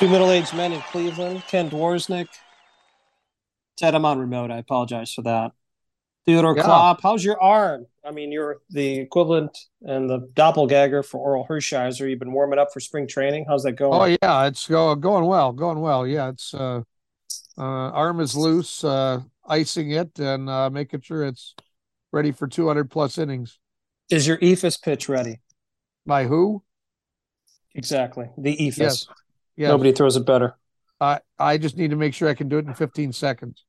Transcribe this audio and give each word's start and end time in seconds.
Two 0.00 0.08
middle-aged 0.08 0.54
men 0.54 0.72
in 0.72 0.80
Cleveland. 0.80 1.42
Ken 1.46 1.68
Dworsnik. 1.68 2.28
Ted, 3.76 3.94
I'm 3.94 4.06
on 4.06 4.18
remote. 4.18 4.50
I 4.50 4.56
apologize 4.56 5.12
for 5.12 5.20
that. 5.20 5.52
Theodore 6.24 6.56
Yeah. 6.56 6.62
Klopp, 6.62 7.02
how's 7.02 7.22
your 7.22 7.38
arm? 7.38 7.84
I 8.02 8.10
mean, 8.10 8.32
you're 8.32 8.62
the 8.70 8.98
equivalent 8.98 9.58
and 9.82 10.08
the 10.08 10.26
doppelganger 10.32 11.02
for 11.02 11.18
Orel 11.20 11.46
Hershiser. 11.46 12.08
You've 12.08 12.18
been 12.18 12.32
warming 12.32 12.58
up 12.58 12.72
for 12.72 12.80
spring 12.80 13.06
training. 13.06 13.44
How's 13.46 13.62
that 13.64 13.72
going? 13.72 13.92
Oh 13.92 14.16
yeah, 14.22 14.46
it's 14.46 14.66
go, 14.66 14.94
going 14.94 15.26
well, 15.26 15.52
going 15.52 15.80
well. 15.80 16.06
Yeah, 16.06 16.30
it's 16.30 16.54
uh, 16.54 16.80
uh, 17.58 17.62
arm 17.62 18.20
is 18.20 18.34
loose, 18.34 18.82
uh, 18.82 19.20
icing 19.46 19.90
it 19.90 20.18
and 20.18 20.48
uh, 20.48 20.70
making 20.70 21.02
sure 21.02 21.26
it's 21.26 21.54
ready 22.10 22.32
for 22.32 22.48
200 22.48 22.90
plus 22.90 23.18
innings. 23.18 23.58
Is 24.08 24.26
your 24.26 24.38
eephus 24.38 24.80
pitch 24.80 25.10
ready? 25.10 25.40
By 26.06 26.24
who? 26.24 26.62
Exactly. 27.74 28.30
The 28.38 28.56
eephus. 28.56 28.78
Yes. 28.78 29.06
Yes. 29.60 29.68
Nobody 29.68 29.92
throws 29.92 30.16
it 30.16 30.24
better. 30.24 30.56
I 31.02 31.20
I 31.38 31.58
just 31.58 31.76
need 31.76 31.90
to 31.90 31.96
make 31.96 32.14
sure 32.14 32.30
I 32.30 32.34
can 32.34 32.48
do 32.48 32.56
it 32.56 32.64
in 32.64 32.72
15 32.72 33.12
seconds. 33.12 33.66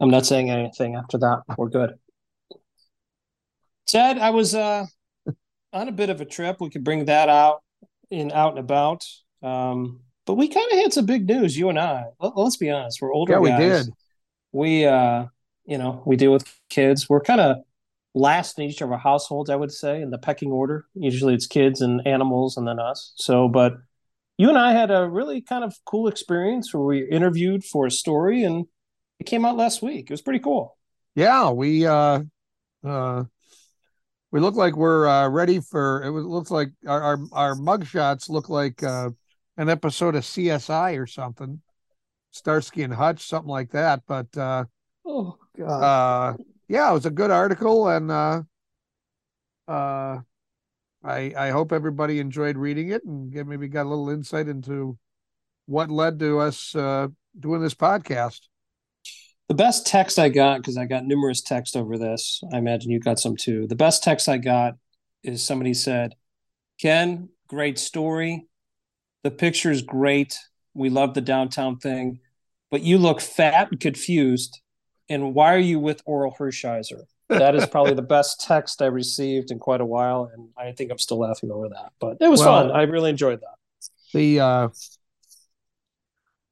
I'm 0.00 0.10
not 0.10 0.26
saying 0.26 0.50
anything 0.50 0.96
after 0.96 1.16
that. 1.18 1.44
We're 1.56 1.68
good. 1.68 1.94
Ted, 3.86 4.18
I 4.18 4.30
was 4.30 4.56
uh, 4.56 4.86
on 5.72 5.86
a 5.86 5.92
bit 5.92 6.10
of 6.10 6.20
a 6.20 6.24
trip. 6.24 6.60
We 6.60 6.70
could 6.70 6.82
bring 6.82 7.04
that 7.04 7.28
out 7.28 7.62
in 8.10 8.32
out 8.32 8.50
and 8.50 8.58
about. 8.58 9.06
Um, 9.44 10.00
but 10.24 10.34
we 10.34 10.48
kind 10.48 10.66
of 10.72 10.78
had 10.78 10.92
some 10.92 11.06
big 11.06 11.28
news, 11.28 11.56
you 11.56 11.68
and 11.68 11.78
I. 11.78 12.06
Let, 12.18 12.32
us 12.36 12.56
be 12.56 12.68
honest. 12.68 13.00
We're 13.00 13.14
older 13.14 13.34
Yeah, 13.34 13.38
we 13.38 13.50
guys. 13.50 13.86
did. 13.86 13.94
We 14.50 14.86
uh, 14.86 15.26
you 15.66 15.78
know, 15.78 16.02
we 16.04 16.16
deal 16.16 16.32
with 16.32 16.52
kids. 16.68 17.08
We're 17.08 17.20
kind 17.20 17.40
of 17.40 17.58
last 18.16 18.58
in 18.58 18.64
each 18.64 18.80
of 18.80 18.90
our 18.90 18.98
households, 18.98 19.50
I 19.50 19.56
would 19.56 19.70
say, 19.70 20.00
in 20.00 20.10
the 20.10 20.18
pecking 20.18 20.50
order. 20.50 20.86
Usually 20.94 21.34
it's 21.34 21.46
kids 21.46 21.82
and 21.82 22.04
animals 22.06 22.56
and 22.56 22.66
then 22.66 22.80
us. 22.80 23.12
So, 23.16 23.46
but 23.46 23.74
you 24.38 24.48
and 24.48 24.58
I 24.58 24.72
had 24.72 24.90
a 24.90 25.06
really 25.08 25.42
kind 25.42 25.62
of 25.62 25.74
cool 25.84 26.08
experience 26.08 26.72
where 26.72 26.82
we 26.82 27.06
interviewed 27.08 27.62
for 27.62 27.86
a 27.86 27.90
story 27.90 28.42
and 28.42 28.64
it 29.20 29.24
came 29.24 29.44
out 29.44 29.56
last 29.56 29.82
week. 29.82 30.06
It 30.08 30.12
was 30.12 30.22
pretty 30.22 30.40
cool. 30.40 30.76
Yeah, 31.14 31.50
we 31.50 31.86
uh 31.86 32.22
uh 32.84 33.24
we 34.30 34.40
look 34.40 34.54
like 34.54 34.76
we're 34.76 35.06
uh 35.06 35.28
ready 35.28 35.60
for 35.60 36.02
it 36.02 36.10
was 36.10 36.24
looks 36.24 36.50
like 36.50 36.70
our 36.86 37.02
our, 37.02 37.18
our 37.32 37.54
mug 37.54 37.86
shots 37.86 38.28
look 38.28 38.48
like 38.48 38.82
uh 38.82 39.10
an 39.58 39.68
episode 39.68 40.14
of 40.14 40.24
CSI 40.24 40.98
or 40.98 41.06
something. 41.06 41.60
Starsky 42.30 42.82
and 42.82 42.92
Hutch, 42.92 43.26
something 43.26 43.50
like 43.50 43.70
that. 43.70 44.02
But 44.06 44.36
uh 44.36 44.64
Oh 45.06 45.36
God. 45.56 45.82
uh 45.82 46.36
yeah, 46.68 46.90
it 46.90 46.94
was 46.94 47.06
a 47.06 47.10
good 47.10 47.30
article 47.30 47.88
and 47.88 48.10
uh 48.10 48.42
uh 49.68 50.20
I 51.04 51.34
I 51.36 51.50
hope 51.50 51.72
everybody 51.72 52.20
enjoyed 52.20 52.56
reading 52.56 52.90
it 52.90 53.04
and 53.04 53.32
get, 53.32 53.46
maybe 53.46 53.68
got 53.68 53.86
a 53.86 53.88
little 53.88 54.10
insight 54.10 54.48
into 54.48 54.98
what 55.66 55.90
led 55.90 56.18
to 56.20 56.40
us 56.40 56.74
uh 56.74 57.08
doing 57.38 57.60
this 57.62 57.74
podcast. 57.74 58.40
the 59.48 59.54
best 59.54 59.86
text 59.86 60.18
I 60.18 60.28
got, 60.28 60.58
because 60.58 60.76
I 60.76 60.86
got 60.86 61.04
numerous 61.04 61.40
texts 61.40 61.76
over 61.76 61.96
this. 61.98 62.42
I 62.52 62.58
imagine 62.58 62.90
you 62.90 62.98
got 63.00 63.18
some 63.18 63.36
too. 63.36 63.66
The 63.66 63.76
best 63.76 64.02
text 64.02 64.28
I 64.28 64.38
got 64.38 64.74
is 65.22 65.42
somebody 65.42 65.74
said, 65.74 66.14
Ken, 66.80 67.30
great 67.48 67.78
story. 67.78 68.46
The 69.24 69.30
picture's 69.30 69.82
great. 69.82 70.38
We 70.74 70.90
love 70.90 71.14
the 71.14 71.20
downtown 71.20 71.78
thing, 71.78 72.20
but 72.70 72.82
you 72.82 72.98
look 72.98 73.20
fat 73.20 73.70
and 73.70 73.80
confused. 73.80 74.60
And 75.08 75.34
why 75.34 75.54
are 75.54 75.58
you 75.58 75.78
with 75.78 76.04
Orel 76.04 76.36
Hershiser? 76.36 77.02
That 77.28 77.54
is 77.54 77.66
probably 77.66 77.94
the 77.94 78.02
best 78.02 78.40
text 78.40 78.80
I 78.82 78.86
received 78.86 79.50
in 79.50 79.58
quite 79.58 79.80
a 79.80 79.84
while, 79.84 80.30
and 80.32 80.48
I 80.56 80.72
think 80.72 80.90
I'm 80.92 80.98
still 80.98 81.18
laughing 81.18 81.50
over 81.50 81.68
that. 81.70 81.92
But 82.00 82.18
it 82.20 82.28
was 82.28 82.40
Well- 82.40 82.68
fun. 82.68 82.70
I 82.72 82.82
really 82.82 83.10
enjoyed 83.10 83.40
that. 83.40 83.56
the 84.14 84.40
uh 84.40 84.68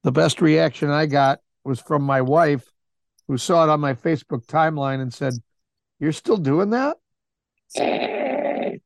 the 0.02 0.12
best 0.12 0.42
reaction 0.42 0.90
I 0.90 1.06
got 1.06 1.40
was 1.64 1.80
from 1.80 2.02
my 2.02 2.20
wife 2.20 2.70
who 3.28 3.38
saw 3.38 3.64
it 3.64 3.70
on 3.70 3.80
my 3.80 3.94
Facebook 3.94 4.44
timeline 4.46 5.00
and 5.00 5.12
said, 5.14 5.34
You're 5.98 6.12
still 6.12 6.36
doing 6.36 6.70
that? 6.70 6.98
I 7.78 8.80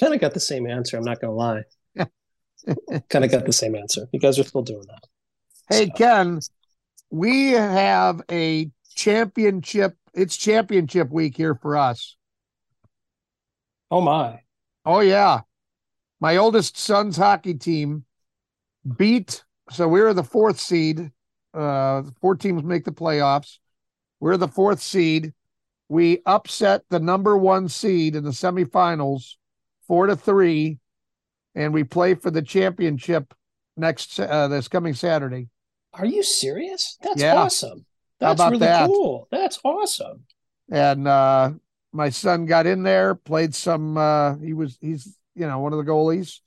kind 0.00 0.14
of 0.14 0.20
got 0.20 0.32
the 0.34 0.40
same 0.40 0.66
answer. 0.68 0.96
I'm 0.96 1.04
not 1.04 1.20
gonna 1.20 1.34
lie. 1.34 1.64
kind 1.96 3.24
of 3.24 3.30
got 3.30 3.44
the 3.44 3.52
same 3.52 3.74
answer. 3.74 4.06
You 4.12 4.20
guys 4.20 4.38
are 4.38 4.44
still 4.44 4.62
doing 4.62 4.86
that. 4.88 5.04
Hey 5.68 5.90
Ken, 5.90 6.40
we 7.10 7.50
have 7.52 8.22
a 8.30 8.70
championship, 8.94 9.96
it's 10.14 10.36
championship 10.36 11.10
week 11.10 11.36
here 11.36 11.54
for 11.54 11.76
us. 11.76 12.16
Oh 13.90 14.00
my! 14.00 14.40
Oh 14.84 15.00
yeah. 15.00 15.40
My 16.20 16.36
oldest 16.36 16.78
son's 16.78 17.16
hockey 17.16 17.54
team 17.54 18.04
beat 18.96 19.44
so 19.70 19.88
we 19.88 20.00
were 20.00 20.14
the 20.14 20.22
fourth 20.24 20.60
seed. 20.60 21.10
Uh 21.52 22.02
four 22.20 22.34
teams 22.36 22.62
make 22.62 22.84
the 22.84 22.92
playoffs. 22.92 23.58
We're 24.20 24.36
the 24.36 24.48
fourth 24.48 24.80
seed. 24.80 25.32
We 25.88 26.20
upset 26.26 26.82
the 26.90 27.00
number 27.00 27.36
one 27.36 27.68
seed 27.68 28.16
in 28.16 28.24
the 28.24 28.30
semifinals 28.30 29.34
four 29.86 30.06
to 30.06 30.16
three, 30.16 30.78
and 31.54 31.74
we 31.74 31.84
play 31.84 32.14
for 32.14 32.30
the 32.30 32.42
championship 32.42 33.34
next 33.76 34.18
uh 34.18 34.48
this 34.48 34.68
coming 34.68 34.94
Saturday. 34.94 35.48
Are 35.92 36.06
you 36.06 36.22
serious? 36.22 36.96
That's 37.02 37.22
Yeah. 37.22 37.36
awesome. 37.36 37.84
That's 38.20 38.34
about 38.40 38.50
really 38.52 38.58
that? 38.60 38.86
cool. 38.86 39.28
That's 39.30 39.58
awesome. 39.64 40.24
and 40.70 41.06
uh 41.06 41.52
my 41.92 42.10
son 42.10 42.46
got 42.46 42.66
in 42.66 42.82
there 42.82 43.14
played 43.14 43.54
some 43.54 43.96
uh 43.96 44.36
he 44.36 44.52
was 44.52 44.78
he's 44.80 45.16
you 45.34 45.46
know 45.46 45.58
one 45.58 45.72
of 45.72 45.78
the 45.84 45.90
goalies 45.90 46.40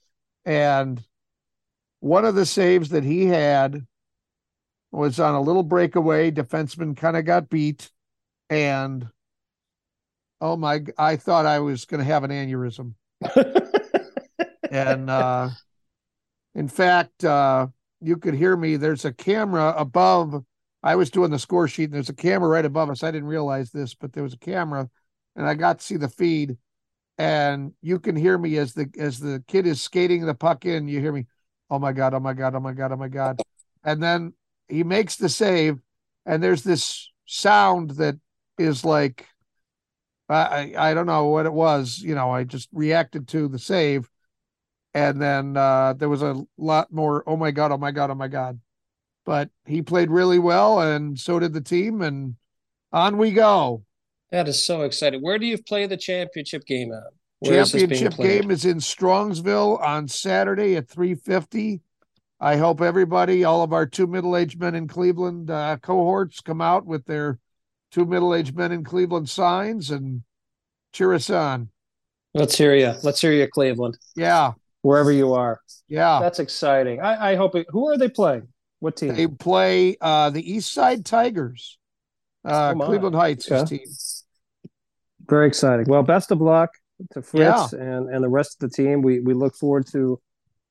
and 0.46 1.04
one 2.00 2.26
of 2.26 2.36
the 2.36 2.46
saves 2.46 2.90
that 2.90 3.04
he 3.04 3.26
had 3.26 3.86
was 4.92 5.20
on 5.20 5.36
a 5.36 5.42
little 5.42 5.64
breakaway 5.64 6.32
defenseman 6.32 6.96
kind 6.96 7.18
of 7.18 7.26
got 7.26 7.50
beat 7.50 7.92
and 8.50 9.08
oh 10.42 10.56
my 10.56 10.84
i 10.98 11.16
thought 11.16 11.46
i 11.46 11.60
was 11.60 11.86
going 11.86 12.00
to 12.00 12.06
have 12.06 12.24
an 12.24 12.32
aneurysm 12.32 12.94
and 14.72 15.10
uh 15.10 15.50
in 16.56 16.68
fact 16.68 17.24
uh 17.24 17.68
you 18.02 18.18
could 18.18 18.34
hear 18.34 18.56
me 18.56 18.76
there's 18.78 19.06
a 19.06 19.14
camera 19.14 19.74
above 19.78 20.44
i 20.88 20.96
was 20.96 21.10
doing 21.12 21.30
the 21.30 21.40
score 21.40 21.68
sheet 21.68 21.86
and 21.86 21.94
there's 21.94 22.10
a 22.10 22.14
camera 22.14 22.50
right 22.50 22.66
above 22.66 22.90
us 22.90 23.04
i 23.04 23.12
didn't 23.12 23.28
realize 23.28 23.72
this 23.72 23.94
but 23.94 24.14
there 24.14 24.24
was 24.24 24.34
a 24.34 24.40
camera 24.40 24.90
and 25.36 25.48
i 25.48 25.54
got 25.54 25.80
to 25.80 25.86
see 25.86 25.98
the 25.98 26.10
feed 26.10 26.58
and 27.18 27.74
you 27.82 28.00
can 28.00 28.16
hear 28.16 28.38
me 28.38 28.58
as 28.58 28.74
the 28.74 28.90
as 29.00 29.20
the 29.20 29.44
kid 29.48 29.68
is 29.68 29.82
skating 29.82 30.26
the 30.26 30.34
puck 30.34 30.66
in 30.66 30.88
you 30.88 31.00
hear 31.00 31.12
me 31.12 31.26
oh 31.70 31.80
my 31.80 31.92
god 31.92 32.14
oh 32.14 32.20
my 32.20 32.34
god 32.34 32.56
oh 32.56 32.60
my 32.60 32.74
god 32.74 32.92
oh 32.92 32.98
my 32.98 33.10
god 33.10 33.40
and 33.84 34.02
then 34.02 34.34
he 34.68 34.84
makes 34.84 35.16
the 35.16 35.30
save 35.30 35.78
and 36.26 36.42
there's 36.42 36.64
this 36.64 37.12
sound 37.26 37.92
that 37.92 38.16
is 38.58 38.86
like 38.86 39.28
I, 40.30 40.74
I 40.78 40.94
don't 40.94 41.06
know 41.06 41.28
what 41.28 41.46
it 41.46 41.54
was. 41.54 42.00
You 42.00 42.16
know, 42.16 42.32
I 42.32 42.44
just 42.44 42.70
reacted 42.74 43.28
to 43.30 43.48
the 43.48 43.60
save, 43.60 44.10
and 44.94 45.22
then 45.22 45.56
uh, 45.56 45.94
there 45.94 46.10
was 46.10 46.22
a 46.22 46.44
lot 46.58 46.92
more. 46.92 47.24
Oh 47.28 47.38
my 47.38 47.52
god! 47.52 47.72
Oh 47.72 47.78
my 47.78 47.92
god! 47.92 48.12
Oh 48.12 48.16
my 48.16 48.28
god! 48.28 48.60
But 49.28 49.50
he 49.66 49.82
played 49.82 50.10
really 50.10 50.40
well, 50.40 50.80
and 50.80 51.20
so 51.20 51.38
did 51.38 51.52
the 51.52 51.60
team, 51.60 52.02
and 52.02 52.36
on 52.94 53.18
we 53.18 53.32
go. 53.32 53.84
That 54.32 54.48
is 54.48 54.66
so 54.66 54.84
exciting. 54.84 55.22
Where 55.22 55.38
do 55.38 55.46
you 55.46 55.62
play 55.62 55.86
the 55.86 55.98
championship 55.98 56.66
game 56.66 56.94
at? 56.94 57.04
Where 57.40 57.60
is 57.60 57.74
Championship 57.74 58.14
played? 58.14 58.42
game 58.44 58.52
is 58.52 58.64
in 58.64 58.78
Strongsville 58.78 59.82
on 59.82 60.08
Saturday 60.08 60.78
at 60.78 60.88
three 60.88 61.14
fifty. 61.14 61.82
I 62.40 62.56
hope 62.56 62.80
everybody, 62.82 63.44
all 63.44 63.64
of 63.64 63.74
our 63.74 63.86
two 63.86 64.08
middle-aged 64.08 64.62
men 64.62 64.76
in 64.76 64.88
Cleveland 64.88 65.52
uh, 65.52 65.76
cohorts, 65.82 66.40
come 66.40 66.62
out 66.62 66.86
with 66.86 67.04
their 67.06 67.38
two 67.92 68.06
middle-aged 68.06 68.56
men 68.56 68.72
in 68.72 68.86
Cleveland 68.86 69.28
signs 69.28 69.92
and 69.92 70.22
cheer 70.94 71.14
us 71.14 71.30
on. 71.30 71.70
Let's 72.34 72.58
hear 72.58 72.74
you. 72.76 72.94
Let's 73.04 73.20
hear 73.20 73.34
you, 73.34 73.48
Cleveland, 73.48 73.98
Yeah, 74.16 74.54
wherever 74.84 75.12
you 75.12 75.34
are. 75.34 75.60
yeah. 75.90 76.20
That's 76.22 76.40
exciting. 76.40 77.02
I, 77.02 77.32
I 77.32 77.36
hope 77.36 77.56
it. 77.56 77.66
Who 77.72 77.90
are 77.90 77.98
they 77.98 78.08
playing? 78.10 78.48
What 78.80 78.98
team? 78.98 79.16
They 79.16 79.28
play 79.28 79.98
uh, 80.02 80.30
the 80.30 80.52
East 80.52 80.72
Side 80.72 81.06
Tigers, 81.06 81.78
uh, 82.46 82.72
Oh, 82.74 82.78
my. 82.78 82.86
Cleveland 82.86 83.16
Heights' 83.16 83.52
Okay. 83.52 83.78
team. 83.78 83.88
Very 85.28 85.48
exciting. 85.48 85.86
Well, 85.90 86.04
best 86.04 86.32
of 86.32 86.40
luck 86.42 86.70
to 87.12 87.22
Fritz 87.22 87.74
Yeah. 87.74 87.80
and, 87.80 88.10
and 88.14 88.24
the 88.24 88.30
rest 88.30 88.62
of 88.62 88.70
the 88.70 88.76
team. 88.76 89.02
We 89.02 89.20
we 89.20 89.34
look 89.34 89.56
forward 89.56 89.88
to 89.88 90.20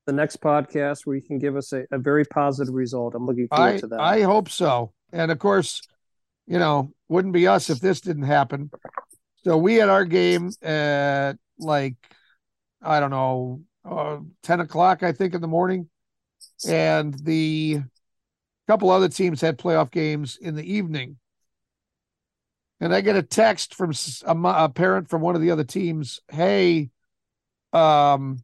the 0.06 0.12
next 0.12 0.41
podcast 0.41 1.00
where 1.05 1.17
you 1.17 1.23
can 1.23 1.38
give 1.38 1.56
us 1.56 1.73
a, 1.73 1.85
a 1.91 1.99
very 1.99 2.25
positive 2.25 2.73
result. 2.75 3.14
I'm 3.14 3.26
looking 3.26 3.49
forward 3.49 3.75
I 3.75 3.79
to 3.79 3.87
that. 3.88 4.00
I 4.00 4.20
hope 4.23 4.49
so. 4.49 4.93
And 5.12 5.31
of 5.31 5.38
course, 5.38 5.82
you 6.47 6.58
know, 6.58 6.93
wouldn't 7.08 7.35
be 7.35 7.47
us 7.49 7.70
if 7.70 7.81
this 7.81 8.00
didn't 8.00 8.23
happen. 8.23 8.70
So 9.44 9.56
we 9.56 9.75
had 9.75 9.88
our 9.88 10.05
game 10.05 10.53
at 10.62 11.35
like 11.58 11.97
I 12.82 13.00
don't 13.00 13.11
know, 13.11 13.62
uh, 13.85 14.19
ten 14.43 14.61
o'clock 14.61 15.03
I 15.03 15.12
think 15.12 15.35
in 15.35 15.41
the 15.41 15.49
morning, 15.49 15.88
and 16.69 17.14
the 17.14 17.82
couple 18.66 18.90
other 18.90 19.08
teams 19.08 19.40
had 19.40 19.58
playoff 19.58 19.90
games 19.90 20.36
in 20.36 20.54
the 20.54 20.72
evening. 20.74 21.18
And 22.80 22.94
I 22.94 23.00
get 23.00 23.16
a 23.16 23.22
text 23.22 23.74
from 23.74 23.92
a, 24.26 24.48
a 24.64 24.68
parent 24.68 25.08
from 25.08 25.22
one 25.22 25.34
of 25.34 25.40
the 25.40 25.50
other 25.50 25.64
teams. 25.64 26.20
Hey, 26.28 26.90
um, 27.72 28.38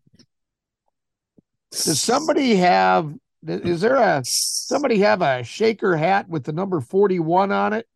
Does 1.70 2.00
somebody 2.00 2.56
have? 2.56 3.12
Is 3.46 3.80
there 3.80 3.96
a 3.96 4.22
somebody 4.24 4.98
have 5.00 5.20
a 5.20 5.42
shaker 5.42 5.96
hat 5.96 6.28
with 6.28 6.44
the 6.44 6.52
number 6.52 6.80
forty-one 6.80 7.50
on 7.50 7.72
it? 7.72 7.86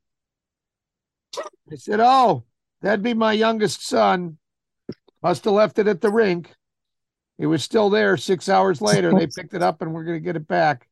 I 1.70 1.76
said, 1.76 2.00
"Oh, 2.00 2.44
that'd 2.82 3.02
be 3.02 3.14
my 3.14 3.32
youngest 3.32 3.86
son. 3.86 4.38
Must 5.22 5.44
have 5.44 5.54
left 5.54 5.78
it 5.78 5.86
at 5.86 6.00
the 6.00 6.10
rink. 6.10 6.54
It 7.38 7.46
was 7.46 7.62
still 7.62 7.90
there. 7.90 8.16
Six 8.16 8.48
hours 8.48 8.80
later, 8.82 9.12
they 9.14 9.26
picked 9.34 9.54
it 9.54 9.62
up, 9.62 9.82
and 9.82 9.92
we're 9.94 10.04
going 10.04 10.18
to 10.18 10.24
get 10.24 10.36
it 10.36 10.48
back." 10.48 10.88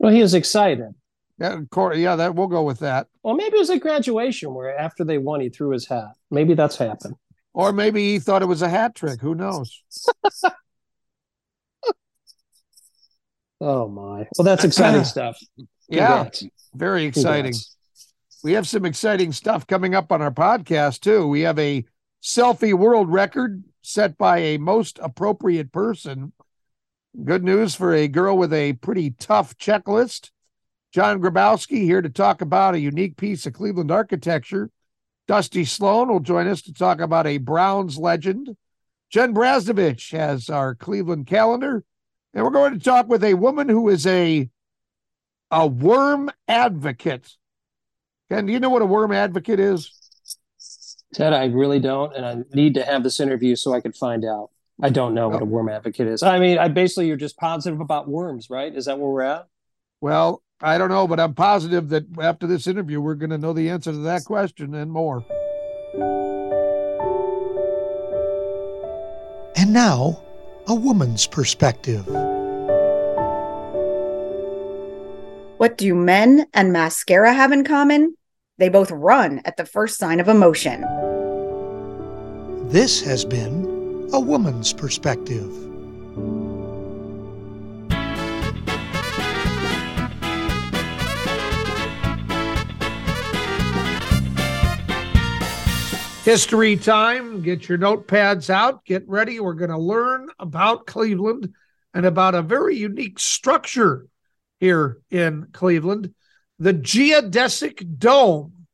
Well, 0.00 0.12
he 0.12 0.22
was 0.22 0.32
excited. 0.32 0.94
Yeah, 1.38 1.52
of 1.52 1.68
course, 1.68 1.98
yeah, 1.98 2.16
that 2.16 2.34
we'll 2.34 2.46
go 2.46 2.62
with 2.62 2.78
that. 2.78 3.06
Well, 3.22 3.34
maybe 3.34 3.56
it 3.56 3.58
was 3.58 3.68
at 3.68 3.80
graduation 3.80 4.54
where 4.54 4.76
after 4.76 5.04
they 5.04 5.18
won, 5.18 5.40
he 5.40 5.50
threw 5.50 5.70
his 5.70 5.86
hat. 5.86 6.14
Maybe 6.30 6.54
that's 6.54 6.76
happened. 6.76 7.16
Or 7.52 7.70
maybe 7.72 8.12
he 8.12 8.18
thought 8.18 8.40
it 8.40 8.46
was 8.46 8.62
a 8.62 8.68
hat 8.68 8.94
trick. 8.94 9.20
Who 9.20 9.34
knows? 9.34 9.82
oh 13.60 13.88
my! 13.88 14.26
Well, 14.38 14.44
that's 14.44 14.64
exciting 14.64 15.04
stuff. 15.04 15.38
Congrats. 15.90 16.42
Yeah, 16.42 16.48
very 16.74 17.04
exciting. 17.04 17.52
Congrats. 17.52 17.76
We 18.42 18.52
have 18.52 18.66
some 18.66 18.86
exciting 18.86 19.32
stuff 19.32 19.66
coming 19.66 19.94
up 19.94 20.12
on 20.12 20.22
our 20.22 20.30
podcast 20.30 21.00
too. 21.00 21.26
We 21.26 21.42
have 21.42 21.58
a 21.58 21.84
selfie 22.22 22.72
world 22.72 23.12
record 23.12 23.64
set 23.82 24.16
by 24.16 24.38
a 24.38 24.56
most 24.56 24.98
appropriate 25.02 25.72
person. 25.72 26.32
Good 27.24 27.42
news 27.42 27.74
for 27.74 27.92
a 27.92 28.06
girl 28.06 28.38
with 28.38 28.52
a 28.52 28.74
pretty 28.74 29.10
tough 29.10 29.58
checklist. 29.58 30.30
John 30.92 31.20
Grabowski 31.20 31.82
here 31.82 32.00
to 32.00 32.08
talk 32.08 32.40
about 32.40 32.74
a 32.74 32.80
unique 32.80 33.16
piece 33.16 33.46
of 33.46 33.52
Cleveland 33.52 33.90
architecture. 33.90 34.70
Dusty 35.26 35.64
Sloan 35.64 36.08
will 36.08 36.20
join 36.20 36.46
us 36.46 36.62
to 36.62 36.72
talk 36.72 37.00
about 37.00 37.26
a 37.26 37.38
Browns 37.38 37.98
legend. 37.98 38.56
Jen 39.10 39.34
Brasnovich 39.34 40.12
has 40.12 40.48
our 40.48 40.74
Cleveland 40.76 41.26
calendar. 41.26 41.84
And 42.32 42.44
we're 42.44 42.50
going 42.50 42.74
to 42.74 42.84
talk 42.84 43.08
with 43.08 43.24
a 43.24 43.34
woman 43.34 43.68
who 43.68 43.88
is 43.88 44.06
a 44.06 44.48
a 45.50 45.66
worm 45.66 46.30
advocate. 46.46 47.36
Ken, 48.30 48.46
do 48.46 48.52
you 48.52 48.60
know 48.60 48.70
what 48.70 48.82
a 48.82 48.86
worm 48.86 49.10
advocate 49.10 49.58
is? 49.58 49.92
Ted, 51.12 51.32
I 51.32 51.46
really 51.46 51.80
don't, 51.80 52.14
and 52.14 52.24
I 52.24 52.36
need 52.54 52.74
to 52.74 52.84
have 52.84 53.02
this 53.02 53.18
interview 53.18 53.56
so 53.56 53.74
I 53.74 53.80
can 53.80 53.92
find 53.92 54.24
out. 54.24 54.50
I 54.82 54.88
don't 54.90 55.14
know 55.14 55.28
what 55.28 55.42
a 55.42 55.44
oh. 55.44 55.48
worm 55.48 55.68
advocate 55.68 56.06
is. 56.06 56.22
I 56.22 56.38
mean, 56.38 56.58
I 56.58 56.68
basically 56.68 57.06
you're 57.06 57.16
just 57.16 57.36
positive 57.36 57.80
about 57.80 58.08
worms, 58.08 58.48
right? 58.48 58.74
Is 58.74 58.86
that 58.86 58.98
where 58.98 59.10
we're 59.10 59.22
at? 59.22 59.46
Well, 60.00 60.42
I 60.62 60.78
don't 60.78 60.88
know, 60.88 61.06
but 61.06 61.20
I'm 61.20 61.34
positive 61.34 61.88
that 61.90 62.04
after 62.20 62.46
this 62.46 62.66
interview, 62.66 63.00
we're 63.00 63.14
going 63.14 63.30
to 63.30 63.38
know 63.38 63.52
the 63.52 63.68
answer 63.70 63.92
to 63.92 63.98
that 63.98 64.24
question 64.24 64.74
and 64.74 64.90
more. 64.90 65.24
And 69.56 69.72
now, 69.72 70.22
a 70.66 70.74
woman's 70.74 71.26
perspective. 71.26 72.06
What 75.58 75.76
do 75.76 75.94
men 75.94 76.46
and 76.54 76.72
mascara 76.72 77.34
have 77.34 77.52
in 77.52 77.64
common? 77.64 78.14
They 78.56 78.70
both 78.70 78.90
run 78.90 79.42
at 79.44 79.58
the 79.58 79.66
first 79.66 79.98
sign 79.98 80.20
of 80.20 80.28
emotion. 80.28 80.82
This 82.70 83.02
has 83.02 83.24
been 83.24 83.69
A 84.12 84.20
Woman's 84.20 84.72
Perspective. 84.72 85.50
History 96.24 96.76
time. 96.76 97.42
Get 97.42 97.68
your 97.68 97.78
notepads 97.78 98.50
out. 98.50 98.84
Get 98.84 99.08
ready. 99.08 99.40
We're 99.40 99.54
going 99.54 99.70
to 99.70 99.78
learn 99.78 100.28
about 100.38 100.86
Cleveland 100.86 101.52
and 101.94 102.06
about 102.06 102.34
a 102.34 102.42
very 102.42 102.76
unique 102.76 103.18
structure 103.18 104.06
here 104.58 105.00
in 105.10 105.48
Cleveland 105.52 106.14
the 106.60 106.74
geodesic 106.74 107.98
dome 107.98 108.66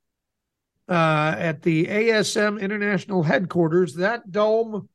uh, 0.89 1.35
at 1.39 1.63
the 1.63 1.87
ASM 1.87 2.61
International 2.61 3.23
headquarters. 3.23 3.95
That 3.95 4.31
dome, 4.31 4.89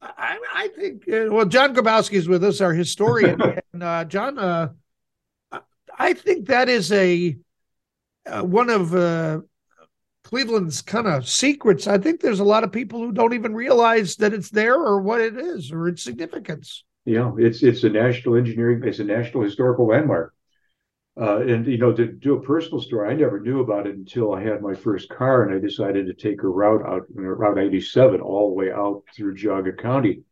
I, 0.00 0.38
I 0.54 0.68
think, 0.68 1.08
uh, 1.08 1.26
well, 1.30 1.46
John 1.46 1.74
Grabowski 1.74 2.14
is 2.14 2.28
with 2.28 2.44
us, 2.44 2.60
our 2.60 2.72
historian. 2.72 3.40
and 3.72 3.82
uh, 3.82 4.04
John, 4.04 4.38
uh, 4.38 4.68
I 5.98 6.12
think 6.14 6.46
that 6.46 6.68
is 6.68 6.92
a 6.92 7.36
uh, 8.26 8.42
one 8.42 8.70
of 8.70 8.94
uh, 8.94 9.40
Cleveland's 10.24 10.82
kind 10.82 11.06
of 11.06 11.28
secrets. 11.28 11.86
I 11.86 11.98
think 11.98 12.20
there's 12.20 12.40
a 12.40 12.44
lot 12.44 12.64
of 12.64 12.70
people 12.70 13.00
who 13.00 13.12
don't 13.12 13.32
even 13.32 13.54
realize 13.54 14.16
that 14.16 14.34
it's 14.34 14.50
there 14.50 14.74
or 14.74 15.00
what 15.00 15.20
it 15.20 15.36
is 15.36 15.72
or 15.72 15.88
its 15.88 16.02
significance. 16.02 16.84
Yeah, 17.04 17.32
it's 17.38 17.62
it's 17.62 17.84
a 17.84 17.88
national 17.88 18.36
engineering, 18.36 18.82
it's 18.84 18.98
a 18.98 19.04
national 19.04 19.42
historical 19.42 19.86
landmark. 19.86 20.34
Uh, 21.20 21.40
and 21.40 21.66
you 21.66 21.78
know, 21.78 21.92
to 21.92 22.06
do 22.06 22.34
a 22.34 22.42
personal 22.42 22.80
story, 22.80 23.10
I 23.10 23.14
never 23.14 23.40
knew 23.40 23.60
about 23.60 23.88
it 23.88 23.96
until 23.96 24.34
I 24.34 24.42
had 24.42 24.62
my 24.62 24.74
first 24.74 25.08
car, 25.08 25.42
and 25.42 25.54
I 25.54 25.58
decided 25.58 26.06
to 26.06 26.14
take 26.14 26.42
a 26.42 26.48
route 26.48 26.86
out, 26.86 27.06
Route 27.10 27.58
87, 27.58 28.20
all 28.20 28.50
the 28.50 28.54
way 28.54 28.70
out 28.70 29.02
through 29.16 29.34
Geauga 29.34 29.76
County. 29.76 30.22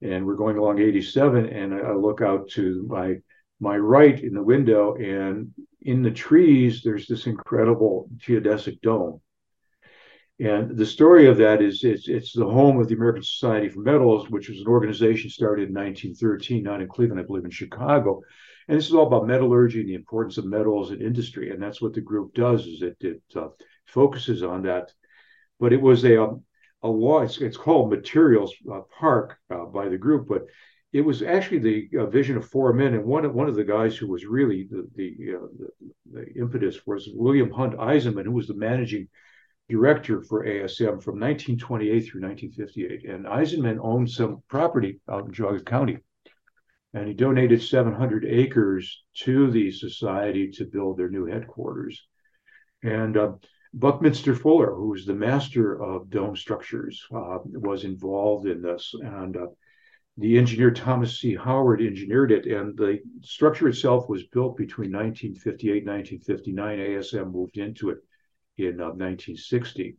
And 0.00 0.24
we're 0.24 0.36
going 0.36 0.58
along 0.58 0.80
87, 0.80 1.46
and 1.46 1.74
I, 1.74 1.78
I 1.78 1.94
look 1.94 2.20
out 2.20 2.48
to 2.50 2.84
my 2.88 3.16
my 3.58 3.76
right 3.76 4.22
in 4.22 4.34
the 4.34 4.42
window, 4.42 4.94
and 4.96 5.52
in 5.82 6.02
the 6.02 6.10
trees, 6.10 6.82
there's 6.82 7.06
this 7.06 7.26
incredible 7.26 8.08
geodesic 8.16 8.80
dome. 8.80 9.20
And 10.40 10.76
the 10.76 10.86
story 10.86 11.28
of 11.28 11.36
that 11.36 11.62
is 11.62 11.84
it's, 11.84 12.08
it's 12.08 12.32
the 12.32 12.44
home 12.44 12.80
of 12.80 12.88
the 12.88 12.96
American 12.96 13.22
Society 13.22 13.68
for 13.68 13.80
Metals, 13.80 14.28
which 14.30 14.48
was 14.48 14.60
an 14.60 14.66
organization 14.66 15.30
started 15.30 15.68
in 15.68 15.74
1913, 15.74 16.64
not 16.64 16.80
in 16.80 16.88
Cleveland, 16.88 17.20
I 17.20 17.24
believe 17.24 17.44
in 17.44 17.50
Chicago. 17.50 18.22
And 18.68 18.78
this 18.78 18.86
is 18.86 18.94
all 18.94 19.06
about 19.06 19.26
metallurgy 19.26 19.80
and 19.80 19.88
the 19.88 19.94
importance 19.94 20.38
of 20.38 20.44
metals 20.44 20.90
in 20.90 21.00
industry. 21.00 21.50
And 21.50 21.62
that's 21.62 21.80
what 21.80 21.94
the 21.94 22.00
group 22.00 22.34
does 22.34 22.66
is 22.66 22.82
it, 22.82 22.96
it 23.00 23.22
uh, 23.34 23.48
focuses 23.86 24.42
on 24.42 24.62
that. 24.62 24.92
But 25.58 25.72
it 25.72 25.80
was 25.80 26.04
a, 26.04 26.22
um, 26.22 26.44
a 26.82 26.88
law, 26.88 27.22
it's, 27.22 27.38
it's 27.38 27.56
called 27.56 27.90
Materials 27.90 28.54
uh, 28.72 28.80
Park 28.98 29.38
uh, 29.50 29.66
by 29.66 29.88
the 29.88 29.98
group, 29.98 30.28
but 30.28 30.46
it 30.92 31.00
was 31.00 31.22
actually 31.22 31.58
the 31.58 31.88
uh, 31.98 32.06
vision 32.06 32.36
of 32.36 32.48
four 32.48 32.72
men, 32.74 32.92
and 32.92 33.04
one 33.04 33.32
one 33.32 33.48
of 33.48 33.54
the 33.54 33.64
guys 33.64 33.96
who 33.96 34.06
was 34.06 34.26
really 34.26 34.68
the 34.70 34.86
the, 34.94 35.36
uh, 35.36 35.46
the, 35.58 35.68
the 36.12 36.32
impetus 36.38 36.86
was 36.86 37.08
William 37.14 37.50
Hunt 37.50 37.74
Eisenman, 37.78 38.24
who 38.24 38.32
was 38.32 38.46
the 38.46 38.54
managing 38.54 39.08
director 39.70 40.20
for 40.20 40.44
ASM 40.44 41.02
from 41.02 41.18
1928 41.18 42.00
through 42.00 42.20
1958. 42.20 43.08
And 43.08 43.24
Eisenman 43.24 43.78
owned 43.80 44.10
some 44.10 44.42
property 44.48 45.00
out 45.08 45.24
in 45.24 45.32
Geauga 45.32 45.64
County, 45.64 45.98
and 46.94 47.08
he 47.08 47.14
donated 47.14 47.62
700 47.62 48.24
acres 48.24 49.02
to 49.14 49.50
the 49.50 49.70
society 49.70 50.50
to 50.52 50.64
build 50.64 50.98
their 50.98 51.08
new 51.08 51.26
headquarters. 51.26 52.06
And 52.82 53.16
uh, 53.16 53.32
Buckminster 53.74 54.34
Fuller, 54.34 54.74
who 54.74 54.88
was 54.88 55.06
the 55.06 55.14
master 55.14 55.80
of 55.82 56.10
dome 56.10 56.36
structures, 56.36 57.02
uh, 57.14 57.38
was 57.44 57.84
involved 57.84 58.46
in 58.46 58.60
this, 58.60 58.94
and 59.00 59.36
uh, 59.36 59.46
the 60.18 60.36
engineer 60.36 60.70
Thomas 60.70 61.18
C. 61.18 61.34
Howard 61.34 61.80
engineered 61.80 62.32
it, 62.32 62.44
and 62.44 62.76
the 62.76 62.98
structure 63.22 63.68
itself 63.68 64.10
was 64.10 64.24
built 64.24 64.58
between 64.58 64.92
1958 64.92 65.78
and 65.78 65.86
1959. 65.86 66.78
ASM 66.78 67.32
moved 67.32 67.56
into 67.56 67.88
it 67.90 67.98
in 68.58 68.80
uh, 68.80 68.92
1960. 68.92 69.96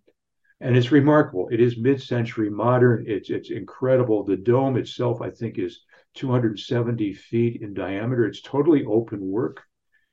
And 0.62 0.78
it's 0.78 0.92
remarkable. 0.92 1.50
It 1.52 1.60
is 1.60 1.78
mid-century 1.78 2.50
modern. 2.50 3.06
It's 3.08 3.32
it's 3.32 3.50
incredible. 3.50 4.24
The 4.24 4.38
dome 4.38 4.78
itself, 4.78 5.22
I 5.22 5.32
think, 5.32 5.58
is 5.58 5.82
270 6.16 7.14
feet 7.14 7.62
in 7.62 7.74
diameter. 7.74 8.26
It's 8.26 8.42
totally 8.42 8.86
open 8.86 9.20
work. 9.22 9.64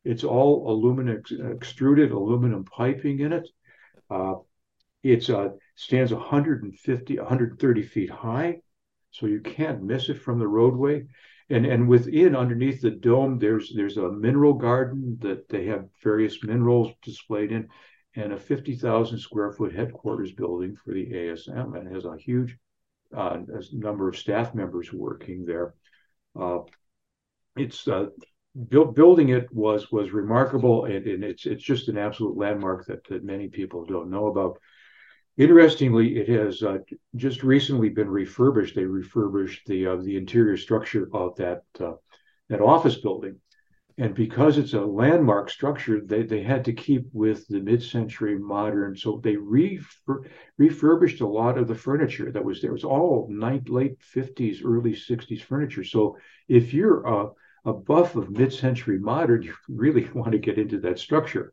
It's 0.04 0.24
all 0.24 0.70
aluminum 0.70 1.22
extruded 1.52 2.10
aluminum 2.10 2.64
piping 2.64 3.20
in 3.20 3.32
it. 3.32 3.48
Uh, 4.08 4.36
it 5.02 5.28
uh, 5.30 5.50
stands 5.76 6.12
150, 6.12 7.18
130 7.18 7.82
feet 7.82 8.10
high 8.10 8.60
so 9.10 9.26
you 9.26 9.40
can't 9.40 9.82
miss 9.82 10.08
it 10.08 10.20
from 10.20 10.38
the 10.38 10.48
roadway. 10.48 11.06
And 11.48 11.66
and 11.66 11.88
within 11.88 12.36
underneath 12.36 12.80
the 12.80 12.90
dome, 12.90 13.38
there's 13.38 13.72
there's 13.74 13.96
a 13.96 14.10
mineral 14.10 14.54
garden 14.54 15.18
that 15.20 15.48
they 15.48 15.66
have 15.66 15.88
various 16.02 16.42
minerals 16.44 16.92
displayed 17.02 17.50
in, 17.50 17.68
and 18.14 18.32
a 18.32 18.38
50,000 18.38 19.18
square 19.18 19.50
foot 19.52 19.74
headquarters 19.74 20.32
building 20.32 20.76
for 20.76 20.92
the 20.92 21.06
ASM, 21.06 21.76
and 21.76 21.92
has 21.92 22.04
a 22.04 22.16
huge 22.16 22.56
uh, 23.16 23.38
number 23.72 24.08
of 24.08 24.16
staff 24.16 24.54
members 24.54 24.92
working 24.92 25.44
there. 25.44 25.74
Uh, 26.38 26.60
it's 27.56 27.86
uh, 27.88 28.06
building 28.68 29.30
it 29.30 29.52
was 29.52 29.90
was 29.90 30.12
remarkable, 30.12 30.84
and, 30.84 31.06
and 31.06 31.24
it's 31.24 31.46
it's 31.46 31.62
just 31.62 31.88
an 31.88 31.98
absolute 31.98 32.36
landmark 32.36 32.86
that, 32.86 33.04
that 33.08 33.24
many 33.24 33.48
people 33.48 33.84
don't 33.84 34.10
know 34.10 34.26
about. 34.26 34.58
Interestingly, 35.36 36.18
it 36.18 36.28
has 36.28 36.62
uh, 36.62 36.78
just 37.16 37.42
recently 37.42 37.88
been 37.88 38.08
refurbished. 38.08 38.74
They 38.74 38.84
refurbished 38.84 39.66
the 39.66 39.86
uh, 39.86 39.96
the 39.96 40.16
interior 40.16 40.56
structure 40.56 41.08
of 41.12 41.36
that 41.36 41.62
uh, 41.80 41.92
that 42.48 42.60
office 42.60 42.96
building, 42.96 43.40
and 44.00 44.14
because 44.14 44.56
it's 44.56 44.72
a 44.72 44.80
landmark 44.80 45.50
structure, 45.50 46.00
they, 46.00 46.22
they 46.22 46.42
had 46.42 46.64
to 46.64 46.72
keep 46.72 47.04
with 47.12 47.46
the 47.48 47.60
mid-century 47.60 48.38
modern. 48.38 48.96
So 48.96 49.20
they 49.22 49.36
refur- 49.36 50.24
refurbished 50.56 51.20
a 51.20 51.26
lot 51.26 51.58
of 51.58 51.68
the 51.68 51.74
furniture 51.74 52.32
that 52.32 52.42
was 52.42 52.62
there. 52.62 52.70
It 52.70 52.80
was 52.80 52.84
all 52.84 53.28
night, 53.30 53.68
late 53.68 53.98
50s, 54.00 54.64
early 54.64 54.94
60s 54.94 55.42
furniture. 55.42 55.84
So 55.84 56.16
if 56.48 56.72
you're 56.72 57.06
a, 57.06 57.28
a 57.66 57.74
buff 57.74 58.16
of 58.16 58.30
mid-century 58.30 58.98
modern, 58.98 59.42
you 59.48 59.54
really 59.68 60.08
want 60.14 60.32
to 60.32 60.38
get 60.38 60.56
into 60.56 60.80
that 60.80 60.98
structure. 60.98 61.52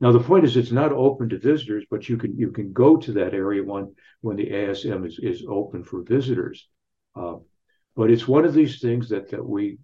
Now 0.00 0.12
the 0.12 0.20
point 0.20 0.44
is, 0.44 0.56
it's 0.56 0.70
not 0.70 0.92
open 0.92 1.28
to 1.30 1.38
visitors, 1.40 1.84
but 1.90 2.08
you 2.08 2.16
can 2.16 2.38
you 2.38 2.52
can 2.52 2.72
go 2.72 2.96
to 2.96 3.12
that 3.14 3.34
area 3.34 3.64
when 3.64 3.96
when 4.20 4.36
the 4.36 4.48
ASM 4.48 5.04
is 5.04 5.18
is 5.18 5.44
open 5.48 5.82
for 5.82 6.04
visitors. 6.04 6.68
Uh, 7.16 7.38
but 7.96 8.08
it's 8.08 8.28
one 8.28 8.44
of 8.44 8.54
these 8.54 8.80
things 8.80 9.08
that 9.08 9.30
that 9.30 9.44
we 9.44 9.78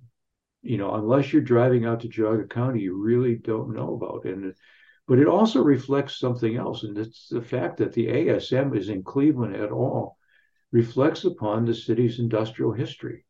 you 0.65 0.79
know, 0.79 0.95
unless 0.95 1.33
you're 1.33 1.43
driving 1.43 1.85
out 1.85 2.01
to 2.01 2.09
Geauga 2.09 2.49
County, 2.49 2.81
you 2.81 2.97
really 2.97 3.37
don't 3.37 3.75
know 3.75 3.95
about. 3.95 4.25
And 4.25 4.55
but 5.07 5.19
it 5.19 5.29
also 5.29 5.63
reflects 5.63 6.19
something 6.19 6.57
else, 6.57 6.83
and 6.83 6.97
it's 6.97 7.29
the 7.29 7.43
fact 7.43 7.77
that 7.77 7.93
the 7.93 8.07
ASM 8.07 8.77
is 8.77 8.89
in 8.89 9.03
Cleveland 9.03 9.55
at 9.55 9.71
all 9.71 10.17
reflects 10.73 11.25
upon 11.25 11.65
the 11.65 11.75
city's 11.75 12.19
industrial 12.19 12.73
history 12.73 13.25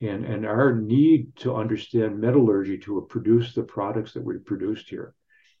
and, 0.00 0.24
and 0.24 0.46
our 0.46 0.72
need 0.72 1.34
to 1.36 1.54
understand 1.54 2.20
metallurgy 2.20 2.78
to 2.78 3.04
produce 3.08 3.54
the 3.54 3.62
products 3.62 4.12
that 4.12 4.22
we 4.22 4.38
produced 4.38 4.88
here. 4.88 5.14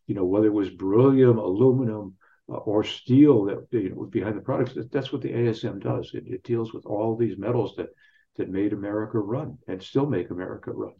You 0.06 0.14
know, 0.14 0.24
whether 0.24 0.46
it 0.46 0.52
was 0.52 0.70
beryllium, 0.70 1.38
aluminum, 1.38 2.14
uh, 2.48 2.58
or 2.58 2.84
steel 2.84 3.44
that 3.46 3.66
you 3.72 3.90
know 3.90 4.04
behind 4.04 4.36
the 4.36 4.42
products. 4.42 4.74
That, 4.74 4.92
that's 4.92 5.12
what 5.12 5.22
the 5.22 5.32
ASM 5.32 5.82
does. 5.82 6.12
It, 6.14 6.24
it 6.28 6.44
deals 6.44 6.72
with 6.72 6.86
all 6.86 7.16
these 7.16 7.38
metals 7.38 7.74
that 7.76 7.88
that 8.36 8.50
made 8.50 8.72
America 8.72 9.18
run 9.18 9.58
and 9.66 9.82
still 9.82 10.06
make 10.06 10.30
America 10.30 10.70
run. 10.70 10.92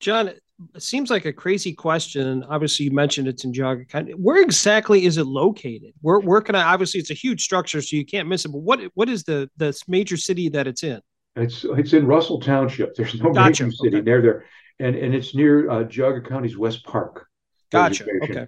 John, 0.00 0.28
it 0.28 0.82
seems 0.82 1.10
like 1.10 1.24
a 1.24 1.32
crazy 1.32 1.72
question. 1.72 2.26
And 2.26 2.44
obviously, 2.48 2.84
you 2.86 2.92
mentioned 2.92 3.28
it's 3.28 3.44
in 3.44 3.52
Geauga 3.52 3.88
County. 3.88 4.12
Where 4.12 4.40
exactly 4.42 5.04
is 5.04 5.18
it 5.18 5.26
located? 5.26 5.92
Where 6.00 6.20
where 6.20 6.40
can 6.40 6.54
I? 6.54 6.62
Obviously, 6.62 7.00
it's 7.00 7.10
a 7.10 7.14
huge 7.14 7.42
structure, 7.42 7.82
so 7.82 7.96
you 7.96 8.06
can't 8.06 8.28
miss 8.28 8.44
it. 8.44 8.50
But 8.50 8.60
what 8.60 8.80
what 8.94 9.08
is 9.08 9.24
the 9.24 9.50
the 9.56 9.78
major 9.88 10.16
city 10.16 10.48
that 10.50 10.66
it's 10.66 10.82
in? 10.82 11.00
It's 11.36 11.64
it's 11.64 11.92
in 11.92 12.06
Russell 12.06 12.40
Township. 12.40 12.94
There's 12.94 13.20
no 13.20 13.32
gotcha. 13.32 13.64
major 13.64 13.76
city 13.76 13.96
okay. 13.98 14.04
there 14.04 14.22
there, 14.22 14.46
and 14.78 14.96
and 14.96 15.14
it's 15.14 15.34
near 15.34 15.70
uh, 15.70 15.84
Geauga 15.84 16.26
County's 16.26 16.56
West 16.56 16.84
Park. 16.84 17.26
Gotcha. 17.70 18.06
Okay. 18.22 18.46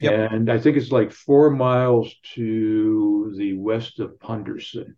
Yep. 0.00 0.32
And 0.32 0.50
I 0.50 0.58
think 0.58 0.76
it's 0.76 0.90
like 0.90 1.12
four 1.12 1.50
miles 1.50 2.12
to 2.34 3.32
the 3.36 3.54
west 3.54 4.00
of 4.00 4.18
Punderson. 4.18 4.96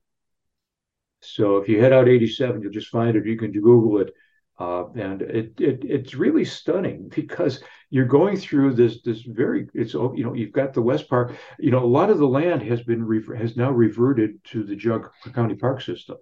So 1.21 1.59
if 1.59 1.69
you 1.69 1.81
head 1.81 1.93
out 1.93 2.09
87, 2.09 2.63
you'll 2.63 2.73
just 2.73 2.89
find 2.89 3.17
it. 3.17 3.27
You 3.27 3.37
can 3.37 3.53
Google 3.53 4.01
it. 4.01 4.15
Uh, 4.57 4.89
and 4.93 5.23
it, 5.23 5.53
it 5.59 5.85
it's 5.85 6.15
really 6.15 6.45
stunning 6.45 7.11
because 7.15 7.61
you're 7.91 8.05
going 8.05 8.37
through 8.37 8.73
this 8.73 9.03
this 9.03 9.23
very 9.23 9.67
it's 9.75 9.95
you 9.95 10.23
know 10.23 10.33
you've 10.33 10.53
got 10.53 10.73
the 10.73 10.83
West 10.83 11.09
Park 11.09 11.33
you 11.59 11.73
know 11.73 11.83
a 11.83 11.85
lot 11.85 12.09
of 12.09 12.19
the 12.19 12.29
land 12.29 12.63
has 12.63 12.81
been 12.83 13.05
has 13.37 13.57
now 13.57 13.73
reverted 13.73 14.43
to 14.45 14.63
the 14.63 14.77
Jug 14.77 15.11
County 15.35 15.57
Park 15.57 15.81
System. 15.81 16.17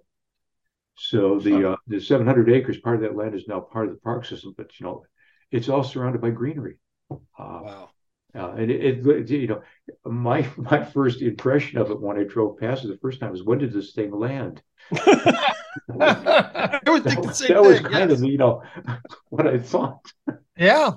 So 0.95 1.39
the 1.39 1.71
uh, 1.71 1.75
the 1.87 1.99
700 1.99 2.49
acres 2.49 2.79
part 2.79 2.95
of 2.95 3.01
that 3.03 3.15
land 3.15 3.35
is 3.35 3.47
now 3.47 3.59
part 3.59 3.87
of 3.87 3.93
the 3.93 3.99
park 4.01 4.25
system, 4.25 4.53
but 4.57 4.79
you 4.79 4.85
know 4.85 5.03
it's 5.51 5.69
all 5.69 5.83
surrounded 5.83 6.21
by 6.21 6.31
greenery. 6.31 6.77
Uh, 7.11 7.17
wow. 7.37 7.89
Uh, 8.35 8.51
and 8.53 8.71
it, 8.71 9.05
it, 9.05 9.29
you 9.29 9.47
know, 9.47 9.61
my 10.05 10.47
my 10.57 10.83
first 10.83 11.21
impression 11.21 11.77
of 11.77 11.91
it 11.91 12.01
when 12.01 12.17
I 12.17 12.23
drove 12.23 12.57
past 12.57 12.83
it 12.83 12.87
the 12.87 12.97
first 12.97 13.19
time 13.19 13.31
was, 13.31 13.43
when 13.43 13.59
did 13.59 13.71
this 13.71 13.93
thing 13.93 14.11
land? 14.11 14.61
I 14.91 16.79
would 16.87 17.03
think 17.03 17.23
the 17.23 17.33
same 17.33 17.49
that 17.49 17.61
thing, 17.61 17.69
was 17.69 17.79
kind 17.79 18.09
yes. 18.09 18.19
of 18.19 18.23
you 18.23 18.37
know 18.37 18.63
what 19.29 19.47
I 19.47 19.59
thought. 19.59 20.11
Yeah, 20.57 20.93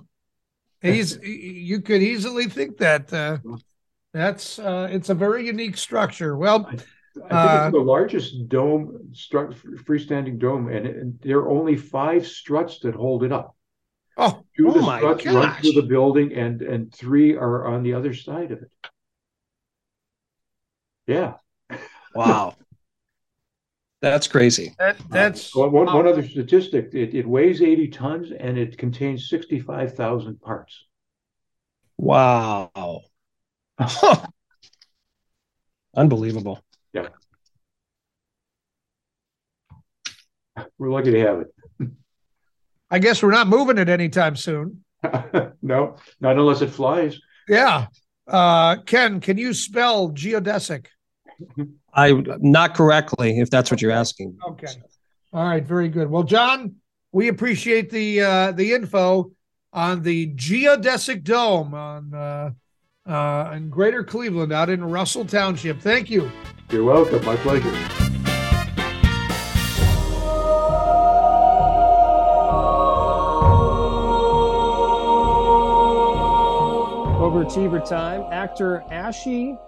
he's 0.80 1.18
you 1.22 1.82
could 1.82 2.02
easily 2.02 2.46
think 2.46 2.78
that. 2.78 3.12
Uh, 3.12 3.38
that's 4.14 4.58
uh, 4.58 4.88
it's 4.90 5.10
a 5.10 5.14
very 5.14 5.46
unique 5.46 5.76
structure. 5.76 6.38
Well, 6.38 6.66
I, 6.66 6.72
I 6.72 6.74
think 6.74 7.32
uh, 7.32 7.64
it's 7.64 7.72
the 7.72 7.80
largest 7.80 8.48
dome, 8.48 9.10
stru- 9.12 9.54
freestanding 9.84 10.38
dome, 10.38 10.68
and, 10.68 10.86
and 10.86 11.18
there 11.20 11.40
are 11.40 11.50
only 11.50 11.76
five 11.76 12.26
struts 12.26 12.78
that 12.80 12.94
hold 12.94 13.24
it 13.24 13.32
up. 13.32 13.54
Oh, 14.16 14.45
two 14.56 14.66
oh 14.66 14.68
of 14.68 14.75
the 14.75 14.80
my 14.82 15.00
gosh. 15.00 15.25
run 15.26 15.54
through 15.60 15.72
the 15.72 15.82
building, 15.82 16.32
and 16.32 16.62
and 16.62 16.94
three 16.94 17.34
are 17.36 17.66
on 17.66 17.82
the 17.82 17.94
other 17.94 18.14
side 18.14 18.52
of 18.52 18.62
it. 18.62 18.70
Yeah. 21.06 21.34
Wow. 22.14 22.54
That's 24.02 24.28
crazy. 24.28 24.75
That, 24.78 24.98
that's 25.08 25.56
uh, 25.56 25.60
one, 25.68 25.86
one 25.86 26.06
other 26.06 26.22
statistic: 26.22 26.90
it, 26.92 27.14
it 27.14 27.26
weighs 27.26 27.62
eighty 27.62 27.88
tons 27.88 28.30
and 28.30 28.58
it 28.58 28.76
contains 28.76 29.28
sixty-five 29.30 29.96
thousand 29.96 30.40
parts. 30.40 30.84
Wow. 31.96 33.00
Unbelievable. 35.96 36.62
Yeah. 36.92 37.08
We're 40.78 40.90
lucky 40.90 41.12
to 41.12 41.20
have 41.20 41.40
it. 41.40 41.55
I 42.90 42.98
guess 42.98 43.22
we're 43.22 43.32
not 43.32 43.48
moving 43.48 43.78
it 43.78 43.88
anytime 43.88 44.36
soon. 44.36 44.84
no, 45.62 45.96
not 46.20 46.36
unless 46.36 46.62
it 46.62 46.70
flies. 46.70 47.18
Yeah. 47.48 47.86
Uh, 48.26 48.76
Ken, 48.82 49.20
can 49.20 49.38
you 49.38 49.54
spell 49.54 50.10
geodesic? 50.10 50.86
I 51.94 52.12
not 52.40 52.74
correctly, 52.74 53.38
if 53.38 53.50
that's 53.50 53.70
what 53.70 53.80
you're 53.80 53.92
asking. 53.92 54.36
Okay. 54.48 54.72
All 55.32 55.44
right. 55.44 55.64
Very 55.64 55.88
good. 55.88 56.10
Well, 56.10 56.22
John, 56.22 56.76
we 57.12 57.28
appreciate 57.28 57.90
the 57.90 58.20
uh, 58.20 58.52
the 58.52 58.72
info 58.72 59.32
on 59.72 60.02
the 60.02 60.34
geodesic 60.34 61.24
dome 61.24 61.74
on 61.74 62.14
uh, 62.14 62.50
uh, 63.10 63.52
in 63.54 63.70
Greater 63.70 64.04
Cleveland, 64.04 64.52
out 64.52 64.68
in 64.68 64.84
Russell 64.84 65.24
Township. 65.24 65.80
Thank 65.80 66.10
you. 66.10 66.30
You're 66.70 66.84
welcome. 66.84 67.24
My 67.24 67.36
pleasure. 67.36 68.05
Overachiever 77.36 77.86
time. 77.86 78.24
Actor 78.32 78.82
Akshay 78.90 79.58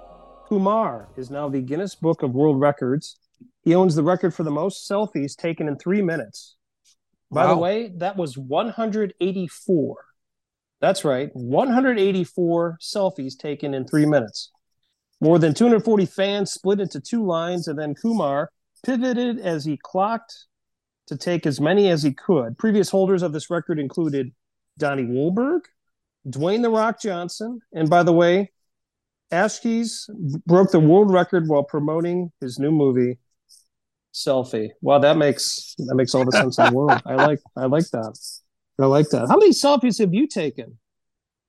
Kumar 0.49 1.07
is 1.19 1.31
now 1.31 1.51
the 1.51 1.61
Guinness 1.61 1.95
Book 1.95 2.23
of 2.23 2.35
World 2.35 2.59
Records. 2.59 3.19
He 3.61 3.75
owns 3.75 3.95
the 3.95 4.03
record 4.03 4.33
for 4.33 4.43
the 4.43 4.51
most 4.51 4.89
selfies 4.91 5.37
taken 5.37 5.69
in 5.69 5.77
three 5.77 6.01
minutes. 6.01 6.57
By 7.31 7.45
wow. 7.45 7.51
the 7.53 7.61
way, 7.61 7.93
that 7.99 8.17
was 8.17 8.39
184. 8.39 9.97
That's 10.81 11.05
right, 11.05 11.29
184 11.35 12.79
selfies 12.81 13.39
taken 13.39 13.75
in 13.75 13.87
three 13.87 14.07
minutes. 14.07 14.51
More 15.21 15.39
than 15.39 15.53
240 15.53 16.07
fans 16.07 16.51
split 16.51 16.81
into 16.81 17.03
two 17.03 17.23
lines, 17.27 17.69
and 17.69 17.79
then 17.79 17.95
Kumar 17.95 18.51
pivoted 18.83 19.41
as 19.41 19.67
he 19.67 19.77
clocked 19.77 20.47
to 21.09 21.19
take 21.19 21.45
as 21.45 21.61
many 21.61 21.91
as 21.91 22.03
he 22.03 22.15
could. 22.15 22.57
Previous 22.57 22.89
holders 22.89 23.23
of 23.23 23.35
this 23.35 23.51
record 23.51 23.79
included 23.79 24.33
Donnie 24.79 25.05
Wahlberg, 25.05 25.65
Dwayne 26.29 26.63
The 26.63 26.71
Rock 26.71 27.01
Johnson, 27.01 27.61
and 27.73 27.89
by 27.89 28.03
the 28.03 28.13
way, 28.13 28.53
Akshay's 29.33 30.09
broke 30.47 30.71
the 30.71 30.81
world 30.81 31.13
record 31.13 31.49
while 31.49 31.63
promoting 31.63 32.33
his 32.41 32.59
new 32.59 32.71
movie, 32.71 33.19
Selfie. 34.15 34.71
Wow, 34.81 34.99
that 34.99 35.17
makes 35.17 35.75
that 35.79 35.95
makes 35.95 36.15
all 36.15 36.25
the 36.25 36.33
sense 36.33 36.59
in 36.59 36.67
the 36.67 36.73
world. 36.73 37.03
I 37.05 37.15
like 37.27 37.41
I 37.57 37.67
like 37.67 37.89
that. 37.91 38.19
I 38.81 38.87
like 38.87 39.09
that. 39.11 39.29
How 39.29 39.37
many 39.37 39.51
selfies 39.51 39.99
have 39.99 40.15
you 40.15 40.27
taken? 40.27 40.79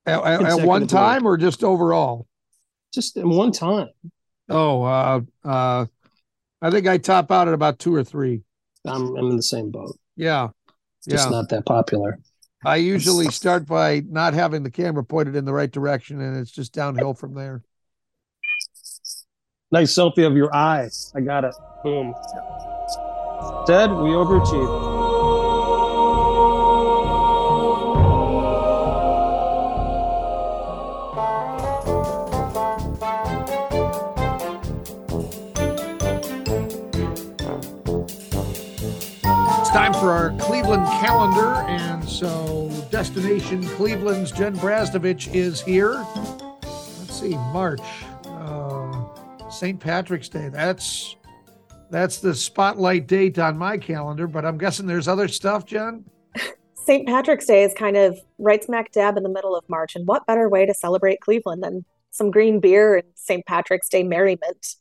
At, 0.05 0.23
at 0.23 0.65
one 0.65 0.87
time 0.87 1.27
or 1.27 1.37
just 1.37 1.63
overall? 1.63 2.25
Just 2.93 3.17
in 3.17 3.29
one 3.29 3.51
time. 3.51 3.89
Oh, 4.49 4.81
uh, 4.81 5.21
uh, 5.43 5.85
I 6.61 6.71
think 6.71 6.87
I 6.87 6.97
top 6.97 7.31
out 7.31 7.47
at 7.47 7.53
about 7.53 7.77
two 7.77 7.93
or 7.93 8.03
three. 8.03 8.41
I'm, 8.85 9.15
I'm 9.15 9.27
in 9.27 9.35
the 9.35 9.43
same 9.43 9.69
boat. 9.69 9.95
Yeah. 10.15 10.49
Just 11.07 11.25
yeah. 11.25 11.29
not 11.29 11.49
that 11.49 11.65
popular. 11.65 12.19
I 12.65 12.75
usually 12.77 13.27
start 13.27 13.65
by 13.65 14.03
not 14.07 14.33
having 14.33 14.63
the 14.63 14.71
camera 14.71 15.03
pointed 15.03 15.35
in 15.35 15.45
the 15.45 15.53
right 15.53 15.71
direction, 15.71 16.19
and 16.19 16.37
it's 16.37 16.51
just 16.51 16.73
downhill 16.73 17.13
from 17.13 17.33
there. 17.33 17.63
Nice 19.71 19.93
selfie 19.93 20.25
of 20.25 20.35
your 20.35 20.53
eye. 20.53 20.89
I 21.15 21.21
got 21.21 21.45
it. 21.45 21.55
Boom. 21.83 22.13
Dead, 23.65 23.91
we 23.91 24.09
overachieved. 24.09 24.98
For 39.99 40.11
our 40.11 40.29
Cleveland 40.39 40.85
calendar, 40.85 41.55
and 41.67 42.07
so 42.07 42.69
Destination 42.89 43.61
Cleveland's 43.61 44.31
Jen 44.31 44.55
Brastovich 44.55 45.33
is 45.35 45.59
here. 45.61 46.05
Let's 46.63 47.19
see, 47.19 47.35
March. 47.35 47.81
uh, 48.25 49.49
St. 49.49 49.77
Patrick's 49.77 50.29
Day. 50.29 50.47
That's 50.47 51.17
that's 51.89 52.19
the 52.19 52.33
spotlight 52.33 53.07
date 53.07 53.39
on 53.39 53.57
my 53.57 53.77
calendar, 53.77 54.25
but 54.27 54.45
I'm 54.45 54.57
guessing 54.57 54.85
there's 54.85 55.07
other 55.09 55.27
stuff, 55.27 55.65
Jen. 55.65 56.05
St. 56.75 57.05
Patrick's 57.05 57.45
Day 57.45 57.63
is 57.63 57.73
kind 57.73 57.97
of 57.97 58.19
right 58.37 58.63
smack 58.63 58.91
dab 58.93 59.17
in 59.17 59.23
the 59.23 59.29
middle 59.29 59.55
of 59.55 59.67
March. 59.67 59.95
And 59.95 60.07
what 60.07 60.25
better 60.25 60.47
way 60.47 60.65
to 60.65 60.73
celebrate 60.73 61.19
Cleveland 61.19 61.61
than 61.61 61.83
some 62.11 62.31
green 62.31 62.59
beer 62.61 62.95
and 62.95 63.07
St. 63.15 63.45
Patrick's 63.45 63.89
Day 63.89 64.03
merriment? 64.03 64.75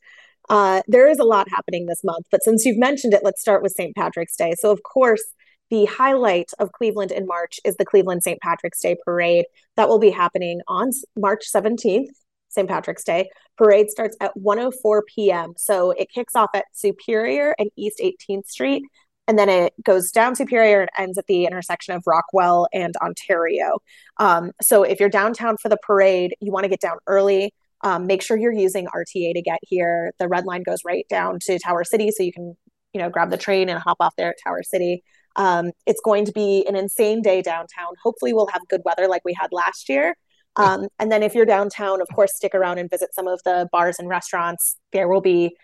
Uh, 0.49 0.81
there 0.87 1.07
is 1.07 1.19
a 1.19 1.23
lot 1.23 1.47
happening 1.49 1.85
this 1.85 2.03
month, 2.03 2.25
but 2.31 2.43
since 2.43 2.65
you've 2.65 2.77
mentioned 2.77 3.13
it, 3.13 3.21
let's 3.23 3.41
start 3.41 3.61
with 3.61 3.71
St. 3.71 3.95
Patrick's 3.95 4.35
Day. 4.35 4.53
So, 4.57 4.71
of 4.71 4.81
course, 4.83 5.23
the 5.69 5.85
highlight 5.85 6.51
of 6.57 6.71
Cleveland 6.71 7.11
in 7.11 7.27
March 7.27 7.59
is 7.63 7.75
the 7.75 7.85
Cleveland 7.85 8.23
St. 8.23 8.41
Patrick's 8.41 8.79
Day 8.79 8.97
Parade. 9.05 9.45
That 9.77 9.87
will 9.87 9.99
be 9.99 10.09
happening 10.09 10.61
on 10.67 10.89
March 11.15 11.45
17th, 11.53 12.07
St. 12.49 12.67
Patrick's 12.67 13.03
Day. 13.03 13.29
Parade 13.57 13.89
starts 13.89 14.17
at 14.19 14.31
1:04 14.35 15.01
p.m. 15.13 15.53
So 15.57 15.91
it 15.91 16.09
kicks 16.11 16.35
off 16.35 16.49
at 16.55 16.65
Superior 16.73 17.53
and 17.59 17.69
East 17.77 18.01
18th 18.01 18.47
Street, 18.47 18.83
and 19.27 19.37
then 19.37 19.49
it 19.49 19.73
goes 19.83 20.11
down 20.11 20.35
Superior 20.35 20.81
and 20.81 20.89
ends 20.97 21.19
at 21.19 21.27
the 21.27 21.45
intersection 21.45 21.93
of 21.93 22.01
Rockwell 22.07 22.67
and 22.73 22.95
Ontario. 22.97 23.77
Um, 24.17 24.51
so 24.63 24.81
if 24.81 24.99
you're 24.99 25.09
downtown 25.09 25.57
for 25.57 25.69
the 25.69 25.77
parade, 25.83 26.35
you 26.39 26.51
want 26.51 26.63
to 26.63 26.69
get 26.69 26.81
down 26.81 26.97
early. 27.05 27.53
Um, 27.81 28.07
make 28.07 28.21
sure 28.21 28.37
you're 28.37 28.51
using 28.51 28.87
RTA 28.87 29.33
to 29.33 29.41
get 29.41 29.59
here. 29.61 30.11
The 30.19 30.27
red 30.27 30.45
line 30.45 30.63
goes 30.63 30.79
right 30.85 31.05
down 31.09 31.39
to 31.43 31.59
Tower 31.59 31.83
City, 31.83 32.11
so 32.11 32.23
you 32.23 32.33
can 32.33 32.55
you 32.93 32.99
know 33.01 33.09
grab 33.09 33.29
the 33.29 33.37
train 33.37 33.69
and 33.69 33.79
hop 33.79 33.97
off 33.99 34.15
there 34.17 34.29
at 34.29 34.35
Tower 34.43 34.63
City. 34.63 35.03
Um, 35.35 35.71
it's 35.85 36.01
going 36.03 36.25
to 36.25 36.31
be 36.31 36.65
an 36.67 36.75
insane 36.75 37.21
day 37.21 37.41
downtown. 37.41 37.93
Hopefully, 38.03 38.33
we'll 38.33 38.47
have 38.47 38.61
good 38.69 38.81
weather 38.85 39.07
like 39.07 39.21
we 39.23 39.33
had 39.33 39.49
last 39.51 39.89
year. 39.89 40.15
Um, 40.55 40.87
and 40.99 41.11
then, 41.11 41.23
if 41.23 41.35
you're 41.35 41.45
downtown, 41.45 42.01
of 42.01 42.07
course, 42.13 42.35
stick 42.35 42.53
around 42.53 42.79
and 42.79 42.89
visit 42.89 43.13
some 43.13 43.27
of 43.27 43.39
the 43.45 43.69
bars 43.71 43.97
and 43.99 44.09
restaurants. 44.09 44.77
There 44.91 45.07
will 45.07 45.21
be 45.21 45.55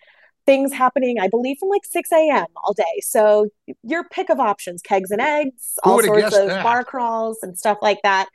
things 0.45 0.71
happening, 0.71 1.19
I 1.19 1.27
believe, 1.27 1.57
from 1.59 1.69
like 1.69 1.83
6 1.83 2.11
a.m. 2.13 2.45
all 2.63 2.73
day. 2.73 3.01
So, 3.01 3.49
your 3.83 4.05
pick 4.05 4.29
of 4.29 4.39
options 4.39 4.81
kegs 4.81 5.11
and 5.11 5.19
eggs, 5.19 5.73
all 5.83 6.01
sorts 6.01 6.37
of 6.37 6.47
that? 6.47 6.63
bar 6.63 6.83
crawls 6.83 7.39
and 7.41 7.57
stuff 7.57 7.79
like 7.81 7.99
that. 8.03 8.29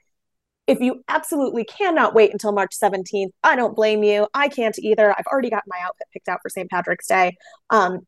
If 0.70 0.78
you 0.78 1.02
absolutely 1.08 1.64
cannot 1.64 2.14
wait 2.14 2.30
until 2.30 2.52
March 2.52 2.76
17th, 2.80 3.30
I 3.42 3.56
don't 3.56 3.74
blame 3.74 4.04
you. 4.04 4.28
I 4.34 4.46
can't 4.46 4.78
either. 4.78 5.10
I've 5.10 5.26
already 5.26 5.50
got 5.50 5.64
my 5.66 5.76
outfit 5.82 6.06
picked 6.12 6.28
out 6.28 6.38
for 6.42 6.48
St. 6.48 6.70
Patrick's 6.70 7.08
Day. 7.08 7.36
Um, 7.70 8.06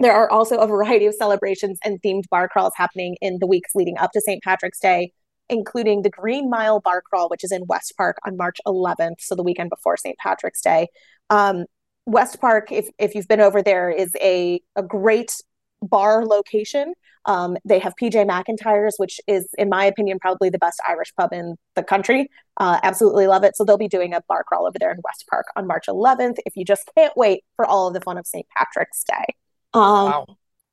there 0.00 0.12
are 0.12 0.28
also 0.28 0.56
a 0.56 0.66
variety 0.66 1.06
of 1.06 1.14
celebrations 1.14 1.78
and 1.84 2.02
themed 2.02 2.24
bar 2.28 2.48
crawls 2.48 2.72
happening 2.74 3.16
in 3.20 3.38
the 3.38 3.46
weeks 3.46 3.76
leading 3.76 3.96
up 3.96 4.10
to 4.10 4.20
St. 4.20 4.42
Patrick's 4.42 4.80
Day, 4.80 5.12
including 5.48 6.02
the 6.02 6.10
Green 6.10 6.50
Mile 6.50 6.80
Bar 6.80 7.00
Crawl, 7.02 7.28
which 7.28 7.44
is 7.44 7.52
in 7.52 7.62
West 7.68 7.94
Park 7.96 8.16
on 8.26 8.36
March 8.36 8.56
11th, 8.66 9.20
so 9.20 9.36
the 9.36 9.44
weekend 9.44 9.70
before 9.70 9.96
St. 9.96 10.18
Patrick's 10.18 10.62
Day. 10.62 10.88
Um, 11.28 11.66
West 12.06 12.40
Park, 12.40 12.72
if 12.72 12.88
if 12.98 13.14
you've 13.14 13.28
been 13.28 13.40
over 13.40 13.62
there, 13.62 13.88
is 13.88 14.16
a 14.20 14.60
a 14.74 14.82
great 14.82 15.36
bar 15.80 16.26
location. 16.26 16.94
Um, 17.26 17.56
they 17.64 17.78
have 17.78 17.94
PJ 18.00 18.26
McIntyre's, 18.26 18.94
which 18.96 19.20
is, 19.26 19.48
in 19.58 19.68
my 19.68 19.84
opinion, 19.84 20.18
probably 20.20 20.48
the 20.50 20.58
best 20.58 20.80
Irish 20.88 21.12
pub 21.18 21.32
in 21.32 21.56
the 21.76 21.82
country. 21.82 22.28
Uh, 22.56 22.80
absolutely 22.82 23.26
love 23.26 23.44
it. 23.44 23.56
So 23.56 23.64
they'll 23.64 23.76
be 23.78 23.88
doing 23.88 24.14
a 24.14 24.20
bar 24.28 24.42
crawl 24.44 24.66
over 24.66 24.78
there 24.78 24.90
in 24.90 24.98
West 25.04 25.24
Park 25.28 25.46
on 25.56 25.66
March 25.66 25.84
11th. 25.88 26.36
If 26.46 26.56
you 26.56 26.64
just 26.64 26.90
can't 26.96 27.14
wait 27.16 27.44
for 27.56 27.66
all 27.66 27.88
of 27.88 27.94
the 27.94 28.00
fun 28.00 28.16
of 28.18 28.26
St. 28.26 28.46
Patrick's 28.56 29.04
Day. 29.04 29.34
Um, 29.74 29.82
Wow. 29.82 30.26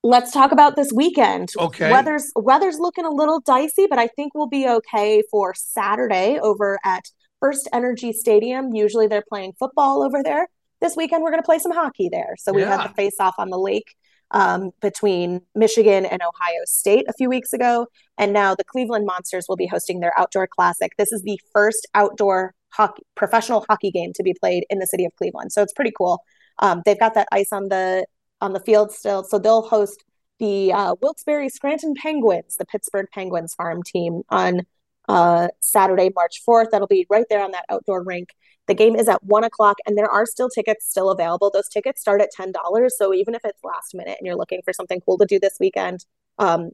let's 0.04 0.32
talk 0.32 0.52
about 0.52 0.76
this 0.76 0.92
weekend. 0.94 1.50
Okay. 1.58 1.92
Weather's 1.92 2.32
weather's 2.36 2.80
looking 2.80 3.06
a 3.06 3.12
little 3.12 3.40
dicey, 3.42 3.88
but 3.90 4.00
I 4.00 4.08
think 4.08 4.34
we'll 4.34 4.48
be 4.48 4.68
okay 4.68 5.22
for 5.30 5.54
Saturday 5.56 6.40
over 6.40 6.78
at 6.84 7.04
First 7.40 7.68
Energy 7.74 8.14
Stadium. 8.14 8.74
Usually 8.74 9.08
they're 9.08 9.24
playing 9.30 9.54
football 9.60 10.02
over 10.02 10.24
there. 10.24 10.48
This 10.82 10.96
weekend 10.96 11.24
we're 11.24 11.32
going 11.32 11.42
to 11.42 11.46
play 11.46 11.60
some 11.60 11.72
hockey 11.72 12.10
there. 12.12 12.36
So 12.40 12.52
we 12.54 12.62
Yeah. 12.62 12.88
the 12.88 12.94
face 12.94 13.16
off 13.20 13.36
on 13.38 13.50
the 13.50 13.60
lake 13.60 13.96
um, 14.32 14.72
between 14.82 15.42
Michigan 15.56 16.06
and 16.06 16.22
Ohio 16.22 16.62
State 16.66 17.06
a 17.08 17.14
few 17.14 17.30
weeks 17.30 17.54
ago, 17.54 17.88
and 18.18 18.34
now 18.34 18.56
the 18.56 18.64
Cleveland 18.64 19.06
Monsters 19.06 19.46
will 19.48 19.56
be 19.56 19.68
hosting 19.68 20.00
their 20.00 20.18
outdoor 20.18 20.48
classic. 20.48 20.92
This 20.98 21.12
is 21.12 21.22
the 21.24 21.40
first 21.54 21.88
outdoor 21.94 22.54
hockey 22.70 23.04
professional 23.16 23.66
hockey 23.70 23.92
game 23.92 24.12
to 24.14 24.24
be 24.24 24.34
played 24.34 24.66
in 24.70 24.80
the 24.80 24.88
city 24.88 25.06
of 25.06 25.16
Cleveland. 25.16 25.52
So 25.52 25.62
it's 25.62 25.74
pretty 25.74 25.94
cool. 25.98 26.24
Um, 26.60 26.82
they've 26.86 27.00
got 27.00 27.14
that 27.14 27.28
ice 27.32 27.52
on 27.52 27.70
the 27.70 28.06
on 28.42 28.54
the 28.54 28.60
field 28.60 28.92
still. 28.92 29.24
So 29.24 29.40
they'll 29.40 29.64
host 29.64 30.04
the 30.40 30.72
uh, 30.72 30.96
Wilkes-Barre 31.02 31.50
Scranton 31.50 31.96
Penguins, 31.96 32.58
the 32.58 32.66
Pittsburgh 32.66 33.08
Penguins 33.12 33.56
farm 33.56 33.82
team, 33.82 34.22
on 34.30 34.62
uh, 35.08 35.48
Saturday, 35.60 36.12
March 36.14 36.42
4th. 36.48 36.72
That'll 36.72 36.88
be 36.88 37.06
right 37.10 37.26
there 37.30 37.44
on 37.44 37.52
that 37.52 37.66
outdoor 37.70 38.04
rink. 38.04 38.30
The 38.68 38.74
game 38.74 38.96
is 38.96 39.08
at 39.08 39.24
one 39.24 39.46
o'clock, 39.46 39.78
and 39.86 39.98
there 39.98 40.10
are 40.10 40.26
still 40.26 40.50
tickets 40.50 40.86
still 40.90 41.10
available. 41.10 41.50
Those 41.50 41.70
tickets 41.70 42.02
start 42.02 42.22
at 42.22 42.32
ten 42.32 42.52
dollars. 42.52 42.98
So 42.98 43.14
even 43.14 43.34
if 43.34 43.42
it's 43.46 43.64
last 43.64 43.96
minute 43.96 44.18
and 44.20 44.28
you're 44.28 44.36
looking 44.36 44.62
for 44.64 44.74
something 44.74 45.00
cool 45.02 45.18
to 45.20 45.26
do 45.26 45.40
this 45.40 45.56
weekend, 45.60 46.06
um, 46.38 46.72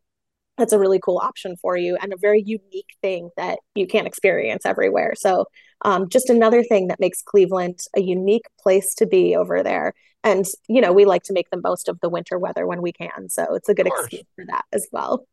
that's 0.57 0.73
a 0.73 0.79
really 0.79 0.99
cool 0.99 1.19
option 1.21 1.55
for 1.57 1.77
you 1.77 1.97
and 2.01 2.13
a 2.13 2.17
very 2.17 2.41
unique 2.45 2.95
thing 3.01 3.29
that 3.37 3.59
you 3.75 3.87
can't 3.87 4.07
experience 4.07 4.65
everywhere. 4.65 5.13
So 5.15 5.45
um, 5.83 6.09
just 6.09 6.29
another 6.29 6.63
thing 6.63 6.87
that 6.87 6.99
makes 6.99 7.21
Cleveland 7.21 7.79
a 7.95 8.01
unique 8.01 8.45
place 8.61 8.93
to 8.95 9.07
be 9.07 9.35
over 9.35 9.63
there. 9.63 9.93
And 10.23 10.45
you 10.67 10.81
know, 10.81 10.93
we 10.93 11.05
like 11.05 11.23
to 11.23 11.33
make 11.33 11.49
the 11.49 11.61
most 11.61 11.89
of 11.89 11.99
the 12.01 12.09
winter 12.09 12.39
weather 12.39 12.65
when 12.65 12.81
we 12.81 12.91
can. 12.91 13.29
So 13.29 13.55
it's 13.55 13.69
a 13.69 13.73
good 13.73 13.87
excuse 13.87 14.23
for 14.35 14.45
that 14.45 14.65
as 14.71 14.87
well. 14.91 15.25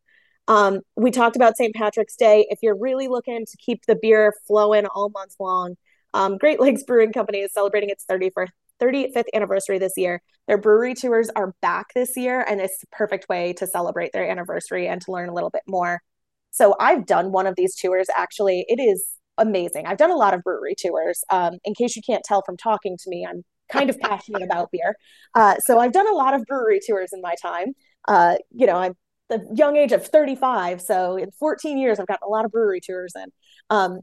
Um, 0.47 0.81
we 0.95 1.11
talked 1.11 1.35
about 1.35 1.57
St. 1.57 1.73
Patrick's 1.75 2.15
Day. 2.15 2.47
If 2.49 2.59
you're 2.61 2.77
really 2.77 3.07
looking 3.07 3.45
to 3.45 3.57
keep 3.57 3.85
the 3.85 3.97
beer 4.01 4.33
flowing 4.47 4.85
all 4.85 5.09
month 5.09 5.35
long, 5.39 5.75
um, 6.13 6.37
Great 6.37 6.59
Lakes 6.59 6.83
Brewing 6.83 7.13
Company 7.13 7.39
is 7.39 7.53
celebrating 7.53 7.89
its 7.89 8.05
31st 8.09 8.49
35th 8.81 9.25
anniversary 9.33 9.77
this 9.77 9.93
year. 9.95 10.21
Their 10.47 10.57
brewery 10.57 10.95
tours 10.95 11.29
are 11.35 11.53
back 11.61 11.93
this 11.93 12.17
year, 12.17 12.43
and 12.49 12.59
it's 12.59 12.79
the 12.79 12.87
perfect 12.91 13.29
way 13.29 13.53
to 13.53 13.67
celebrate 13.67 14.11
their 14.11 14.27
anniversary 14.27 14.87
and 14.87 14.99
to 15.01 15.11
learn 15.11 15.29
a 15.29 15.33
little 15.33 15.51
bit 15.51 15.61
more. 15.67 16.01
So 16.49 16.75
I've 16.79 17.05
done 17.05 17.31
one 17.31 17.47
of 17.47 17.55
these 17.55 17.75
tours 17.75 18.07
actually. 18.15 18.65
It 18.67 18.81
is 18.81 19.05
amazing. 19.37 19.85
I've 19.85 19.97
done 19.97 20.11
a 20.11 20.15
lot 20.15 20.33
of 20.33 20.41
brewery 20.43 20.75
tours. 20.75 21.23
Um, 21.29 21.59
in 21.63 21.73
case 21.73 21.95
you 21.95 22.01
can't 22.05 22.23
tell 22.23 22.41
from 22.45 22.57
talking 22.57 22.97
to 22.97 23.09
me, 23.09 23.25
I'm 23.29 23.43
kind 23.69 23.89
of 23.89 23.99
passionate 23.99 24.41
about 24.41 24.69
beer. 24.71 24.95
Uh, 25.33 25.55
so 25.59 25.79
I've 25.79 25.93
done 25.93 26.07
a 26.07 26.15
lot 26.15 26.33
of 26.33 26.43
brewery 26.45 26.79
tours 26.85 27.11
in 27.13 27.21
my 27.21 27.35
time. 27.41 27.73
Uh, 28.07 28.35
you 28.51 28.65
know, 28.65 28.75
I'm 28.75 28.95
the 29.31 29.47
young 29.55 29.77
age 29.77 29.93
of 29.93 30.05
35. 30.05 30.81
So 30.81 31.15
in 31.15 31.31
14 31.31 31.77
years, 31.77 31.99
I've 31.99 32.07
gotten 32.07 32.27
a 32.27 32.29
lot 32.29 32.45
of 32.45 32.51
brewery 32.51 32.81
tours 32.81 33.13
in. 33.15 33.31
Um, 33.69 34.01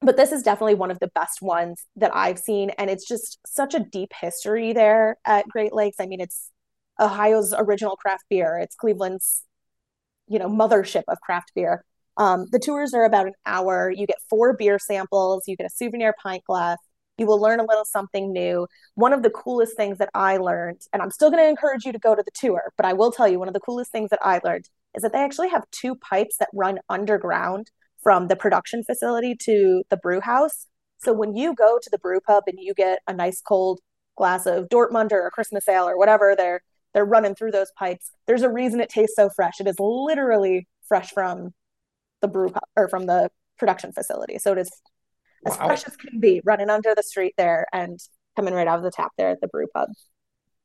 but 0.00 0.16
this 0.16 0.32
is 0.32 0.42
definitely 0.42 0.76
one 0.76 0.90
of 0.90 0.98
the 1.00 1.10
best 1.14 1.42
ones 1.42 1.84
that 1.96 2.14
I've 2.14 2.38
seen. 2.38 2.70
And 2.78 2.88
it's 2.88 3.06
just 3.06 3.38
such 3.44 3.74
a 3.74 3.80
deep 3.80 4.12
history 4.18 4.72
there 4.72 5.18
at 5.26 5.46
Great 5.48 5.74
Lakes. 5.74 5.96
I 6.00 6.06
mean, 6.06 6.20
it's 6.20 6.50
Ohio's 6.98 7.52
original 7.56 7.96
craft 7.96 8.24
beer, 8.30 8.58
it's 8.58 8.76
Cleveland's, 8.76 9.42
you 10.28 10.38
know, 10.38 10.48
mothership 10.48 11.02
of 11.08 11.20
craft 11.20 11.52
beer. 11.54 11.84
Um, 12.16 12.46
the 12.52 12.58
tours 12.58 12.94
are 12.94 13.04
about 13.04 13.26
an 13.26 13.34
hour. 13.46 13.90
You 13.90 14.06
get 14.06 14.18
four 14.28 14.54
beer 14.54 14.78
samples, 14.78 15.44
you 15.46 15.56
get 15.56 15.66
a 15.66 15.70
souvenir 15.70 16.14
pint 16.22 16.44
glass. 16.44 16.78
You 17.20 17.26
will 17.26 17.38
learn 17.38 17.60
a 17.60 17.64
little 17.64 17.84
something 17.84 18.32
new. 18.32 18.66
One 18.94 19.12
of 19.12 19.22
the 19.22 19.28
coolest 19.28 19.76
things 19.76 19.98
that 19.98 20.08
I 20.14 20.38
learned, 20.38 20.80
and 20.94 21.02
I'm 21.02 21.10
still 21.10 21.30
going 21.30 21.44
to 21.44 21.48
encourage 21.50 21.84
you 21.84 21.92
to 21.92 21.98
go 21.98 22.14
to 22.14 22.22
the 22.22 22.30
tour, 22.34 22.72
but 22.78 22.86
I 22.86 22.94
will 22.94 23.12
tell 23.12 23.28
you 23.28 23.38
one 23.38 23.46
of 23.46 23.52
the 23.52 23.60
coolest 23.60 23.92
things 23.92 24.08
that 24.08 24.20
I 24.22 24.40
learned 24.42 24.70
is 24.96 25.02
that 25.02 25.12
they 25.12 25.18
actually 25.18 25.50
have 25.50 25.70
two 25.70 25.96
pipes 25.96 26.38
that 26.38 26.48
run 26.54 26.78
underground 26.88 27.70
from 28.02 28.28
the 28.28 28.36
production 28.36 28.82
facility 28.84 29.36
to 29.42 29.84
the 29.90 29.98
brew 29.98 30.22
house. 30.22 30.66
So 31.02 31.12
when 31.12 31.36
you 31.36 31.54
go 31.54 31.78
to 31.82 31.90
the 31.90 31.98
brew 31.98 32.20
pub 32.20 32.44
and 32.46 32.58
you 32.58 32.72
get 32.72 33.00
a 33.06 33.12
nice 33.12 33.42
cold 33.42 33.80
glass 34.16 34.46
of 34.46 34.70
Dortmunder 34.70 35.12
or 35.12 35.30
Christmas 35.30 35.68
ale 35.68 35.84
or 35.88 35.98
whatever 35.98 36.34
they're 36.34 36.62
they're 36.94 37.04
running 37.04 37.34
through 37.34 37.52
those 37.52 37.70
pipes, 37.78 38.10
there's 38.26 38.42
a 38.42 38.50
reason 38.50 38.80
it 38.80 38.88
tastes 38.88 39.14
so 39.14 39.28
fresh. 39.28 39.60
It 39.60 39.68
is 39.68 39.76
literally 39.78 40.66
fresh 40.88 41.10
from 41.10 41.50
the 42.22 42.28
brew 42.28 42.48
pub 42.48 42.64
or 42.76 42.88
from 42.88 43.04
the 43.04 43.30
production 43.58 43.92
facility. 43.92 44.38
So 44.38 44.52
it 44.52 44.58
is 44.58 44.70
as 45.46 45.58
Wow. 45.58 45.66
fresh 45.66 45.86
as 45.86 45.96
can 45.96 46.20
be 46.20 46.40
running 46.44 46.70
under 46.70 46.94
the 46.94 47.02
street 47.02 47.34
there 47.36 47.66
and 47.72 47.98
coming 48.36 48.54
right 48.54 48.66
out 48.66 48.78
of 48.78 48.84
the 48.84 48.90
tap 48.90 49.12
there 49.16 49.30
at 49.30 49.40
the 49.40 49.48
brew 49.48 49.66
pub. 49.74 49.90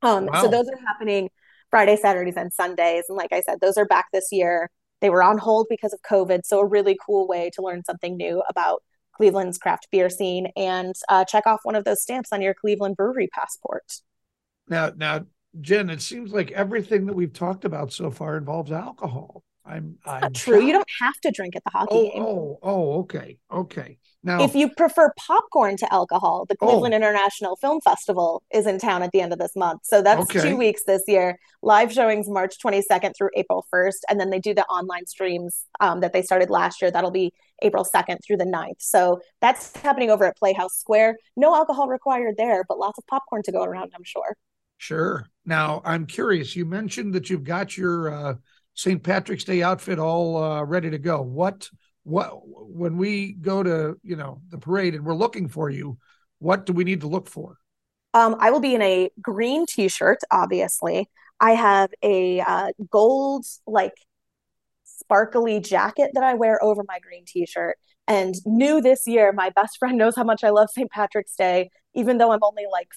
Um, 0.01 0.29
so 0.41 0.47
those 0.47 0.67
are 0.67 0.77
happening 0.85 1.29
Friday, 1.71 1.95
Saturdays, 1.97 2.38
and 2.38 2.53
Sundays. 2.53 3.05
And 3.09 3.17
like 3.17 3.33
I 3.33 3.41
said, 3.41 3.59
those 3.59 3.77
are 3.77 3.85
back 3.85 4.05
this 4.13 4.27
year. 4.31 4.69
They 5.01 5.09
were 5.09 5.23
on 5.23 5.38
hold 5.38 5.67
because 5.69 5.93
of 5.93 6.01
COVID. 6.01 6.41
So 6.45 6.59
a 6.59 6.65
really 6.65 6.97
cool 7.05 7.27
way 7.27 7.49
to 7.55 7.61
learn 7.61 7.83
something 7.83 8.15
new 8.15 8.43
about 8.49 8.83
Cleveland's 9.13 9.57
craft 9.57 9.88
beer 9.91 10.09
scene 10.09 10.51
and 10.55 10.93
uh, 11.09 11.25
check 11.25 11.47
off 11.47 11.61
one 11.63 11.75
of 11.75 11.85
those 11.85 12.01
stamps 12.01 12.29
on 12.31 12.41
your 12.41 12.53
Cleveland 12.53 12.97
brewery 12.97 13.27
passport. 13.33 14.01
Now, 14.67 14.91
now, 14.95 15.25
Jen, 15.61 15.89
it 15.89 16.01
seems 16.01 16.33
like 16.33 16.51
everything 16.51 17.05
that 17.05 17.13
we've 17.13 17.33
talked 17.33 17.65
about 17.65 17.93
so 17.93 18.11
far 18.11 18.38
involves 18.38 18.71
alcohol. 18.71 19.43
I'm, 19.65 19.97
I'm 20.06 20.21
Not 20.21 20.34
true. 20.36 20.63
You 20.63 20.73
don't 20.73 20.88
have 21.01 21.15
to 21.23 21.32
drink 21.32 21.56
at 21.56 21.63
the 21.63 21.71
hockey 21.71 21.89
Oh, 21.91 22.04
game. 22.12 22.21
oh, 22.23 22.60
oh, 22.62 22.99
okay, 22.99 23.38
okay. 23.51 23.97
Now, 24.23 24.41
If 24.43 24.56
you 24.56 24.69
prefer 24.69 25.12
popcorn 25.17 25.78
to 25.78 25.91
alcohol, 25.93 26.45
the 26.47 26.56
Oh. 26.62 26.67
Cleveland 26.67 26.93
International 26.93 27.56
Film 27.56 27.82
Festival 27.82 28.43
is 28.51 28.67
in 28.67 28.80
town 28.80 29.01
at 29.04 29.12
the 29.12 29.21
end 29.21 29.34
of 29.34 29.39
this 29.39 29.56
month. 29.56 29.82
So 29.84 30.01
that's 30.01 30.21
Okay. 30.23 30.49
two 30.49 30.56
weeks 30.56 30.84
this 30.86 31.04
year. 31.08 31.38
Live 31.62 31.91
showings 31.91 32.28
March 32.30 32.58
22nd 32.60 33.13
through 33.17 33.30
April 33.36 33.65
1st. 33.71 33.99
And 34.10 34.19
then 34.19 34.30
they 34.30 34.39
do 34.39 34.54
the 34.54 34.65
online 34.65 35.06
streams 35.08 35.65
um, 35.80 35.99
that 36.01 36.13
they 36.13 36.21
started 36.21 36.49
last 36.49 36.82
year. 36.82 36.91
That'll 36.91 37.12
be 37.12 37.34
April 37.62 37.84
2nd 37.86 38.19
through 38.25 38.38
the 38.38 38.45
9th. 38.45 38.82
So 38.82 39.19
that's 39.41 39.75
happening 39.78 40.10
over 40.12 40.25
at 40.25 40.38
Playhouse 40.38 40.78
Square. 40.78 41.17
No 41.36 41.56
alcohol 41.56 41.88
required 41.88 42.36
there, 42.38 42.63
but 42.67 42.78
lots 42.78 42.97
of 42.97 43.06
popcorn 43.08 43.41
to 43.43 43.51
go 43.51 43.63
around, 43.63 43.93
I'm 43.95 44.04
sure. 44.04 44.36
Sure. 44.78 45.25
Now, 45.45 45.82
I'm 45.86 46.06
curious. 46.06 46.56
You 46.56 46.65
mentioned 46.65 47.13
that 47.13 47.30
you've 47.30 47.43
got 47.45 47.78
your 47.78 48.13
uh, 48.13 48.34
St. 48.75 49.01
Patrick's 49.01 49.43
Day 49.43 49.63
outfit 49.63 49.99
all 49.99 50.38
uh, 50.38 50.63
ready 50.63 50.89
to 50.91 50.97
go. 50.97 51.21
What 51.21 51.69
what 52.03 52.31
when 52.43 52.97
we 52.97 53.33
go 53.33 53.63
to 53.63 53.97
you 54.03 54.15
know 54.15 54.41
the 54.49 54.57
parade 54.57 54.95
and 54.95 55.03
we're 55.03 55.15
looking 55.15 55.47
for 55.47 55.69
you, 55.69 55.97
what 56.39 56.65
do 56.65 56.73
we 56.73 56.83
need 56.83 57.01
to 57.01 57.07
look 57.07 57.27
for? 57.27 57.57
Um, 58.13 58.35
I 58.39 58.51
will 58.51 58.59
be 58.59 58.75
in 58.75 58.81
a 58.81 59.09
green 59.21 59.65
T-shirt, 59.65 60.19
obviously. 60.31 61.09
I 61.39 61.51
have 61.51 61.89
a 62.01 62.39
uh, 62.39 62.71
gold 62.89 63.45
like 63.67 63.95
sparkly 64.83 65.59
jacket 65.59 66.11
that 66.13 66.23
I 66.23 66.33
wear 66.35 66.63
over 66.63 66.83
my 66.88 66.99
green 66.99 67.25
T-shirt. 67.25 67.77
And 68.07 68.35
new 68.45 68.81
this 68.81 69.07
year, 69.07 69.33
my 69.33 69.49
best 69.49 69.77
friend 69.77 69.97
knows 69.97 70.15
how 70.15 70.23
much 70.23 70.43
I 70.43 70.51
love 70.51 70.69
St. 70.69 70.89
Patrick's 70.91 71.35
Day, 71.35 71.71
even 71.93 72.17
though 72.17 72.31
I'm 72.31 72.43
only 72.43 72.65
like 72.71 72.89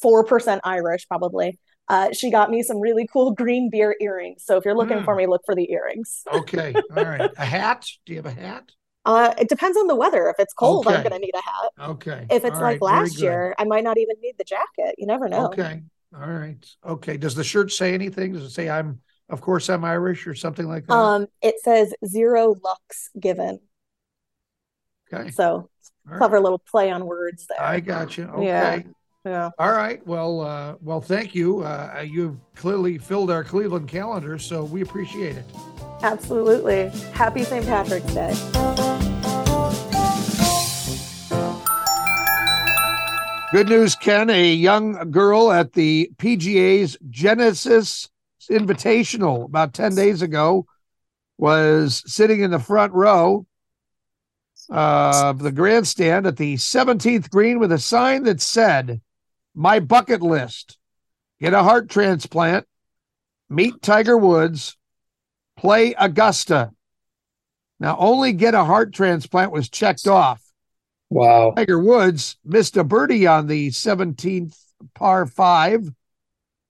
four 0.00 0.24
percent 0.24 0.60
Irish, 0.64 1.06
probably. 1.06 1.58
Uh, 1.88 2.12
she 2.12 2.30
got 2.30 2.50
me 2.50 2.62
some 2.62 2.80
really 2.80 3.06
cool 3.10 3.32
green 3.32 3.70
beer 3.70 3.96
earrings. 4.00 4.44
So 4.44 4.56
if 4.56 4.64
you're 4.64 4.76
looking 4.76 4.98
Mm. 4.98 5.04
for 5.04 5.14
me, 5.14 5.26
look 5.26 5.42
for 5.46 5.54
the 5.54 5.70
earrings. 5.72 6.22
Okay, 6.32 6.74
all 6.94 7.02
right. 7.04 7.30
A 7.38 7.44
hat? 7.44 7.86
Do 8.04 8.12
you 8.12 8.18
have 8.18 8.26
a 8.26 8.30
hat? 8.30 8.70
Uh, 9.06 9.32
it 9.38 9.48
depends 9.48 9.78
on 9.78 9.86
the 9.86 9.94
weather. 9.96 10.28
If 10.28 10.36
it's 10.38 10.52
cold, 10.52 10.86
I'm 10.86 11.02
going 11.02 11.12
to 11.12 11.18
need 11.18 11.34
a 11.34 11.40
hat. 11.40 11.90
Okay. 11.90 12.26
If 12.30 12.44
it's 12.44 12.56
all 12.56 12.62
like 12.62 12.74
right, 12.74 12.82
last 12.82 13.22
year, 13.22 13.54
I 13.58 13.64
might 13.64 13.84
not 13.84 13.96
even 13.96 14.16
need 14.20 14.34
the 14.36 14.44
jacket. 14.44 14.96
You 14.98 15.06
never 15.06 15.28
know. 15.28 15.46
Okay. 15.46 15.82
All 16.14 16.28
right. 16.28 16.66
Okay. 16.86 17.16
Does 17.16 17.34
the 17.34 17.44
shirt 17.44 17.72
say 17.72 17.94
anything? 17.94 18.32
Does 18.34 18.42
it 18.44 18.50
say 18.50 18.68
I'm 18.68 19.00
of 19.30 19.40
course 19.40 19.68
I'm 19.70 19.84
Irish 19.84 20.26
or 20.26 20.34
something 20.34 20.66
like 20.66 20.86
that? 20.86 20.94
Um, 20.94 21.26
it 21.42 21.56
says 21.62 21.94
zero 22.06 22.54
lux 22.62 23.10
given. 23.18 23.60
okay. 25.12 25.30
So 25.30 25.44
All 25.44 25.68
right. 26.06 26.18
clever 26.18 26.40
little 26.40 26.58
play 26.70 26.90
on 26.90 27.06
words 27.06 27.46
there. 27.46 27.60
I 27.60 27.80
got 27.80 28.16
you. 28.18 28.24
Okay. 28.24 28.46
Yeah. 28.46 28.82
Yeah. 29.28 29.50
All 29.58 29.72
right. 29.72 30.04
Well, 30.06 30.40
uh, 30.40 30.74
well, 30.80 31.00
thank 31.00 31.34
you. 31.34 31.60
Uh, 31.60 32.04
you've 32.08 32.36
clearly 32.54 32.98
filled 32.98 33.30
our 33.30 33.44
Cleveland 33.44 33.88
calendar, 33.88 34.38
so 34.38 34.64
we 34.64 34.82
appreciate 34.82 35.36
it. 35.36 35.44
Absolutely. 36.02 36.88
Happy 37.12 37.44
St. 37.44 37.66
Patrick's 37.66 38.12
Day. 38.14 38.34
Good 43.50 43.68
news, 43.68 43.94
Ken. 43.96 44.28
A 44.28 44.52
young 44.52 45.10
girl 45.10 45.50
at 45.50 45.72
the 45.72 46.10
PGA's 46.18 46.98
Genesis 47.08 48.10
Invitational 48.50 49.44
about 49.44 49.74
10 49.74 49.94
days 49.94 50.22
ago 50.22 50.66
was 51.36 52.02
sitting 52.06 52.40
in 52.40 52.50
the 52.50 52.58
front 52.58 52.92
row 52.92 53.46
of 54.70 55.38
the 55.38 55.52
grandstand 55.52 56.26
at 56.26 56.36
the 56.36 56.54
17th 56.54 57.30
green 57.30 57.58
with 57.58 57.72
a 57.72 57.78
sign 57.78 58.24
that 58.24 58.40
said, 58.40 59.00
My 59.58 59.80
bucket 59.80 60.22
list 60.22 60.78
get 61.40 61.52
a 61.52 61.64
heart 61.64 61.90
transplant, 61.90 62.64
meet 63.50 63.82
Tiger 63.82 64.16
Woods, 64.16 64.76
play 65.56 65.94
Augusta. 65.98 66.70
Now, 67.80 67.96
only 67.98 68.32
get 68.34 68.54
a 68.54 68.62
heart 68.62 68.92
transplant 68.92 69.50
was 69.50 69.68
checked 69.68 70.06
off. 70.06 70.40
Wow. 71.10 71.54
Tiger 71.56 71.80
Woods 71.80 72.36
missed 72.44 72.76
a 72.76 72.84
birdie 72.84 73.26
on 73.26 73.48
the 73.48 73.70
17th 73.70 74.56
par 74.94 75.26
five, 75.26 75.90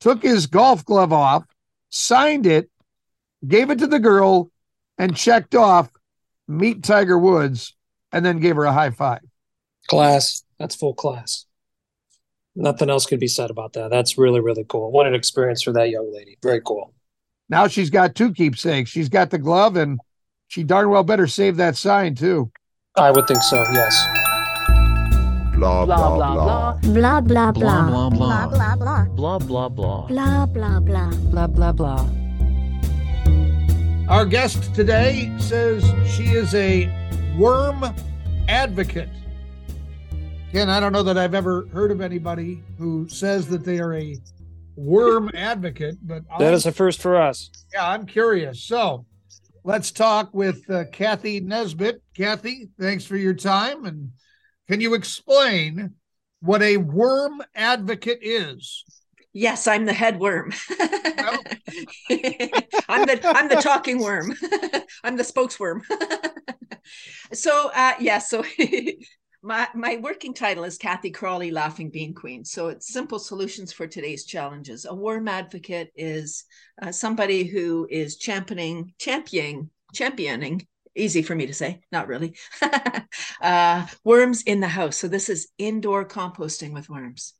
took 0.00 0.22
his 0.22 0.46
golf 0.46 0.82
glove 0.86 1.12
off, 1.12 1.44
signed 1.90 2.46
it, 2.46 2.70
gave 3.46 3.68
it 3.68 3.80
to 3.80 3.86
the 3.86 3.98
girl, 3.98 4.50
and 4.96 5.14
checked 5.14 5.54
off 5.54 5.90
meet 6.46 6.82
Tiger 6.82 7.18
Woods, 7.18 7.76
and 8.12 8.24
then 8.24 8.40
gave 8.40 8.56
her 8.56 8.64
a 8.64 8.72
high 8.72 8.92
five. 8.92 9.20
Class. 9.88 10.42
That's 10.58 10.74
full 10.74 10.94
class. 10.94 11.44
Nothing 12.60 12.90
else 12.90 13.06
could 13.06 13.20
be 13.20 13.28
said 13.28 13.50
about 13.50 13.74
that. 13.74 13.88
That's 13.90 14.18
really, 14.18 14.40
really 14.40 14.64
cool. 14.68 14.90
What 14.90 15.06
an 15.06 15.14
experience 15.14 15.62
for 15.62 15.72
that 15.74 15.90
young 15.90 16.12
lady. 16.12 16.38
Very 16.42 16.60
cool. 16.64 16.92
Now 17.48 17.68
she's 17.68 17.88
got 17.88 18.16
two 18.16 18.32
keepsakes. 18.34 18.90
She's 18.90 19.08
got 19.08 19.30
the 19.30 19.38
glove, 19.38 19.76
and 19.76 20.00
she 20.48 20.64
darn 20.64 20.90
well 20.90 21.04
better 21.04 21.28
save 21.28 21.56
that 21.58 21.76
sign 21.76 22.16
too. 22.16 22.50
I 22.96 23.12
would 23.12 23.28
think 23.28 23.42
so, 23.44 23.62
yes. 23.72 23.94
blah 25.54 25.86
blah 25.86 26.16
blah 26.16 26.74
Blah 26.82 27.20
blah 27.20 27.52
blah. 27.52 27.52
blah 27.52 27.52
blah 27.52 27.52
Blah 27.52 28.48
blah 28.50 28.76
blah. 28.76 29.04
blah 29.06 29.38
blah 29.38 29.68
blah 29.68 30.06
Blah 30.08 30.46
blah 30.46 30.80
blah. 30.80 31.10
Blah, 31.30 31.46
blah, 31.46 31.72
blah. 31.72 32.08
Our 34.08 34.24
guest 34.24 34.74
today 34.74 35.30
says 35.38 35.84
she 36.10 36.24
is 36.34 36.54
a 36.54 36.88
worm 37.38 37.84
advocate. 38.48 39.10
Ken, 40.52 40.70
I 40.70 40.80
don't 40.80 40.92
know 40.92 41.02
that 41.02 41.18
I've 41.18 41.34
ever 41.34 41.66
heard 41.72 41.90
of 41.90 42.00
anybody 42.00 42.62
who 42.78 43.06
says 43.08 43.46
that 43.48 43.64
they 43.64 43.78
are 43.80 43.92
a 43.94 44.16
worm 44.76 45.30
advocate, 45.34 45.96
but 46.02 46.22
That 46.38 46.44
I'm- 46.46 46.54
is 46.54 46.64
a 46.66 46.72
first 46.72 47.00
for 47.02 47.16
us. 47.20 47.50
yeah, 47.72 47.86
I'm 47.88 48.06
curious. 48.06 48.62
So 48.64 49.04
let's 49.62 49.90
talk 49.90 50.32
with 50.32 50.68
uh, 50.70 50.84
Kathy 50.90 51.40
Nesbitt. 51.40 52.02
Kathy, 52.16 52.70
thanks 52.80 53.04
for 53.04 53.16
your 53.16 53.34
time. 53.34 53.84
And 53.84 54.12
can 54.68 54.80
you 54.80 54.94
explain 54.94 55.94
what 56.40 56.62
a 56.62 56.78
worm 56.78 57.42
advocate 57.54 58.20
is? 58.22 58.84
Yes, 59.34 59.66
I'm 59.66 59.84
the 59.84 59.92
head 59.92 60.18
worm. 60.18 60.52
I'm 62.88 63.04
the 63.06 63.20
I'm 63.24 63.48
the 63.48 63.60
talking 63.62 63.98
worm. 64.00 64.34
I'm 65.04 65.16
the 65.18 65.22
spokesworm. 65.24 65.82
so 67.34 67.70
uh 67.74 67.92
yeah, 68.00 68.18
so 68.18 68.42
my 69.42 69.68
my 69.74 69.96
working 70.02 70.34
title 70.34 70.64
is 70.64 70.78
Kathy 70.78 71.10
Crawley 71.10 71.50
Laughing 71.50 71.90
Bean 71.90 72.14
Queen. 72.14 72.44
So 72.44 72.68
it's 72.68 72.92
simple 72.92 73.18
solutions 73.18 73.72
for 73.72 73.86
today's 73.86 74.24
challenges. 74.24 74.84
A 74.84 74.94
worm 74.94 75.28
advocate 75.28 75.92
is 75.94 76.44
uh, 76.82 76.92
somebody 76.92 77.44
who 77.44 77.86
is 77.90 78.16
championing 78.16 78.92
championing 78.98 79.70
championing 79.94 80.66
easy 80.96 81.22
for 81.22 81.34
me 81.34 81.46
to 81.46 81.54
say, 81.54 81.80
not 81.92 82.08
really. 82.08 82.36
uh 83.42 83.86
worms 84.04 84.42
in 84.42 84.60
the 84.60 84.68
house. 84.68 84.96
So 84.96 85.06
this 85.08 85.28
is 85.28 85.48
indoor 85.58 86.04
composting 86.04 86.72
with 86.72 86.88
worms. 86.90 87.34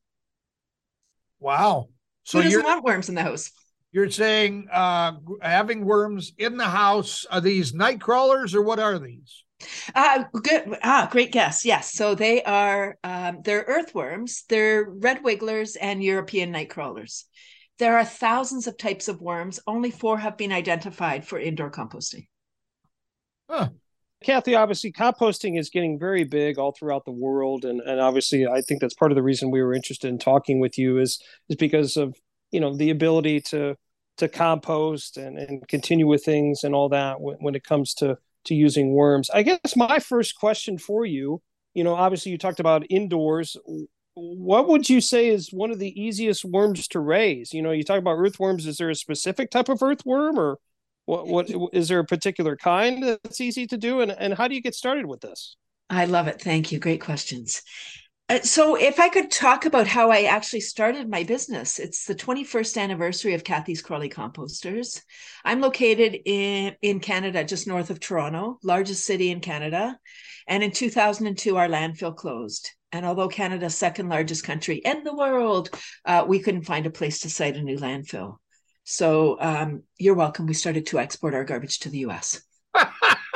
Wow. 1.39 1.89
So 2.23 2.37
Who 2.37 2.43
doesn't 2.43 2.51
you're 2.51 2.63
want 2.63 2.83
worms 2.83 3.09
in 3.09 3.15
the 3.15 3.23
house? 3.23 3.51
you're 3.91 4.09
saying 4.11 4.67
uh, 4.71 5.13
having 5.41 5.83
worms 5.83 6.33
in 6.37 6.57
the 6.57 6.65
house 6.65 7.25
are 7.25 7.41
these 7.41 7.73
night 7.73 7.99
crawlers 7.99 8.53
or 8.53 8.61
what 8.61 8.79
are 8.79 8.99
these? 8.99 9.43
Uh, 9.93 10.23
good. 10.33 10.77
Ah, 10.83 11.07
great 11.11 11.31
guess. 11.31 11.65
Yes. 11.65 11.93
So 11.93 12.15
they 12.15 12.43
are, 12.43 12.97
um, 13.03 13.39
they're 13.43 13.65
earthworms. 13.67 14.43
They're 14.47 14.85
red 14.89 15.23
wigglers 15.23 15.75
and 15.75 16.03
European 16.03 16.51
night 16.51 16.69
crawlers. 16.69 17.25
There 17.77 17.97
are 17.97 18.05
thousands 18.05 18.67
of 18.67 18.77
types 18.77 19.07
of 19.07 19.21
worms. 19.21 19.59
Only 19.67 19.91
four 19.91 20.17
have 20.17 20.37
been 20.37 20.51
identified 20.51 21.25
for 21.25 21.39
indoor 21.39 21.71
composting. 21.71 22.27
Kathy, 24.23 24.53
obviously, 24.53 24.91
composting 24.91 25.57
is 25.57 25.69
getting 25.69 25.97
very 25.97 26.25
big 26.25 26.59
all 26.59 26.73
throughout 26.73 27.05
the 27.05 27.11
world, 27.11 27.63
and 27.63 27.79
and 27.79 28.01
obviously, 28.01 28.45
I 28.45 28.61
think 28.61 28.81
that's 28.81 28.93
part 28.93 29.11
of 29.11 29.15
the 29.15 29.23
reason 29.23 29.49
we 29.49 29.61
were 29.61 29.73
interested 29.73 30.09
in 30.09 30.19
talking 30.19 30.59
with 30.59 30.77
you 30.77 30.99
is 30.99 31.21
is 31.47 31.55
because 31.55 31.95
of 31.95 32.15
you 32.51 32.59
know 32.59 32.75
the 32.75 32.89
ability 32.89 33.41
to 33.41 33.75
to 34.17 34.27
compost 34.27 35.15
and 35.15 35.37
and 35.37 35.65
continue 35.67 36.05
with 36.05 36.25
things 36.25 36.65
and 36.65 36.75
all 36.75 36.89
that 36.89 37.21
when, 37.21 37.37
when 37.39 37.55
it 37.55 37.63
comes 37.63 37.93
to 37.95 38.17
to 38.45 38.55
using 38.55 38.93
worms. 38.93 39.29
I 39.29 39.43
guess 39.43 39.75
my 39.75 39.99
first 39.99 40.35
question 40.35 40.77
for 40.77 41.05
you, 41.05 41.41
you 41.73 41.83
know, 41.83 41.95
obviously 41.95 42.31
you 42.31 42.37
talked 42.37 42.59
about 42.59 42.85
indoors. 42.89 43.57
What 44.15 44.67
would 44.67 44.89
you 44.89 45.01
say 45.01 45.27
is 45.29 45.53
one 45.53 45.71
of 45.71 45.79
the 45.79 46.01
easiest 46.01 46.43
worms 46.43 46.87
to 46.89 46.99
raise? 46.99 47.53
You 47.53 47.61
know, 47.61 47.71
you 47.71 47.83
talk 47.83 47.99
about 47.99 48.17
earthworms. 48.17 48.65
Is 48.65 48.77
there 48.77 48.89
a 48.89 48.95
specific 48.95 49.49
type 49.49 49.69
of 49.69 49.81
earthworm, 49.81 50.37
or 50.37 50.57
what? 51.05 51.27
What 51.27 51.49
is 51.73 51.87
there 51.87 51.99
a 51.99 52.05
particular 52.05 52.57
kind 52.57 53.03
that's 53.03 53.39
easy 53.39 53.65
to 53.67 53.77
do, 53.77 54.01
and 54.01 54.11
and 54.11 54.33
how 54.33 54.47
do 54.47 54.55
you 54.55 54.61
get 54.61 54.75
started 54.75 55.05
with 55.05 55.21
this? 55.21 55.55
I 55.89 56.05
love 56.05 56.27
it. 56.27 56.41
Thank 56.41 56.71
you. 56.71 56.79
Great 56.79 57.01
questions. 57.01 57.61
Uh, 58.29 58.39
so, 58.41 58.75
if 58.75 58.99
I 58.99 59.09
could 59.09 59.31
talk 59.31 59.65
about 59.65 59.87
how 59.87 60.11
I 60.11 60.23
actually 60.23 60.59
started 60.59 61.09
my 61.09 61.23
business, 61.23 61.79
it's 61.79 62.05
the 62.05 62.13
21st 62.13 62.79
anniversary 62.79 63.33
of 63.33 63.43
Kathy's 63.43 63.81
Crawly 63.81 64.07
Composters. 64.07 65.01
I'm 65.43 65.61
located 65.61 66.15
in, 66.25 66.75
in 66.83 66.99
Canada, 66.99 67.43
just 67.43 67.65
north 67.65 67.89
of 67.89 67.99
Toronto, 67.99 68.59
largest 68.61 69.03
city 69.03 69.31
in 69.31 69.39
Canada. 69.39 69.97
And 70.47 70.63
in 70.63 70.69
2002, 70.69 71.57
our 71.57 71.67
landfill 71.67 72.15
closed. 72.15 72.69
And 72.91 73.03
although 73.03 73.29
Canada's 73.29 73.75
second 73.75 74.09
largest 74.09 74.43
country 74.43 74.77
in 74.77 75.03
the 75.03 75.15
world, 75.15 75.71
uh, 76.05 76.23
we 76.27 76.37
couldn't 76.37 76.63
find 76.63 76.85
a 76.85 76.91
place 76.91 77.21
to 77.21 77.31
site 77.31 77.57
a 77.57 77.63
new 77.63 77.77
landfill. 77.77 78.37
So, 78.83 79.37
um, 79.41 79.83
you're 79.97 80.13
welcome. 80.13 80.45
We 80.45 80.53
started 80.53 80.85
to 80.87 80.99
export 80.99 81.33
our 81.33 81.45
garbage 81.45 81.79
to 81.79 81.89
the 81.89 81.99
US. 81.99 82.43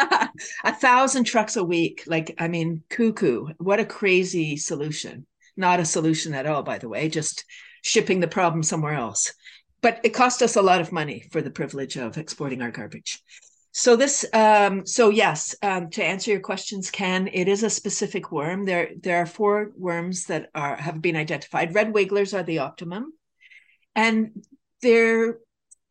a 0.64 0.74
thousand 0.74 1.24
trucks 1.24 1.56
a 1.56 1.64
week. 1.64 2.04
Like, 2.06 2.34
I 2.38 2.48
mean, 2.48 2.82
cuckoo. 2.90 3.48
What 3.58 3.80
a 3.80 3.84
crazy 3.84 4.56
solution. 4.56 5.26
Not 5.56 5.80
a 5.80 5.84
solution 5.84 6.34
at 6.34 6.46
all, 6.46 6.62
by 6.62 6.78
the 6.78 6.88
way, 6.88 7.08
just 7.08 7.44
shipping 7.82 8.20
the 8.20 8.28
problem 8.28 8.62
somewhere 8.62 8.94
else. 8.94 9.32
But 9.82 10.00
it 10.04 10.10
cost 10.10 10.42
us 10.42 10.56
a 10.56 10.62
lot 10.62 10.80
of 10.80 10.92
money 10.92 11.24
for 11.32 11.40
the 11.42 11.50
privilege 11.50 11.96
of 11.96 12.18
exporting 12.18 12.62
our 12.62 12.70
garbage. 12.70 13.22
So 13.72 13.94
this, 13.94 14.26
um, 14.32 14.84
so 14.84 15.10
yes, 15.10 15.54
um, 15.62 15.90
to 15.90 16.04
answer 16.04 16.32
your 16.32 16.40
questions, 16.40 16.90
Ken, 16.90 17.28
it 17.32 17.46
is 17.46 17.62
a 17.62 17.70
specific 17.70 18.32
worm. 18.32 18.64
There, 18.64 18.90
there 19.00 19.18
are 19.18 19.26
four 19.26 19.70
worms 19.76 20.24
that 20.24 20.50
are 20.54 20.76
have 20.76 21.00
been 21.00 21.16
identified. 21.16 21.74
Red 21.74 21.94
wigglers 21.94 22.34
are 22.34 22.42
the 22.42 22.58
optimum, 22.58 23.12
and 23.94 24.44
they're 24.82 25.38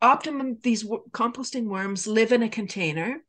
optimum 0.02 0.58
these 0.62 0.84
composting 1.12 1.66
worms 1.66 2.06
live 2.06 2.32
in 2.32 2.42
a 2.42 2.48
container. 2.48 3.22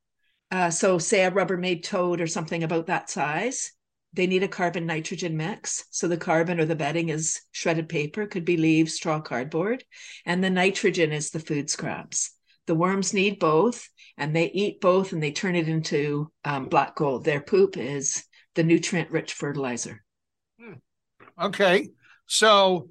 Uh, 0.51 0.69
so, 0.69 0.97
say 0.97 1.23
a 1.23 1.31
Rubbermaid 1.31 1.83
toad 1.83 2.19
or 2.19 2.27
something 2.27 2.63
about 2.63 2.87
that 2.87 3.09
size. 3.09 3.71
They 4.13 4.27
need 4.27 4.43
a 4.43 4.49
carbon 4.49 4.85
nitrogen 4.85 5.37
mix. 5.37 5.85
So, 5.89 6.09
the 6.09 6.17
carbon 6.17 6.59
or 6.59 6.65
the 6.65 6.75
bedding 6.75 7.09
is 7.09 7.41
shredded 7.51 7.87
paper, 7.87 8.27
could 8.27 8.43
be 8.43 8.57
leaves, 8.57 8.95
straw, 8.95 9.21
cardboard, 9.21 9.85
and 10.25 10.43
the 10.43 10.49
nitrogen 10.49 11.13
is 11.13 11.29
the 11.29 11.39
food 11.39 11.69
scraps. 11.69 12.31
The 12.67 12.75
worms 12.75 13.13
need 13.13 13.39
both, 13.39 13.87
and 14.17 14.35
they 14.35 14.51
eat 14.51 14.81
both, 14.81 15.13
and 15.13 15.23
they 15.23 15.31
turn 15.31 15.55
it 15.55 15.69
into 15.69 16.31
um, 16.43 16.65
black 16.65 16.95
gold. 16.95 17.23
Their 17.23 17.41
poop 17.41 17.77
is 17.77 18.23
the 18.55 18.63
nutrient-rich 18.63 19.33
fertilizer. 19.33 20.03
Okay. 21.41 21.89
So 22.27 22.89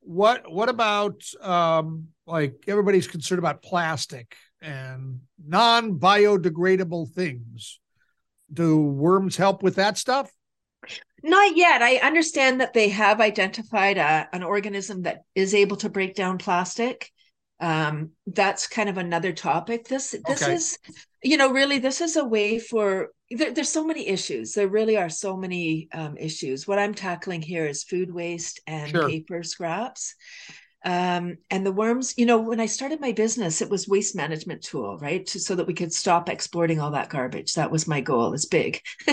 what 0.00 0.50
what 0.50 0.68
about 0.68 1.22
um 1.40 2.08
like 2.26 2.56
everybody's 2.66 3.06
concerned 3.06 3.38
about 3.38 3.62
plastic 3.62 4.36
and 4.62 5.20
non-biodegradable 5.44 7.10
things? 7.12 7.80
Do 8.52 8.80
worms 8.80 9.36
help 9.36 9.62
with 9.62 9.76
that 9.76 9.98
stuff? 9.98 10.30
Not 11.22 11.56
yet. 11.56 11.82
I 11.82 11.96
understand 11.96 12.60
that 12.60 12.72
they 12.72 12.88
have 12.90 13.20
identified 13.20 13.96
a, 13.98 14.28
an 14.32 14.42
organism 14.42 15.02
that 15.02 15.22
is 15.34 15.54
able 15.54 15.76
to 15.78 15.88
break 15.88 16.14
down 16.14 16.38
plastic. 16.38 17.10
Um, 17.60 18.10
that's 18.26 18.66
kind 18.66 18.88
of 18.88 18.98
another 18.98 19.32
topic. 19.32 19.86
This 19.86 20.16
this 20.26 20.42
Okay. 20.42 20.54
is, 20.54 20.78
you 21.22 21.36
know, 21.36 21.52
really 21.52 21.78
this 21.78 22.00
is 22.00 22.16
a 22.16 22.24
way 22.24 22.58
for 22.58 23.10
there, 23.30 23.52
there's 23.52 23.68
so 23.68 23.84
many 23.84 24.08
issues. 24.08 24.52
There 24.52 24.68
really 24.68 24.96
are 24.96 25.08
so 25.08 25.36
many 25.36 25.88
um, 25.92 26.16
issues. 26.16 26.66
What 26.66 26.80
I'm 26.80 26.92
tackling 26.94 27.40
here 27.40 27.66
is 27.66 27.84
food 27.84 28.12
waste 28.12 28.60
and 28.66 28.88
Sure. 28.88 29.08
paper 29.08 29.44
scraps. 29.44 30.16
Um, 30.84 31.38
and 31.50 31.64
the 31.64 31.72
worms, 31.72 32.14
you 32.16 32.26
know, 32.26 32.38
when 32.38 32.60
I 32.60 32.66
started 32.66 33.00
my 33.00 33.12
business, 33.12 33.62
it 33.62 33.70
was 33.70 33.86
waste 33.86 34.16
management 34.16 34.62
tool, 34.62 34.98
right? 34.98 35.28
So 35.28 35.54
that 35.54 35.66
we 35.66 35.74
could 35.74 35.92
stop 35.92 36.28
exporting 36.28 36.80
all 36.80 36.90
that 36.92 37.08
garbage. 37.08 37.54
That 37.54 37.70
was 37.70 37.86
my 37.86 38.00
goal. 38.00 38.34
It's 38.34 38.46
big. 38.46 38.80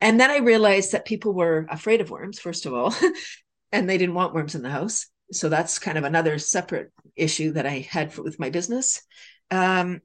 and 0.00 0.20
then 0.20 0.30
I 0.30 0.38
realized 0.38 0.92
that 0.92 1.06
people 1.06 1.32
were 1.32 1.66
afraid 1.70 2.00
of 2.00 2.10
worms, 2.10 2.38
first 2.38 2.66
of 2.66 2.74
all, 2.74 2.94
and 3.72 3.88
they 3.88 3.96
didn't 3.96 4.14
want 4.14 4.34
worms 4.34 4.54
in 4.54 4.62
the 4.62 4.70
house. 4.70 5.06
So 5.32 5.48
that's 5.48 5.78
kind 5.78 5.96
of 5.96 6.04
another 6.04 6.38
separate 6.38 6.92
issue 7.16 7.52
that 7.52 7.66
I 7.66 7.86
had 7.90 8.12
for, 8.12 8.22
with 8.22 8.38
my 8.38 8.50
business. 8.50 9.02
Um, 9.50 10.00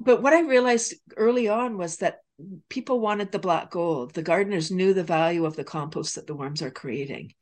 but 0.00 0.22
what 0.22 0.32
I 0.32 0.40
realized 0.40 0.94
early 1.16 1.48
on 1.48 1.76
was 1.76 1.96
that 1.96 2.20
people 2.68 3.00
wanted 3.00 3.32
the 3.32 3.38
black 3.38 3.70
gold. 3.70 4.14
The 4.14 4.22
gardeners 4.22 4.70
knew 4.70 4.94
the 4.94 5.04
value 5.04 5.44
of 5.44 5.56
the 5.56 5.64
compost 5.64 6.14
that 6.14 6.26
the 6.26 6.36
worms 6.36 6.62
are 6.62 6.70
creating. 6.70 7.34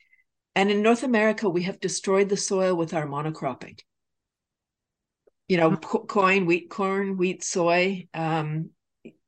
And 0.57 0.71
in 0.71 0.81
North 0.81 1.03
America, 1.03 1.51
we 1.51 1.64
have 1.64 1.81
destroyed 1.81 2.31
the 2.31 2.37
soil 2.38 2.75
with 2.75 2.95
our 2.95 3.07
monocropping. 3.07 3.79
You 5.49 5.59
know, 5.59 5.77
co- 5.77 6.07
coin, 6.07 6.47
wheat, 6.47 6.71
corn, 6.71 7.19
wheat, 7.19 7.45
soy, 7.45 8.09
um, 8.14 8.71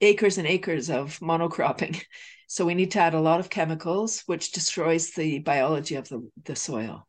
acres 0.00 0.38
and 0.38 0.48
acres 0.48 0.90
of 0.90 1.20
monocropping. 1.20 2.02
So 2.50 2.64
we 2.64 2.72
need 2.72 2.92
to 2.92 3.00
add 3.00 3.12
a 3.12 3.20
lot 3.20 3.40
of 3.40 3.50
chemicals, 3.50 4.22
which 4.24 4.52
destroys 4.52 5.10
the 5.10 5.40
biology 5.40 5.96
of 5.96 6.08
the, 6.08 6.26
the 6.44 6.56
soil. 6.56 7.06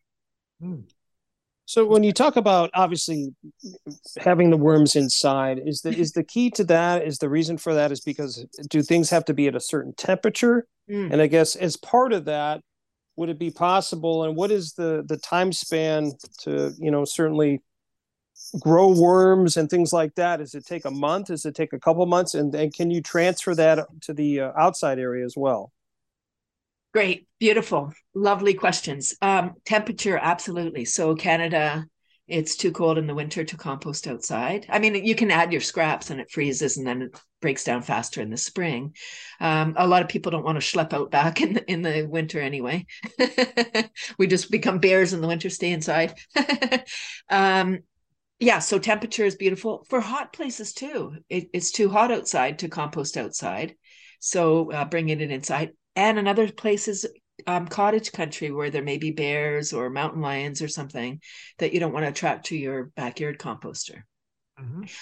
So 1.63 1.85
when 1.85 2.03
you 2.03 2.11
talk 2.11 2.35
about 2.35 2.71
obviously 2.73 3.29
having 4.17 4.49
the 4.49 4.57
worms 4.57 4.97
inside, 4.97 5.61
is 5.65 5.79
the 5.79 5.97
is 5.97 6.11
the 6.11 6.25
key 6.25 6.49
to 6.51 6.65
that? 6.65 7.07
Is 7.07 7.19
the 7.19 7.29
reason 7.29 7.57
for 7.57 7.73
that 7.73 7.93
is 7.93 8.01
because 8.01 8.45
do 8.69 8.81
things 8.81 9.11
have 9.11 9.23
to 9.25 9.33
be 9.33 9.47
at 9.47 9.55
a 9.55 9.61
certain 9.61 9.93
temperature? 9.93 10.67
Mm. 10.91 11.13
And 11.13 11.21
I 11.21 11.27
guess 11.27 11.55
as 11.55 11.77
part 11.77 12.11
of 12.11 12.25
that, 12.25 12.59
would 13.19 13.29
it 13.29 13.37
be 13.37 13.51
possible? 13.51 14.23
And 14.23 14.35
what 14.35 14.49
is 14.49 14.73
the 14.73 15.03
the 15.05 15.17
time 15.17 15.51
span 15.51 16.13
to 16.39 16.73
you 16.79 16.89
know 16.89 17.03
certainly 17.03 17.61
grow 18.61 18.97
worms 18.97 19.57
and 19.57 19.69
things 19.69 19.91
like 19.91 20.15
that? 20.15 20.37
Does 20.37 20.55
it 20.55 20.65
take 20.65 20.85
a 20.85 20.91
month? 20.91 21.27
Does 21.27 21.45
it 21.45 21.53
take 21.53 21.73
a 21.73 21.79
couple 21.79 22.05
months? 22.05 22.33
And 22.33 22.55
and 22.55 22.73
can 22.73 22.89
you 22.89 23.01
transfer 23.01 23.53
that 23.55 23.85
to 24.03 24.13
the 24.13 24.39
uh, 24.39 24.51
outside 24.57 24.99
area 24.99 25.25
as 25.25 25.35
well? 25.35 25.73
Great, 26.93 27.27
beautiful, 27.39 27.91
lovely 28.15 28.53
questions. 28.53 29.13
Um, 29.21 29.55
temperature, 29.65 30.17
absolutely. 30.17 30.85
So 30.85 31.13
Canada, 31.13 31.85
it's 32.29 32.55
too 32.55 32.71
cold 32.71 32.97
in 32.97 33.07
the 33.07 33.15
winter 33.15 33.43
to 33.43 33.57
compost 33.57 34.07
outside. 34.07 34.65
I 34.69 34.79
mean, 34.79 34.95
you 34.95 35.15
can 35.15 35.31
add 35.31 35.51
your 35.51 35.61
scraps 35.61 36.09
and 36.09 36.19
it 36.19 36.31
freezes 36.31 36.77
and 36.77 36.85
then 36.85 37.01
it 37.01 37.19
breaks 37.41 37.63
down 37.63 37.81
faster 37.81 38.21
in 38.21 38.29
the 38.29 38.37
spring. 38.37 38.95
Um, 39.39 39.73
a 39.77 39.87
lot 39.87 40.01
of 40.01 40.09
people 40.09 40.31
don't 40.31 40.45
want 40.45 40.61
to 40.61 40.65
schlep 40.65 40.93
out 40.93 41.11
back 41.11 41.41
in 41.41 41.53
the, 41.53 41.71
in 41.71 41.81
the 41.81 42.07
winter 42.09 42.39
anyway. 42.39 42.85
we 44.17 44.27
just 44.27 44.51
become 44.51 44.79
bears 44.79 45.13
in 45.13 45.21
the 45.21 45.27
winter, 45.27 45.49
stay 45.49 45.71
inside. 45.71 46.13
um, 47.29 47.79
yeah, 48.39 48.59
so 48.59 48.79
temperature 48.79 49.25
is 49.25 49.35
beautiful 49.35 49.85
for 49.89 49.99
hot 49.99 50.31
places 50.31 50.73
too. 50.73 51.15
It, 51.29 51.49
it's 51.53 51.71
too 51.71 51.89
hot 51.89 52.11
outside 52.11 52.59
to 52.59 52.69
compost 52.69 53.17
outside. 53.17 53.75
So 54.19 54.71
uh, 54.71 54.85
bringing 54.85 55.19
it 55.19 55.31
inside 55.31 55.71
and 55.95 56.17
in 56.17 56.27
other 56.27 56.51
places 56.51 57.05
um, 57.47 57.67
cottage 57.67 58.11
country 58.11 58.51
where 58.51 58.69
there 58.69 58.83
may 58.83 58.97
be 58.97 59.11
bears 59.11 59.73
or 59.73 59.89
mountain 59.89 60.21
lions 60.21 60.61
or 60.61 60.67
something 60.67 61.21
that 61.57 61.73
you 61.73 61.79
don't 61.79 61.93
want 61.93 62.05
to 62.05 62.09
attract 62.09 62.47
to 62.47 62.57
your 62.57 62.85
backyard 62.95 63.37
composter. 63.39 64.03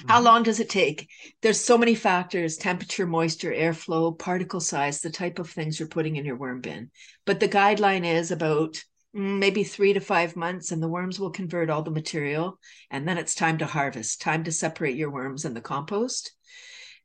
How 0.07 0.21
long 0.21 0.43
does 0.43 0.59
it 0.59 0.69
take? 0.69 1.09
There's 1.41 1.59
so 1.59 1.77
many 1.77 1.95
factors 1.95 2.57
temperature 2.57 3.07
moisture 3.07 3.51
airflow 3.51 4.17
particle 4.17 4.59
size 4.59 5.01
the 5.01 5.09
type 5.09 5.39
of 5.39 5.49
things 5.49 5.79
you're 5.79 5.87
putting 5.87 6.15
in 6.15 6.25
your 6.25 6.35
worm 6.35 6.61
bin. 6.61 6.91
But 7.25 7.39
the 7.39 7.49
guideline 7.49 8.05
is 8.05 8.31
about 8.31 8.83
mm, 9.15 9.39
maybe 9.39 9.63
three 9.63 9.93
to 9.93 9.99
five 9.99 10.35
months 10.35 10.71
and 10.71 10.81
the 10.81 10.87
worms 10.87 11.19
will 11.19 11.31
convert 11.31 11.69
all 11.69 11.81
the 11.81 11.91
material 11.91 12.59
and 12.91 13.07
then 13.07 13.17
it's 13.17 13.33
time 13.33 13.57
to 13.57 13.65
harvest 13.65 14.21
time 14.21 14.43
to 14.43 14.51
separate 14.51 14.95
your 14.95 15.09
worms 15.09 15.43
and 15.43 15.55
the 15.55 15.61
compost 15.61 16.33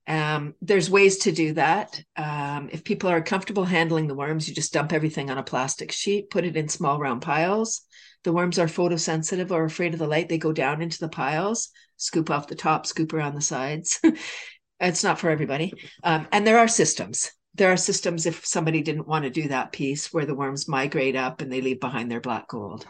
um, 0.06 0.54
there's 0.60 0.90
ways 0.90 1.18
to 1.18 1.32
do 1.32 1.54
that. 1.54 2.02
Um, 2.16 2.68
if 2.72 2.84
people 2.84 3.08
are 3.08 3.22
comfortable 3.22 3.64
handling 3.64 4.08
the 4.08 4.14
worms, 4.14 4.48
you 4.48 4.54
just 4.54 4.72
dump 4.72 4.92
everything 4.92 5.30
on 5.30 5.38
a 5.38 5.42
plastic 5.42 5.92
sheet, 5.92 6.30
put 6.30 6.44
it 6.44 6.56
in 6.56 6.68
small 6.68 6.98
round 6.98 7.22
piles. 7.22 7.82
The 8.24 8.32
worms 8.32 8.58
are 8.58 8.66
photosensitive 8.66 9.50
or 9.50 9.64
afraid 9.64 9.94
of 9.94 9.98
the 9.98 10.06
light. 10.06 10.28
They 10.28 10.38
go 10.38 10.52
down 10.52 10.82
into 10.82 10.98
the 10.98 11.08
piles, 11.08 11.70
scoop 11.96 12.30
off 12.30 12.46
the 12.46 12.54
top, 12.54 12.86
scoop 12.86 13.12
around 13.12 13.34
the 13.34 13.40
sides. 13.40 14.00
it's 14.80 15.04
not 15.04 15.18
for 15.18 15.30
everybody. 15.30 15.72
Um, 16.02 16.26
and 16.32 16.46
there 16.46 16.58
are 16.58 16.68
systems. 16.68 17.30
There 17.54 17.72
are 17.72 17.76
systems 17.76 18.26
if 18.26 18.46
somebody 18.46 18.82
didn't 18.82 19.08
want 19.08 19.24
to 19.24 19.30
do 19.30 19.48
that 19.48 19.72
piece 19.72 20.12
where 20.12 20.24
the 20.24 20.34
worms 20.34 20.68
migrate 20.68 21.16
up 21.16 21.40
and 21.40 21.52
they 21.52 21.60
leave 21.60 21.80
behind 21.80 22.10
their 22.10 22.20
black 22.20 22.48
gold. 22.48 22.86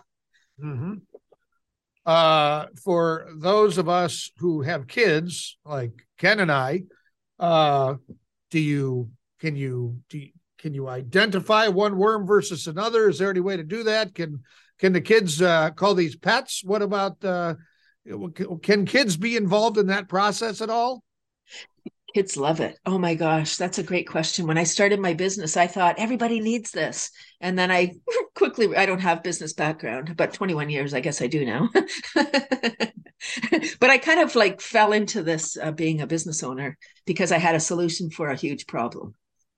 Mm-hmm. 0.62 0.94
Uh, 2.05 2.66
for 2.83 3.29
those 3.37 3.79
of 3.79 3.88
us 3.88 4.31
who 4.38 4.62
have 4.62 4.87
kids, 4.87 5.57
like 5.64 5.92
Ken 6.18 6.40
and 6.40 6.51
I, 6.51 6.83
uh, 7.38 7.95
do 8.51 8.61
you 8.61 9.11
can 9.40 9.57
you 9.57 9.99
do 10.09 10.18
you, 10.18 10.29
can 10.59 10.75
you 10.75 10.88
identify 10.88 11.66
one 11.68 11.97
worm 11.97 12.27
versus 12.27 12.66
another? 12.68 13.09
Is 13.09 13.18
there 13.18 13.31
any 13.31 13.40
way 13.40 13.57
to 13.57 13.64
do 13.64 13.83
that? 13.85 14.14
Can 14.14 14.42
can 14.79 14.92
the 14.92 15.01
kids 15.01 15.42
uh, 15.42 15.71
call 15.71 15.95
these 15.95 16.16
pets? 16.16 16.62
What 16.64 16.83
about 16.83 17.25
uh, 17.25 17.55
can 18.62 18.87
kids 18.87 19.16
be 19.16 19.37
involved 19.37 19.79
in 19.79 19.87
that 19.88 20.09
process 20.09 20.61
at 20.61 20.71
all? 20.71 21.03
Kids 22.14 22.37
love 22.37 22.61
it. 22.61 22.79
Oh 22.85 22.99
my 22.99 23.14
gosh, 23.14 23.57
that's 23.57 23.79
a 23.79 23.83
great 23.83 24.07
question. 24.07 24.47
When 24.47 24.59
I 24.59 24.64
started 24.64 25.01
my 25.01 25.14
business, 25.14 25.57
I 25.57 25.66
thought 25.66 25.99
everybody 25.99 26.40
needs 26.40 26.71
this. 26.71 27.11
And 27.40 27.59
then 27.59 27.71
I 27.71 27.92
quickly, 28.35 28.77
I 28.77 28.87
don't 28.87 29.01
have 29.01 29.23
business 29.23 29.55
background, 29.55 30.14
but 30.16 30.35
21 30.35 30.68
years, 30.68 30.95
I 30.95 31.01
guess 31.01 31.23
I 31.23 31.27
do 31.27 31.47
now. 31.47 31.71
but 33.81 33.91
I 33.91 33.99
kind 33.99 34.21
of 34.21 34.35
like 34.35 34.61
fell 34.61 34.93
into 34.93 35.23
this 35.23 35.57
uh, 35.57 35.73
being 35.73 36.01
a 36.01 36.07
business 36.07 36.43
owner 36.43 36.77
because 37.07 37.33
I 37.33 37.39
had 37.39 37.55
a 37.55 37.61
solution 37.61 38.11
for 38.11 38.29
a 38.29 38.37
huge 38.37 38.67
problem. 38.67 39.15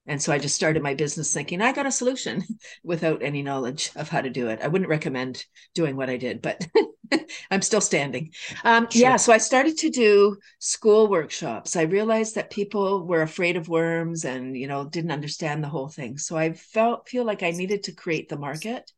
And 0.07 0.20
so 0.20 0.33
I 0.33 0.38
just 0.38 0.55
started 0.55 0.83
my 0.83 0.92
business 0.92 1.33
thinking 1.33 1.62
I 1.62 1.72
got 1.72 1.87
a 1.87 1.92
solution 1.92 2.44
without 2.85 3.22
any 3.22 3.42
knowledge 3.42 3.90
of 3.96 4.11
how 4.11 4.20
to 4.20 4.29
do 4.29 4.48
it. 4.48 4.61
I 4.62 4.68
wouldn't 4.68 4.90
recommend 4.90 5.44
doing 5.74 5.96
what 5.96 6.11
I 6.11 6.18
did, 6.18 6.42
but 6.42 6.66
I'm 7.50 7.62
still 7.62 7.81
standing. 7.81 8.33
Um, 8.64 8.88
Sure. 8.90 9.00
Yeah, 9.00 9.16
so 9.16 9.33
I 9.33 9.38
started 9.38 9.79
to 9.79 9.90
do 9.90 10.37
school 10.59 11.09
workshops. 11.09 11.77
I 11.77 11.83
realized 11.83 12.35
that 12.35 12.50
people 12.50 13.07
were 13.07 13.22
afraid 13.22 13.57
of 13.57 13.68
worms 13.68 14.24
and 14.24 14.57
you 14.57 14.66
know 14.66 14.85
didn't 14.85 15.11
understand 15.11 15.62
the 15.64 15.68
whole 15.68 15.88
thing. 15.88 16.18
So 16.18 16.37
I 16.37 16.53
felt 16.53 17.09
feel 17.09 17.24
like 17.24 17.42
I 17.42 17.50
needed 17.50 17.85
to 17.85 17.92
create 17.92 18.29
the 18.29 18.38
market, 18.38 18.90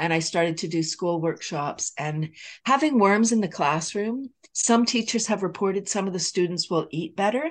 and 0.00 0.14
I 0.14 0.18
started 0.18 0.56
to 0.58 0.68
do 0.68 0.82
school 0.82 1.20
workshops. 1.20 1.92
And 1.98 2.30
having 2.64 2.98
worms 2.98 3.32
in 3.32 3.40
the 3.40 3.48
classroom. 3.48 4.30
Some 4.52 4.84
teachers 4.84 5.28
have 5.28 5.44
reported 5.44 5.88
some 5.88 6.08
of 6.08 6.12
the 6.12 6.18
students 6.18 6.68
will 6.68 6.88
eat 6.90 7.14
better 7.14 7.48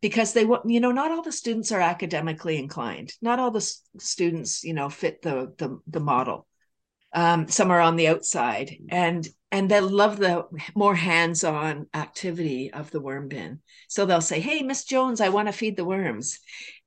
because 0.00 0.32
they 0.32 0.44
want 0.44 0.68
you 0.68 0.80
know 0.80 0.90
not 0.90 1.12
all 1.12 1.22
the 1.22 1.30
students 1.30 1.70
are 1.70 1.80
academically 1.80 2.58
inclined. 2.58 3.12
Not 3.22 3.38
all 3.38 3.52
the 3.52 3.64
students 3.98 4.64
you 4.64 4.74
know 4.74 4.88
fit 4.88 5.22
the 5.22 5.52
the, 5.58 5.78
the 5.86 6.00
model. 6.00 6.46
Um, 7.12 7.48
some 7.48 7.70
are 7.70 7.80
on 7.80 7.96
the 7.96 8.08
outside. 8.08 8.74
And 8.88 9.28
and 9.52 9.70
they 9.70 9.80
love 9.80 10.18
the 10.18 10.46
more 10.74 10.94
hands-on 10.94 11.86
activity 11.92 12.72
of 12.72 12.90
the 12.90 13.00
worm 13.00 13.28
bin. 13.28 13.60
So 13.88 14.06
they'll 14.06 14.20
say 14.20 14.40
hey 14.40 14.62
miss 14.62 14.84
jones 14.84 15.20
i 15.20 15.28
want 15.28 15.48
to 15.48 15.52
feed 15.52 15.76
the 15.76 15.84
worms 15.84 16.40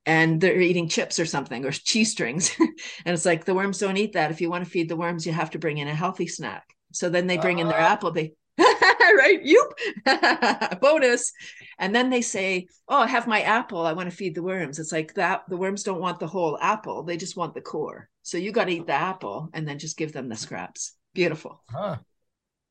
and 0.05 0.41
they're 0.41 0.59
eating 0.59 0.89
chips 0.89 1.19
or 1.19 1.25
something 1.25 1.65
or 1.65 1.71
cheese 1.71 2.11
strings 2.11 2.51
and 2.59 3.13
it's 3.13 3.25
like 3.25 3.45
the 3.45 3.53
worms 3.55 3.79
don't 3.79 3.97
eat 3.97 4.13
that 4.13 4.31
if 4.31 4.41
you 4.41 4.49
want 4.49 4.63
to 4.63 4.69
feed 4.69 4.89
the 4.89 4.95
worms 4.97 5.25
you 5.25 5.31
have 5.33 5.49
to 5.51 5.59
bring 5.59 5.77
in 5.77 5.87
a 5.87 5.95
healthy 5.95 6.27
snack 6.27 6.63
So 6.91 7.09
then 7.09 7.27
they 7.27 7.37
bring 7.37 7.59
in 7.59 7.67
their 7.67 7.79
Ah. 7.81 7.93
apple. 7.93 8.11
They 8.11 8.33
right, 8.59 9.39
you 9.43 9.59
bonus, 10.81 11.31
and 11.79 11.93
then 11.95 12.09
they 12.11 12.21
say, 12.21 12.67
"Oh, 12.87 12.99
I 12.99 13.07
have 13.07 13.25
my 13.27 13.41
apple. 13.41 13.81
I 13.85 13.93
want 13.93 14.09
to 14.11 14.15
feed 14.15 14.35
the 14.35 14.43
worms." 14.43 14.77
It's 14.77 14.91
like 14.91 15.15
that. 15.15 15.43
The 15.49 15.57
worms 15.57 15.81
don't 15.83 15.99
want 15.99 16.19
the 16.19 16.27
whole 16.27 16.57
apple; 16.61 17.01
they 17.03 17.17
just 17.17 17.35
want 17.35 17.55
the 17.55 17.61
core. 17.61 18.09
So 18.21 18.37
you 18.37 18.51
got 18.51 18.65
to 18.65 18.71
eat 18.71 18.85
the 18.85 18.93
apple 18.93 19.49
and 19.53 19.67
then 19.67 19.79
just 19.79 19.97
give 19.97 20.13
them 20.13 20.29
the 20.29 20.35
scraps. 20.35 20.93
Beautiful. 21.13 21.61
Huh. 21.69 21.97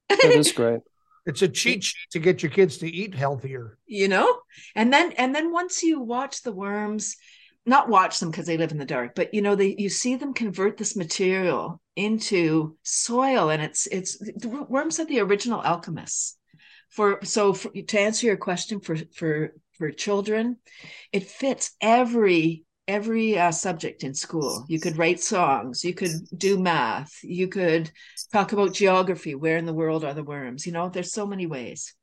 That 0.08 0.24
is 0.24 0.52
great. 0.52 0.80
It's 1.26 1.42
a 1.42 1.48
cheat 1.48 1.84
sheet 1.84 2.10
to 2.10 2.18
get 2.18 2.42
your 2.42 2.50
kids 2.50 2.78
to 2.78 2.90
eat 2.90 3.14
healthier. 3.14 3.78
you 3.86 4.08
know 4.08 4.40
and 4.74 4.92
then 4.92 5.12
and 5.12 5.34
then 5.34 5.52
once 5.52 5.82
you 5.82 6.00
watch 6.00 6.42
the 6.42 6.52
worms 6.52 7.16
not 7.64 7.88
watch 7.88 8.18
them 8.18 8.30
because 8.30 8.46
they 8.46 8.56
live 8.56 8.72
in 8.72 8.78
the 8.78 8.84
dark 8.84 9.14
but 9.14 9.32
you 9.34 9.42
know 9.42 9.54
they 9.54 9.74
you 9.78 9.88
see 9.88 10.16
them 10.16 10.34
convert 10.34 10.76
this 10.76 10.96
material 10.96 11.80
into 11.96 12.76
soil 12.82 13.50
and 13.50 13.62
it's 13.62 13.86
it's 13.86 14.18
the 14.18 14.66
worms 14.68 14.98
are 14.98 15.04
the 15.06 15.20
original 15.20 15.62
alchemists 15.62 16.36
for 16.90 17.20
so 17.22 17.52
for, 17.52 17.70
to 17.70 18.00
answer 18.00 18.26
your 18.26 18.36
question 18.36 18.80
for 18.80 18.96
for 19.14 19.54
for 19.78 19.90
children 19.90 20.56
it 21.12 21.24
fits 21.24 21.72
every 21.80 22.64
every 22.92 23.38
uh, 23.38 23.50
subject 23.50 24.04
in 24.04 24.14
school 24.14 24.64
you 24.68 24.78
could 24.78 24.98
write 24.98 25.20
songs 25.20 25.82
you 25.82 25.94
could 25.94 26.12
do 26.36 26.58
math 26.58 27.12
you 27.22 27.48
could 27.48 27.90
talk 28.32 28.52
about 28.52 28.74
geography 28.74 29.34
where 29.34 29.56
in 29.56 29.64
the 29.64 29.72
world 29.72 30.04
are 30.04 30.14
the 30.14 30.22
worms 30.22 30.66
you 30.66 30.72
know 30.72 30.88
there's 30.88 31.12
so 31.12 31.26
many 31.26 31.46
ways 31.46 31.94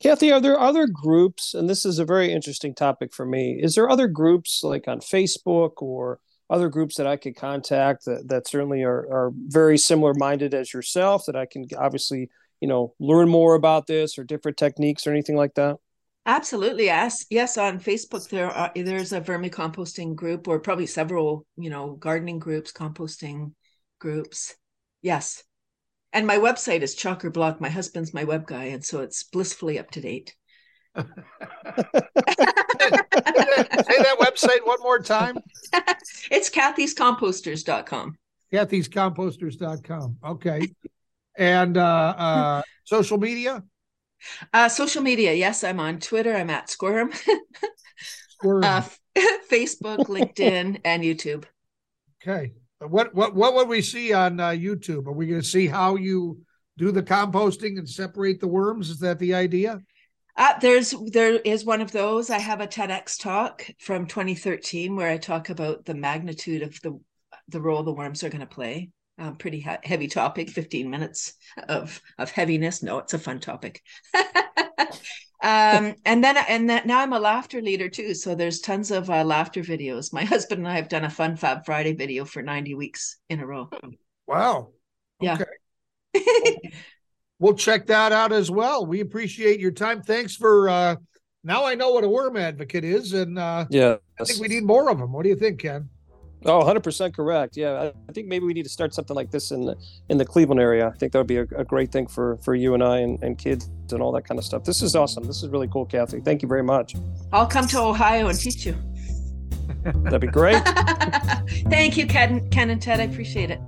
Kathy, 0.00 0.30
are 0.30 0.40
there 0.40 0.60
other 0.60 0.86
groups? 0.86 1.54
And 1.54 1.68
this 1.68 1.84
is 1.84 1.98
a 1.98 2.04
very 2.04 2.32
interesting 2.32 2.72
topic 2.72 3.12
for 3.12 3.26
me. 3.26 3.58
Is 3.60 3.74
there 3.74 3.90
other 3.90 4.06
groups 4.06 4.62
like 4.62 4.86
on 4.86 5.00
Facebook 5.00 5.82
or 5.82 6.20
other 6.48 6.68
groups 6.68 6.96
that 6.96 7.08
I 7.08 7.16
could 7.16 7.34
contact 7.36 8.04
that, 8.04 8.28
that 8.28 8.46
certainly 8.46 8.84
are, 8.84 9.00
are 9.10 9.32
very 9.34 9.76
similar 9.76 10.14
minded 10.14 10.54
as 10.54 10.72
yourself 10.72 11.24
that 11.26 11.34
I 11.34 11.46
can 11.46 11.66
obviously, 11.76 12.30
you 12.60 12.68
know, 12.68 12.94
learn 13.00 13.28
more 13.28 13.56
about 13.56 13.88
this 13.88 14.18
or 14.18 14.22
different 14.22 14.56
techniques 14.56 15.04
or 15.04 15.10
anything 15.10 15.36
like 15.36 15.54
that? 15.54 15.78
Absolutely. 16.26 16.86
Yes. 16.86 17.24
Yes. 17.30 17.56
On 17.56 17.80
Facebook, 17.80 18.28
there 18.28 18.50
are 18.50 18.70
there's 18.74 19.12
a 19.12 19.20
vermicomposting 19.20 20.14
group 20.14 20.46
or 20.46 20.60
probably 20.60 20.86
several, 20.86 21.46
you 21.56 21.70
know, 21.70 21.92
gardening 21.94 22.38
groups, 22.38 22.72
composting 22.72 23.52
groups. 23.98 24.54
Yes. 25.02 25.42
And 26.12 26.26
my 26.26 26.36
website 26.38 26.82
is 26.82 26.96
Chalker 26.96 27.32
Block. 27.32 27.60
My 27.60 27.68
husband's 27.68 28.14
my 28.14 28.24
web 28.24 28.46
guy, 28.46 28.64
and 28.64 28.84
so 28.84 29.00
it's 29.00 29.24
blissfully 29.24 29.78
up 29.78 29.90
to 29.92 30.00
date. 30.00 30.34
Say 30.96 31.04
that 33.98 34.16
website 34.18 34.66
one 34.66 34.80
more 34.82 35.00
time. 35.00 35.38
it's 36.30 36.50
kathyscomposters.com. 36.50 38.16
Kathy'sComposters.com. 38.52 40.16
Okay. 40.24 40.68
And 41.36 41.76
uh, 41.76 42.14
uh, 42.18 42.62
social 42.84 43.18
media? 43.18 43.62
Uh, 44.52 44.68
social 44.68 45.02
media. 45.02 45.32
Yes, 45.32 45.64
I'm 45.64 45.80
on 45.80 45.98
Twitter. 45.98 46.34
I'm 46.34 46.50
at 46.50 46.70
Squirm. 46.70 47.12
Squirm. 48.30 48.64
uh, 48.64 48.82
Facebook, 49.50 50.06
LinkedIn, 50.06 50.80
and 50.84 51.02
YouTube. 51.02 51.44
Okay. 52.22 52.52
What 52.80 53.14
what 53.14 53.34
what 53.34 53.54
would 53.54 53.68
we 53.68 53.82
see 53.82 54.12
on 54.12 54.38
uh, 54.38 54.50
YouTube? 54.50 55.06
Are 55.06 55.12
we 55.12 55.26
going 55.26 55.40
to 55.40 55.46
see 55.46 55.66
how 55.66 55.96
you 55.96 56.40
do 56.76 56.92
the 56.92 57.02
composting 57.02 57.78
and 57.78 57.88
separate 57.88 58.40
the 58.40 58.46
worms? 58.46 58.88
Is 58.88 59.00
that 59.00 59.18
the 59.18 59.34
idea? 59.34 59.80
Uh, 60.36 60.56
there's 60.60 60.94
there 61.10 61.34
is 61.40 61.64
one 61.64 61.80
of 61.80 61.90
those. 61.90 62.30
I 62.30 62.38
have 62.38 62.60
a 62.60 62.68
TEDx 62.68 63.20
talk 63.20 63.68
from 63.80 64.06
2013 64.06 64.94
where 64.94 65.10
I 65.10 65.18
talk 65.18 65.50
about 65.50 65.84
the 65.84 65.94
magnitude 65.94 66.62
of 66.62 66.80
the 66.82 67.00
the 67.48 67.60
role 67.60 67.82
the 67.82 67.92
worms 67.92 68.22
are 68.22 68.28
going 68.28 68.40
to 68.40 68.46
play. 68.46 68.90
Um, 69.18 69.36
pretty 69.36 69.58
he- 69.60 69.88
heavy 69.88 70.06
topic, 70.06 70.48
15 70.48 70.88
minutes 70.88 71.34
of 71.68 72.00
of 72.18 72.30
heaviness. 72.30 72.82
No, 72.82 72.98
it's 72.98 73.14
a 73.14 73.18
fun 73.18 73.40
topic. 73.40 73.82
um, 75.42 75.94
and 76.04 76.22
then 76.22 76.36
and 76.36 76.70
that 76.70 76.86
now 76.86 77.00
I'm 77.00 77.12
a 77.12 77.18
laughter 77.18 77.60
leader 77.60 77.88
too. 77.88 78.14
So 78.14 78.34
there's 78.34 78.60
tons 78.60 78.90
of 78.90 79.10
uh, 79.10 79.24
laughter 79.24 79.62
videos. 79.62 80.12
My 80.12 80.24
husband 80.34 80.60
and 80.60 80.68
I 80.68 80.76
have 80.76 80.88
done 80.88 81.04
a 81.04 81.10
Fun 81.10 81.36
Fab 81.36 81.64
Friday 81.64 81.94
video 81.94 82.24
for 82.24 82.42
90 82.42 82.74
weeks 82.74 83.16
in 83.28 83.40
a 83.40 83.46
row. 83.46 83.70
Wow. 84.26 84.70
Yeah. 85.20 85.38
Okay. 86.14 86.56
We'll 87.40 87.54
check 87.54 87.86
that 87.86 88.10
out 88.10 88.32
as 88.32 88.50
well. 88.50 88.84
We 88.84 89.00
appreciate 89.00 89.60
your 89.60 89.70
time. 89.70 90.02
Thanks 90.02 90.34
for 90.34 90.68
uh 90.68 90.96
now 91.44 91.64
I 91.64 91.76
know 91.76 91.92
what 91.92 92.02
a 92.02 92.08
worm 92.08 92.36
advocate 92.36 92.82
is, 92.84 93.12
and 93.12 93.38
uh 93.38 93.66
Yeah. 93.70 93.96
I 94.20 94.24
think 94.24 94.40
we 94.40 94.48
need 94.48 94.64
more 94.64 94.90
of 94.90 94.98
them. 94.98 95.12
What 95.12 95.22
do 95.22 95.28
you 95.28 95.36
think, 95.36 95.60
Ken? 95.60 95.88
Oh, 96.44 96.62
100% 96.62 97.14
correct. 97.14 97.56
Yeah, 97.56 97.72
I, 97.72 97.86
I 98.08 98.12
think 98.12 98.28
maybe 98.28 98.44
we 98.44 98.52
need 98.52 98.62
to 98.62 98.68
start 98.68 98.94
something 98.94 99.16
like 99.16 99.30
this 99.30 99.50
in 99.50 99.64
the 99.64 99.76
in 100.08 100.18
the 100.18 100.24
Cleveland 100.24 100.60
area. 100.60 100.86
I 100.86 100.96
think 100.96 101.12
that 101.12 101.18
would 101.18 101.26
be 101.26 101.38
a, 101.38 101.46
a 101.56 101.64
great 101.64 101.90
thing 101.90 102.06
for 102.06 102.36
for 102.38 102.54
you 102.54 102.74
and 102.74 102.82
I 102.82 102.98
and, 102.98 103.20
and 103.22 103.36
kids 103.36 103.68
and 103.90 104.00
all 104.00 104.12
that 104.12 104.22
kind 104.22 104.38
of 104.38 104.44
stuff. 104.44 104.62
This 104.64 104.80
is 104.80 104.94
awesome. 104.94 105.24
This 105.24 105.42
is 105.42 105.48
really 105.48 105.68
cool, 105.68 105.84
Kathy. 105.84 106.20
Thank 106.20 106.42
you 106.42 106.48
very 106.48 106.62
much. 106.62 106.94
I'll 107.32 107.46
come 107.46 107.66
to 107.68 107.80
Ohio 107.80 108.28
and 108.28 108.38
teach 108.38 108.64
you. 108.66 108.76
That'd 109.82 110.20
be 110.20 110.28
great. 110.28 110.62
Thank 111.68 111.96
you, 111.96 112.06
Ken, 112.06 112.48
Ken 112.50 112.70
and 112.70 112.80
Ted. 112.80 113.00
I 113.00 113.04
appreciate 113.04 113.50
it. 113.50 113.60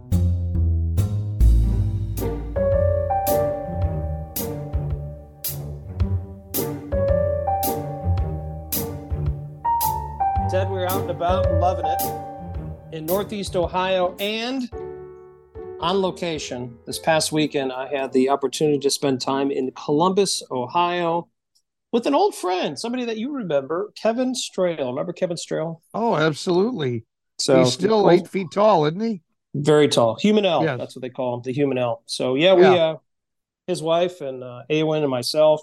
Ted, 10.50 10.68
we're 10.68 10.86
out 10.86 11.02
and 11.02 11.10
about, 11.10 11.48
loving 11.60 11.86
it 11.86 12.19
in 12.92 13.06
Northeast 13.06 13.56
Ohio 13.56 14.16
and 14.18 14.68
on 15.80 16.00
location. 16.02 16.76
This 16.86 16.98
past 16.98 17.32
weekend, 17.32 17.72
I 17.72 17.88
had 17.88 18.12
the 18.12 18.28
opportunity 18.28 18.78
to 18.80 18.90
spend 18.90 19.20
time 19.20 19.50
in 19.50 19.70
Columbus, 19.72 20.42
Ohio, 20.50 21.28
with 21.92 22.06
an 22.06 22.14
old 22.14 22.34
friend, 22.34 22.78
somebody 22.78 23.04
that 23.06 23.16
you 23.16 23.32
remember, 23.32 23.92
Kevin 24.00 24.34
Strail. 24.34 24.88
Remember 24.88 25.12
Kevin 25.12 25.36
Strail? 25.36 25.80
Oh, 25.94 26.14
absolutely. 26.16 27.04
So 27.38 27.60
He's 27.60 27.72
still 27.72 28.10
eight 28.10 28.28
feet 28.28 28.48
tall, 28.52 28.84
isn't 28.86 29.00
he? 29.00 29.22
Very 29.54 29.88
tall, 29.88 30.16
human 30.16 30.44
L. 30.44 30.62
Yes. 30.62 30.78
That's 30.78 30.94
what 30.94 31.02
they 31.02 31.08
call 31.10 31.34
him, 31.34 31.42
the 31.42 31.52
human 31.52 31.78
L. 31.78 32.02
So 32.06 32.34
yeah, 32.34 32.54
we, 32.54 32.62
Yeah. 32.62 32.74
uh, 32.74 32.96
his 33.66 33.82
wife 33.82 34.20
and 34.20 34.44
uh, 34.44 34.62
Awen 34.70 35.02
and 35.02 35.10
myself, 35.10 35.62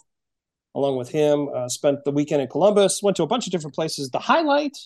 along 0.76 0.98
with 0.98 1.10
him, 1.10 1.50
uh, 1.54 1.70
spent 1.70 2.04
the 2.04 2.12
weekend 2.12 2.42
in 2.42 2.48
Columbus. 2.48 3.02
Went 3.04 3.16
to 3.18 3.24
a 3.24 3.28
bunch 3.28 3.48
of 3.48 3.52
different 3.52 3.76
places. 3.76 4.10
The 4.10 4.20
highlight, 4.20 4.78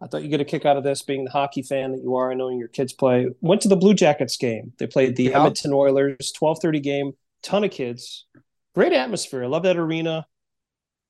I 0.00 0.06
thought 0.06 0.22
you 0.22 0.28
get 0.28 0.40
a 0.40 0.44
kick 0.44 0.64
out 0.64 0.76
of 0.76 0.84
this, 0.84 1.02
being 1.02 1.24
the 1.24 1.30
hockey 1.30 1.62
fan 1.62 1.90
that 1.92 2.02
you 2.02 2.14
are, 2.16 2.30
and 2.30 2.38
knowing 2.38 2.58
your 2.58 2.68
kids 2.68 2.92
play. 2.92 3.28
Went 3.40 3.62
to 3.62 3.68
the 3.68 3.76
Blue 3.76 3.94
Jackets 3.94 4.36
game. 4.36 4.72
They 4.78 4.86
played 4.86 5.16
the 5.16 5.24
Yeah. 5.24 5.38
Edmonton 5.38 5.72
Oilers, 5.72 6.30
twelve 6.32 6.58
thirty 6.62 6.80
game. 6.80 7.12
Ton 7.42 7.64
of 7.64 7.70
kids, 7.70 8.26
great 8.74 8.92
atmosphere. 8.92 9.42
I 9.44 9.46
love 9.48 9.62
that 9.64 9.76
arena. 9.76 10.26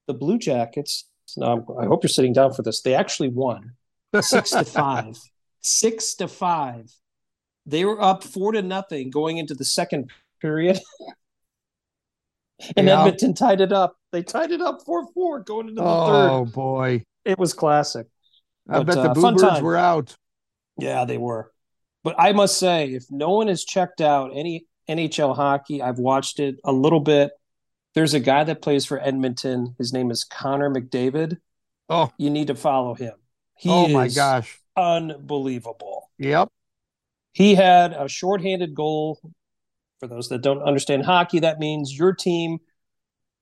The 0.06 0.14
Blue 0.14 0.38
Jackets. 0.38 1.04
Now, 1.36 1.66
I 1.78 1.84
hope 1.84 2.02
you're 2.02 2.08
sitting 2.08 2.32
down 2.32 2.54
for 2.54 2.62
this. 2.62 2.80
They 2.80 2.94
actually 2.94 3.28
won 3.28 3.72
six 4.20 4.50
to 4.50 4.64
five. 4.64 5.18
Six 5.60 6.14
to 6.16 6.28
five. 6.28 6.90
They 7.66 7.84
were 7.84 8.00
up 8.00 8.24
four 8.24 8.52
to 8.52 8.62
nothing 8.62 9.10
going 9.10 9.36
into 9.36 9.54
the 9.54 9.64
second 9.66 10.10
period. 10.40 10.78
and 12.76 12.86
Yeah. 12.86 13.00
Edmonton 13.02 13.34
tied 13.34 13.60
it 13.60 13.72
up. 13.72 13.96
They 14.12 14.22
tied 14.22 14.50
it 14.52 14.62
up 14.62 14.80
4 14.86 15.12
4 15.12 15.40
going 15.40 15.68
into 15.68 15.82
the 15.82 15.86
Oh 15.86 16.44
third. 16.46 16.52
boy. 16.54 17.04
It 17.26 17.38
was 17.38 17.52
classic. 17.52 18.06
I 18.68 18.78
But, 18.78 18.86
bet 18.86 18.94
the 18.96 19.10
uh, 19.10 19.14
Bluebirds 19.14 19.60
were 19.62 19.76
out. 19.76 20.16
Yeah, 20.76 21.04
they 21.04 21.18
were. 21.18 21.50
But 22.04 22.14
I 22.18 22.32
must 22.32 22.58
say, 22.58 22.92
if 22.92 23.04
no 23.10 23.30
one 23.30 23.48
has 23.48 23.64
checked 23.64 24.00
out 24.00 24.30
any 24.34 24.66
NHL 24.88 25.34
hockey, 25.34 25.82
I've 25.82 25.98
watched 25.98 26.38
it 26.38 26.56
a 26.64 26.72
little 26.72 27.00
bit. 27.00 27.32
There's 27.94 28.14
a 28.14 28.20
guy 28.20 28.44
that 28.44 28.62
plays 28.62 28.86
for 28.86 29.00
Edmonton. 29.00 29.74
His 29.78 29.92
name 29.92 30.10
is 30.10 30.24
Connor 30.24 30.70
McDavid. 30.70 31.38
Oh, 31.88 32.12
You 32.18 32.30
need 32.30 32.48
to 32.48 32.54
follow 32.54 32.94
him. 32.94 33.14
He 33.56 33.70
oh 33.70 33.88
my 33.88 34.04
is 34.06 34.14
gosh. 34.14 34.60
unbelievable. 34.76 36.10
Yep. 36.18 36.48
He 37.32 37.54
had 37.54 37.92
a 37.92 38.08
shorthanded 38.08 38.74
goal. 38.74 39.18
For 40.00 40.06
those 40.06 40.28
that 40.28 40.42
don't 40.42 40.62
understand 40.62 41.04
hockey, 41.04 41.40
that 41.40 41.58
means 41.58 41.96
your 41.96 42.12
team, 42.14 42.58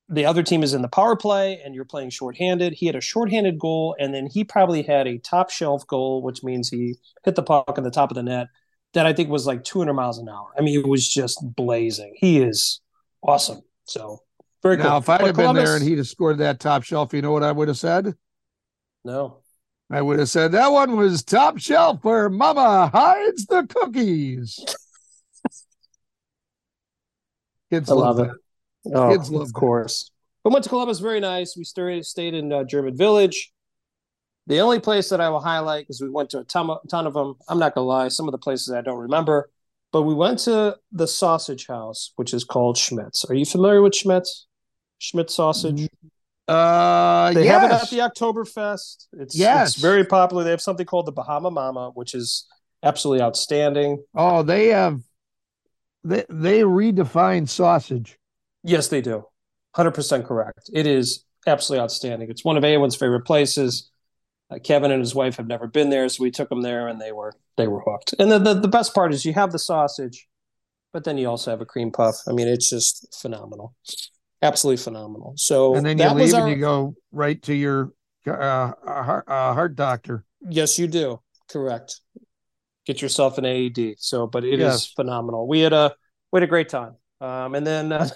the 0.09 0.25
other 0.25 0.43
team 0.43 0.63
is 0.63 0.75
in 0.75 0.83
the 0.83 0.89
power 0.89 1.17
play 1.17 1.61
and 1.65 1.75
you're 1.75 1.85
playing 1.85 2.11
shorthanded. 2.11 2.75
He 2.75 2.87
had 2.87 2.95
a 2.95 3.01
shorthanded 3.01 3.59
goal, 3.59 3.97
and 3.99 4.15
then 4.15 4.27
he 4.27 4.45
probably 4.45 4.83
had 4.83 5.07
a 5.07 5.19
top 5.19 5.51
shelf 5.51 5.87
goal, 5.87 6.23
which 6.23 6.45
means 6.45 6.69
he 6.69 6.95
hit 7.25 7.35
the 7.35 7.43
puck 7.43 7.75
on 7.77 7.85
the 7.85 7.91
top 7.91 8.11
of 8.11 8.15
the 8.15 8.23
net 8.23 8.47
that 8.95 9.07
I 9.07 9.13
think 9.13 9.29
was 9.29 9.47
like 9.47 9.65
200 9.65 9.93
miles 9.95 10.19
an 10.19 10.29
hour. 10.29 10.49
I 10.57 10.63
mean, 10.63 10.79
it 10.79 10.87
was 10.87 11.09
just 11.09 11.39
blazing. 11.57 12.15
He 12.19 12.41
is 12.41 12.81
awesome. 13.23 13.63
So 13.85 14.23
very 14.63 14.77
cool. 14.79 14.87
Now, 14.91 14.97
if 14.99 15.09
I'd 15.09 15.19
But 15.19 15.27
have 15.27 15.37
been 15.37 15.55
there 15.55 15.77
and 15.77 15.85
he'd 15.85 15.99
have 15.99 16.09
scored 16.09 16.39
that 16.39 16.61
top 16.61 16.83
shelf, 16.85 17.13
you 17.13 17.23
know 17.23 17.33
what 17.33 17.43
I 17.43 17.53
would 17.53 17.69
have 17.69 17.79
said? 17.79 18.15
no, 19.05 19.39
I 19.91 20.03
would 20.03 20.19
have 20.19 20.29
said 20.29 20.53
that 20.53 20.73
one 20.73 20.97
was 20.97 21.23
top 21.25 21.59
shelf 21.59 22.05
where 22.05 22.29
mama 22.29 22.91
hides 22.93 23.47
the 23.47 23.67
cookies. 23.67 24.59
Kids 27.71 27.91
I 27.91 27.95
love 27.95 28.21
it. 28.21 28.29
that. 28.29 28.37
Oh, 28.95 29.11
Kids 29.11 29.31
love 29.31 29.43
of 29.43 29.49
that. 29.49 29.55
course. 29.55 30.11
But 30.45 30.53
went 30.53 30.63
to 30.65 30.69
Columbus, 30.71 31.01
very 31.01 31.21
nice. 31.21 31.57
We 31.57 31.65
stayed 31.65 32.05
stayed 32.07 32.35
in 32.35 32.53
uh, 32.53 32.65
German 32.65 32.97
Village. 32.97 33.53
The 34.47 34.61
only 34.61 34.79
place 34.79 35.09
that 35.09 35.21
I 35.21 35.29
will 35.29 35.41
highlight 35.41 35.83
because 35.85 36.01
we 36.01 36.09
went 36.09 36.31
to 36.31 36.39
a 36.39 36.45
ton, 36.45 36.71
ton 36.89 37.07
of 37.07 37.15
them. 37.15 37.35
I'm 37.49 37.59
not 37.59 37.75
gonna 37.75 37.87
lie, 37.87 38.09
some 38.09 38.29
of 38.29 38.33
the 38.33 38.39
places 38.39 38.71
I 38.73 38.81
don't 38.81 38.99
remember, 38.99 39.51
But 39.93 40.03
we 40.03 40.15
went 40.15 40.39
to 40.41 40.77
the 40.93 41.07
sausage 41.09 41.67
house, 41.67 42.13
which 42.17 42.33
is 42.33 42.45
called 42.45 42.77
Schmidt's. 42.79 43.25
Are 43.25 43.35
you 43.35 43.45
familiar 43.45 43.83
with 43.83 43.95
Schmidt's? 43.95 44.47
Schmidt's 44.99 45.35
sausage. 45.35 45.89
Uh, 46.47 47.33
They 47.33 47.45
yes. 47.45 47.61
have 47.61 47.71
it 47.71 47.75
at 47.75 47.91
the 47.91 47.99
Oktoberfest. 47.99 49.09
It's 49.15 49.35
Yes. 49.37 49.71
it's 49.73 49.81
very 49.83 50.05
popular. 50.05 50.45
They 50.45 50.51
have 50.51 50.61
something 50.63 50.87
called 50.87 51.07
the 51.07 51.13
Bahama 51.13 51.51
Mama, 51.51 51.91
which 51.95 52.15
is 52.15 52.47
absolutely 52.85 53.23
outstanding. 53.25 54.05
oh, 54.15 54.43
they 54.45 54.69
have. 54.69 55.01
They 56.05 56.25
they 56.29 56.61
redefine 56.61 57.49
sausage. 57.49 58.17
Yes, 58.67 58.89
they 58.89 59.01
do. 59.01 59.25
100% 59.77 60.27
correct. 60.27 60.71
It 60.73 60.87
is 60.87 61.25
absolutely 61.47 61.83
outstanding. 61.83 62.31
It's 62.31 62.45
one 62.45 62.57
of 62.57 62.65
Awen's 62.65 62.97
favorite 62.97 63.25
places. 63.25 63.91
Uh, 64.51 64.59
Kevin 64.63 64.91
and 64.91 65.01
his 65.01 65.15
wife 65.15 65.37
have 65.37 65.47
never 65.47 65.67
been 65.67 65.91
there, 65.91 66.09
so 66.09 66.23
we 66.23 66.31
took 66.31 66.49
them 66.49 66.63
there 66.63 66.89
and 66.89 67.01
they 67.01 67.13
were 67.13 67.35
they 67.57 67.69
were 67.69 67.81
hooked. 67.81 68.15
And 68.19 68.31
then 68.31 68.45
the, 68.45 68.55
the 68.55 68.69
best 68.69 68.95
part 68.95 69.13
is 69.13 69.25
you 69.25 69.33
have 69.35 69.53
the 69.53 69.59
sausage, 69.59 70.29
but 70.93 71.05
then 71.05 71.19
you 71.19 71.29
also 71.29 71.51
have 71.51 71.61
a 71.61 71.67
cream 71.67 71.91
puff. 71.91 72.17
I 72.29 72.33
mean, 72.33 72.49
it's 72.49 72.71
just 72.71 73.17
phenomenal. 73.21 73.75
Absolutely 74.43 74.83
phenomenal. 74.83 75.35
So 75.37 75.75
and 75.75 75.85
then 75.85 75.99
you 75.99 76.05
that 76.05 76.17
leave 76.17 76.35
our, 76.35 76.41
and 76.43 76.51
you 76.51 76.57
go 76.57 76.95
right 77.11 77.41
to 77.43 77.55
your 77.55 77.93
uh, 78.27 78.73
heart, 78.85 79.25
uh, 79.27 79.55
heart 79.55 79.75
doctor. 79.77 80.25
Yes, 80.49 80.79
you 80.79 80.87
do. 80.87 81.21
Correct. 81.51 82.01
Get 82.87 83.03
yourself 83.03 83.39
an 83.39 83.47
AED. 83.47 83.97
So, 83.99 84.27
but 84.27 84.45
it 84.45 84.55
is 84.55 84.61
Yes. 84.61 84.87
phenomenal. 84.95 85.49
We 85.49 85.61
had 85.61 85.73
a 85.73 85.95
we 86.33 86.39
had 86.39 86.45
a 86.45 86.51
great 86.51 86.69
time. 86.69 86.97
Um, 87.21 87.55
and 87.55 87.67
then 87.67 87.93
uh, 87.93 88.09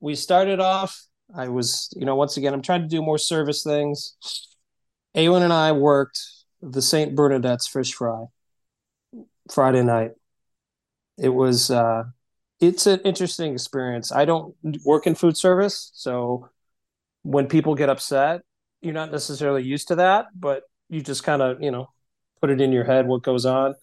we 0.00 0.14
started 0.14 0.60
off. 0.60 1.04
I 1.34 1.48
was, 1.48 1.92
you 1.96 2.06
know, 2.06 2.16
once 2.16 2.36
again, 2.36 2.54
I'm 2.54 2.62
trying 2.62 2.82
to 2.82 2.88
do 2.88 3.02
more 3.02 3.18
service 3.18 3.62
things. 3.62 4.16
Awen 5.14 5.42
and 5.42 5.52
I 5.52 5.72
worked 5.72 6.20
the 6.62 6.82
St. 6.82 7.14
Bernadette's 7.14 7.66
fish 7.68 7.92
fry 7.92 8.24
Friday 9.52 9.82
night. 9.82 10.12
It 11.18 11.30
was 11.30 11.70
uh 11.70 12.04
it's 12.60 12.86
an 12.86 13.00
interesting 13.00 13.52
experience. 13.52 14.10
I 14.10 14.24
don't 14.24 14.54
work 14.84 15.06
in 15.06 15.14
food 15.14 15.36
service, 15.36 15.90
so 15.94 16.48
when 17.22 17.46
people 17.46 17.74
get 17.74 17.88
upset, 17.88 18.42
you're 18.80 18.94
not 18.94 19.12
necessarily 19.12 19.62
used 19.62 19.88
to 19.88 19.96
that, 19.96 20.26
but 20.34 20.62
you 20.88 21.00
just 21.00 21.24
kind 21.24 21.42
of, 21.42 21.62
you 21.62 21.70
know, 21.70 21.88
put 22.40 22.50
it 22.50 22.60
in 22.60 22.72
your 22.72 22.84
head 22.84 23.06
what 23.06 23.22
goes 23.22 23.46
on. 23.46 23.74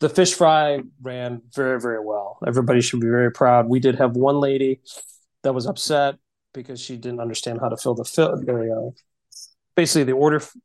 The 0.00 0.08
fish 0.08 0.34
fry 0.34 0.80
ran 1.02 1.42
very, 1.54 1.80
very 1.80 2.04
well. 2.04 2.38
Everybody 2.46 2.80
should 2.80 3.00
be 3.00 3.08
very 3.08 3.30
proud. 3.30 3.68
We 3.68 3.80
did 3.80 3.94
have 3.96 4.16
one 4.16 4.40
lady 4.40 4.80
that 5.42 5.54
was 5.54 5.66
upset 5.66 6.16
because 6.52 6.80
she 6.80 6.96
didn't 6.96 7.20
understand 7.20 7.60
how 7.60 7.68
to 7.68 7.76
fill 7.76 7.94
the 7.94 8.04
fill 8.04 8.36
the 8.36 8.72
uh, 8.72 8.90
basically 9.74 10.04
the 10.04 10.12
order 10.12 10.36
f- 10.36 10.56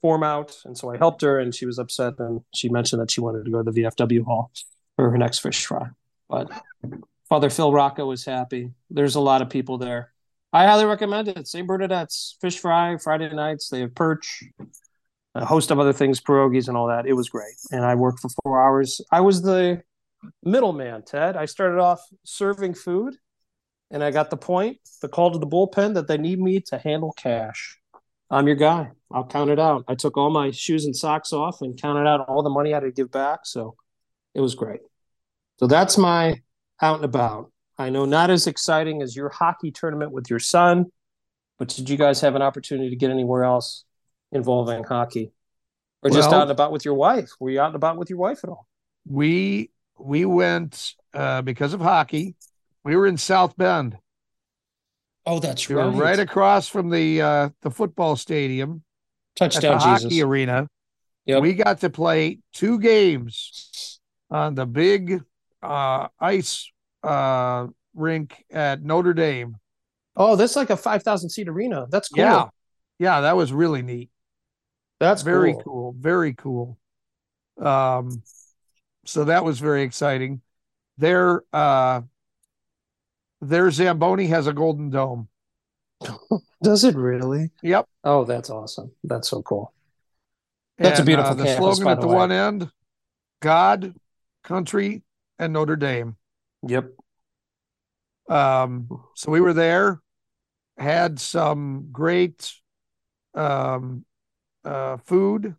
form 0.00 0.22
out, 0.22 0.56
and 0.64 0.76
so 0.76 0.90
I 0.90 0.96
helped 0.96 1.22
her, 1.22 1.38
and 1.38 1.54
she 1.54 1.66
was 1.66 1.78
upset, 1.78 2.14
and 2.18 2.40
she 2.54 2.68
mentioned 2.68 3.02
that 3.02 3.10
she 3.10 3.20
wanted 3.20 3.44
to 3.44 3.50
go 3.50 3.62
to 3.62 3.70
the 3.70 3.82
VFW 3.82 4.24
hall 4.24 4.50
for 4.96 5.10
her 5.10 5.18
next 5.18 5.40
fish 5.40 5.66
fry. 5.66 5.88
But 6.28 6.50
Father 7.28 7.50
Phil 7.50 7.72
Rocco 7.72 8.06
was 8.06 8.24
happy. 8.24 8.72
There's 8.90 9.14
a 9.14 9.20
lot 9.20 9.42
of 9.42 9.50
people 9.50 9.78
there. 9.78 10.12
I 10.52 10.66
highly 10.66 10.86
recommend 10.86 11.28
it. 11.28 11.46
St. 11.46 11.66
Bernadette's 11.66 12.36
fish 12.40 12.58
fry 12.58 12.96
Friday 12.96 13.32
nights. 13.34 13.68
They 13.68 13.80
have 13.80 13.94
perch, 13.94 14.44
a 15.34 15.44
host 15.44 15.70
of 15.70 15.78
other 15.78 15.92
things, 15.92 16.20
pierogies 16.20 16.68
and 16.68 16.76
all 16.76 16.88
that. 16.88 17.06
It 17.06 17.12
was 17.12 17.28
great, 17.28 17.54
and 17.70 17.84
I 17.84 17.94
worked 17.94 18.20
for 18.20 18.30
four 18.42 18.62
hours. 18.62 19.00
I 19.10 19.20
was 19.20 19.42
the 19.42 19.82
middleman, 20.42 21.02
Ted. 21.04 21.36
I 21.36 21.44
started 21.44 21.78
off 21.80 22.00
serving 22.24 22.74
food, 22.74 23.16
and 23.90 24.02
I 24.02 24.10
got 24.10 24.30
the 24.30 24.36
point, 24.36 24.78
the 25.00 25.08
call 25.08 25.30
to 25.32 25.38
the 25.38 25.46
bullpen 25.46 25.94
that 25.94 26.08
they 26.08 26.18
need 26.18 26.40
me 26.40 26.60
to 26.68 26.78
handle 26.78 27.12
cash. 27.12 27.78
I'm 28.30 28.46
your 28.46 28.56
guy. 28.56 28.90
I'll 29.10 29.26
count 29.26 29.50
it 29.50 29.58
out. 29.58 29.84
I 29.88 29.94
took 29.94 30.16
all 30.18 30.30
my 30.30 30.50
shoes 30.50 30.84
and 30.84 30.94
socks 30.94 31.32
off 31.32 31.62
and 31.62 31.80
counted 31.80 32.06
out 32.06 32.28
all 32.28 32.42
the 32.42 32.50
money 32.50 32.72
I 32.72 32.76
had 32.76 32.80
to 32.80 32.90
give 32.90 33.10
back. 33.10 33.40
So 33.44 33.74
it 34.34 34.40
was 34.40 34.54
great. 34.54 34.80
So 35.58 35.66
that's 35.66 35.96
my 35.96 36.42
out 36.82 36.96
and 36.96 37.04
about. 37.04 37.50
I 37.78 37.90
know 37.90 38.04
not 38.04 38.28
as 38.30 38.46
exciting 38.46 39.02
as 39.02 39.16
your 39.16 39.30
hockey 39.30 39.70
tournament 39.70 40.12
with 40.12 40.28
your 40.28 40.40
son, 40.40 40.86
but 41.58 41.68
did 41.68 41.88
you 41.88 41.96
guys 41.96 42.20
have 42.20 42.34
an 42.34 42.42
opportunity 42.42 42.90
to 42.90 42.96
get 42.96 43.10
anywhere 43.10 43.44
else 43.44 43.84
involving 44.32 44.84
hockey? 44.84 45.32
Or 46.02 46.10
just 46.10 46.30
Well- 46.30 46.40
out 46.40 46.42
and 46.42 46.50
about 46.50 46.72
with 46.72 46.84
your 46.84 46.94
wife? 46.94 47.30
Were 47.40 47.50
you 47.50 47.60
out 47.60 47.68
and 47.68 47.76
about 47.76 47.96
with 47.96 48.10
your 48.10 48.18
wife 48.18 48.44
at 48.44 48.50
all? 48.50 48.66
We 49.06 49.70
we 49.98 50.24
went 50.24 50.94
uh, 51.12 51.42
because 51.42 51.72
of 51.74 51.80
hockey. 51.80 52.36
We 52.84 52.94
were 52.96 53.06
in 53.06 53.16
South 53.16 53.56
Bend. 53.56 53.98
Oh, 55.26 55.40
that's 55.40 55.68
We 55.68 55.74
were 55.74 55.90
right 55.90 56.18
across 56.18 56.68
from 56.68 56.90
the 56.90 57.20
uh, 57.20 57.48
the 57.62 57.70
football 57.70 58.16
stadium 58.16 58.82
at 59.40 59.50
the 59.52 59.60
Touchdown, 59.60 59.78
hockey 59.80 60.22
arena. 60.22 60.68
Yep. 61.26 61.42
We 61.42 61.52
got 61.54 61.80
to 61.80 61.90
play 61.90 62.38
two 62.54 62.78
games 62.80 64.00
on 64.30 64.54
the 64.54 64.64
big 64.64 65.22
uh, 65.62 66.08
ice 66.18 66.70
uh, 67.02 67.66
rink 67.94 68.44
at 68.50 68.82
Notre 68.82 69.12
Dame. 69.12 69.56
Oh, 70.16 70.36
that's 70.36 70.56
like 70.56 70.70
a 70.70 70.76
5,000 70.76 71.28
seat 71.28 71.48
arena. 71.48 71.86
That's 71.90 72.08
cool. 72.08 72.24
Yeah, 72.24 72.46
yeah, 72.98 73.20
that 73.20 73.36
was 73.36 73.52
really 73.52 73.82
neat. 73.82 74.10
That's 75.00 75.22
very 75.22 75.52
cool. 75.52 75.62
cool. 75.62 75.94
very 75.98 76.34
cool. 76.34 76.78
Um, 77.60 78.22
so 79.04 79.24
that 79.24 79.44
was 79.44 79.58
very 79.58 79.82
exciting. 79.82 80.42
Their 80.98 81.42
uh, 81.52 82.02
their 83.40 83.70
Zamboni 83.70 84.26
has 84.26 84.46
a 84.46 84.52
golden 84.52 84.90
dome. 84.90 85.28
Does 86.62 86.84
it 86.84 86.94
really? 86.96 87.50
Yep. 87.62 87.86
Oh, 88.04 88.24
that's 88.24 88.50
awesome. 88.50 88.92
That's 89.04 89.28
so 89.28 89.42
cool. 89.42 89.72
That's 90.78 91.00
a 91.00 91.04
beautiful 91.04 91.32
uh, 91.32 91.34
the 91.34 91.44
campus, 91.44 91.76
slogan 91.76 91.88
at 91.88 91.94
the 91.96 92.00
the 92.02 92.08
way. 92.08 92.14
one 92.14 92.32
end: 92.32 92.70
God, 93.40 93.94
country, 94.44 95.02
and 95.38 95.52
Notre 95.52 95.76
Dame. 95.76 96.16
Yep. 96.66 96.90
Um, 98.28 98.88
so 99.14 99.30
we 99.30 99.40
were 99.40 99.54
there, 99.54 100.00
had 100.76 101.18
some 101.18 101.88
great 101.90 102.52
um, 103.34 104.04
uh, 104.64 104.96
food 104.98 105.54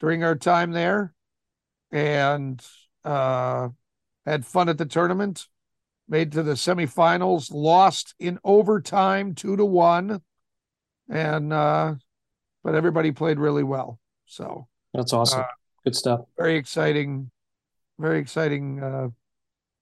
during 0.00 0.24
our 0.24 0.34
time 0.34 0.72
there, 0.72 1.14
and 1.90 2.64
uh, 3.04 3.68
had 4.24 4.46
fun 4.46 4.68
at 4.68 4.78
the 4.78 4.86
tournament. 4.86 5.46
Made 6.08 6.30
to 6.32 6.44
the 6.44 6.52
semifinals, 6.52 7.52
lost 7.52 8.14
in 8.20 8.38
overtime, 8.44 9.34
two 9.34 9.56
to 9.56 9.64
one, 9.64 10.20
and 11.10 11.52
uh, 11.52 11.94
but 12.62 12.76
everybody 12.76 13.10
played 13.10 13.40
really 13.40 13.64
well. 13.64 13.98
So 14.26 14.68
That's 14.94 15.12
awesome. 15.12 15.40
Uh, 15.40 15.44
Good 15.84 15.96
stuff. 15.96 16.20
very 16.38 16.56
exciting, 16.56 17.30
very 17.98 18.20
exciting 18.20 18.80
uh, 18.82 19.08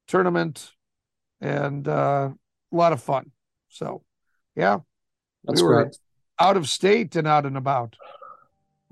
tournament, 0.09 0.73
and 1.43 1.87
uh, 1.87 2.31
a 2.73 2.77
lot 2.77 2.93
of 2.93 3.03
fun. 3.03 3.31
So, 3.69 4.03
yeah, 4.57 4.79
That's 5.45 5.61
we 5.61 5.69
were 5.69 5.83
great. 5.85 5.97
out 6.41 6.57
of 6.57 6.69
state 6.69 7.17
and 7.17 7.27
out 7.27 7.45
and 7.45 7.57
about. 7.57 7.97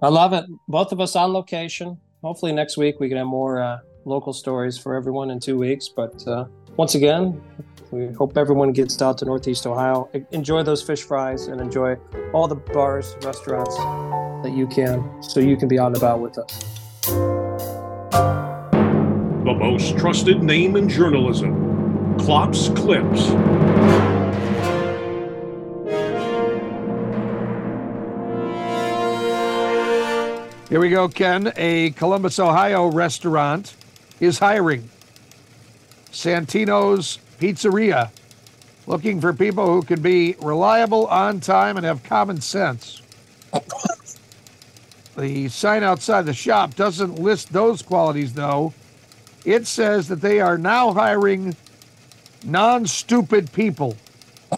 I 0.03 0.09
love 0.09 0.32
it. 0.32 0.44
Both 0.66 0.90
of 0.90 1.00
us 1.00 1.14
on 1.14 1.32
location. 1.32 1.96
Hopefully 2.22 2.50
next 2.50 2.76
week 2.76 2.98
we 2.98 3.09
can 3.09 3.18
have 3.18 3.26
more 3.28 3.62
uh, 3.62 3.78
local 4.05 4.32
stories 4.32 4.76
for 4.76 4.96
everyone 4.96 5.30
in 5.30 5.38
two 5.38 5.57
weeks. 5.57 5.88
But 5.88 6.26
uh, 6.26 6.46
once 6.76 6.96
again, 6.96 7.40
we 7.92 8.09
hope 8.09 8.36
everyone 8.36 8.72
gets 8.72 9.00
out 9.00 9.18
to 9.18 9.24
Northeast 9.24 9.64
Ohio. 9.64 10.11
Enjoy 10.32 10.64
those 10.64 10.82
fish 10.82 11.05
fries 11.05 11.46
and 11.46 11.61
enjoy 11.61 11.94
all 12.32 12.48
the 12.48 12.57
bars, 12.57 13.14
restaurants 13.22 13.76
that 14.42 14.53
you 14.57 14.66
can, 14.66 15.22
so 15.22 15.38
you 15.38 15.57
can 15.57 15.68
be 15.68 15.78
out 15.78 15.88
and 15.88 15.96
about 15.96 16.18
with 16.18 16.36
us. 16.36 16.64
The 19.44 19.55
most 19.57 19.96
trusted 19.98 20.42
name 20.42 20.74
in 20.74 20.88
journalism, 20.88 22.18
Klopp's 22.18 22.70
Clips. 22.70 23.30
Here 30.73 30.81
we 30.81 30.89
go, 30.89 31.07
Ken. 31.07 31.53
A 31.57 31.91
Columbus, 31.91 32.39
Ohio 32.39 32.87
restaurant 32.87 33.75
is 34.20 34.39
hiring. 34.39 34.89
Santino's 36.11 37.18
Pizzeria, 37.39 38.09
looking 38.87 39.20
for 39.20 39.35
people 39.35 39.66
who 39.66 39.83
can 39.83 40.01
be 40.01 40.35
reliable, 40.41 41.09
on 41.09 41.41
time, 41.41 41.77
and 41.77 41.85
have 41.85 42.03
common 42.03 42.41
sense. 42.41 43.03
The 45.18 45.51
sign 45.51 45.83
outside 45.83 46.25
the 46.25 46.33
shop 46.33 46.75
doesn't 46.75 47.18
list 47.18 47.53
those 47.53 47.83
qualities, 47.83 48.33
though. 48.33 48.73
It 49.45 49.66
says 49.66 50.09
that 50.09 50.23
they 50.23 50.41
are 50.41 50.57
now 50.57 50.95
hiring 50.95 51.55
non 52.47 52.87
stupid 52.87 53.53
people. 53.53 53.95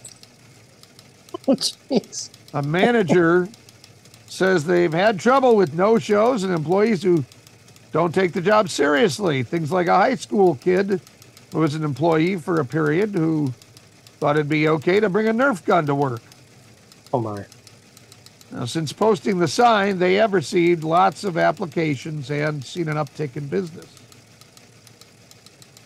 Oh, 1.49 1.57
jeez. 1.57 2.31
A 2.55 2.62
manager 2.62 3.49
says 4.35 4.64
they've 4.64 4.93
had 4.93 5.20
trouble 5.20 5.55
with 5.57 5.74
no 5.74 5.99
shows 5.99 6.43
and 6.43 6.53
employees 6.53 7.03
who 7.03 7.24
don't 7.93 8.12
take 8.12 8.32
the 8.32 8.41
job 8.41 8.68
seriously. 8.68 9.43
Things 9.45 9.70
like 9.70 9.87
a 9.87 9.95
high 9.95 10.16
school 10.16 10.57
kid 10.57 11.01
who 11.53 11.61
was 11.61 11.74
an 11.76 11.85
employee 11.85 12.37
for 12.37 12.59
a 12.61 12.64
period 12.64 13.14
who 13.14 13.53
thought 14.18 14.37
it'd 14.37 14.49
be 14.49 14.66
okay 14.68 14.99
to 14.99 15.09
bring 15.09 15.28
a 15.28 15.32
Nerf 15.32 15.64
gun 15.64 15.87
to 15.87 15.95
work. 15.95 16.20
Oh 17.12 17.20
my. 17.20 17.45
Now, 18.51 18.64
since 18.64 18.93
posting 18.93 19.39
the 19.39 19.49
sign, 19.49 19.99
they 19.99 20.14
have 20.14 20.32
received 20.32 20.82
lots 20.82 21.22
of 21.24 21.39
applications 21.39 22.30
and 22.30 22.64
seen 22.64 22.89
an 22.89 22.97
uptick 22.97 23.37
in 23.37 23.47
business. 23.47 23.87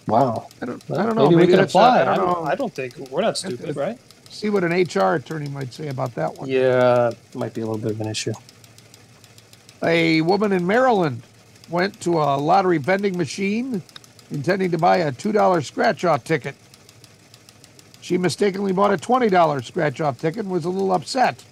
Wow. 0.06 0.48
I 0.62 0.66
don't, 0.66 0.88
Well, 0.88 1.00
I 1.00 1.02
don't 1.04 1.16
know. 1.16 1.30
Maybe, 1.30 1.42
we 1.42 1.46
can 1.48 1.60
apply. 1.60 1.98
not- 2.04 2.08
I, 2.08 2.12
I 2.12 2.16
don't 2.16 2.26
don't. 2.34 2.48
I 2.48 2.54
don't 2.54 2.74
think 2.74 2.96
we're 3.10 3.20
not 3.20 3.36
stupid, 3.36 3.76
right? 3.76 3.98
See 4.30 4.50
what 4.50 4.62
an 4.64 4.72
HR 4.72 5.14
attorney 5.14 5.48
might 5.48 5.72
say 5.72 5.88
about 5.88 6.14
that 6.14 6.36
one. 6.36 6.48
Yeah, 6.48 7.10
might 7.34 7.54
be 7.54 7.62
a 7.62 7.66
little 7.66 7.80
bit 7.80 7.92
of 7.92 8.00
an 8.00 8.08
issue. 8.08 8.32
A 9.82 10.20
woman 10.22 10.52
in 10.52 10.66
Maryland 10.66 11.22
went 11.70 12.00
to 12.02 12.18
a 12.20 12.36
lottery 12.36 12.78
vending 12.78 13.16
machine 13.16 13.82
intending 14.30 14.70
to 14.72 14.78
buy 14.78 14.98
a 14.98 15.12
$2 15.12 15.64
scratch 15.64 16.04
off 16.04 16.24
ticket. 16.24 16.54
She 18.00 18.18
mistakenly 18.18 18.72
bought 18.72 18.92
a 18.92 18.96
$20 18.96 19.64
scratch 19.64 20.00
off 20.00 20.18
ticket 20.18 20.40
and 20.40 20.50
was 20.50 20.64
a 20.64 20.70
little 20.70 20.92
upset. 20.92 21.42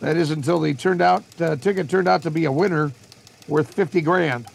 That 0.00 0.16
is 0.16 0.30
until 0.30 0.60
the 0.60 0.74
turned 0.74 1.00
out 1.00 1.24
uh, 1.40 1.56
ticket 1.56 1.88
turned 1.88 2.08
out 2.08 2.22
to 2.22 2.30
be 2.30 2.44
a 2.44 2.52
winner 2.52 2.92
worth 3.48 3.72
50 3.74 4.00
grand. 4.02 4.46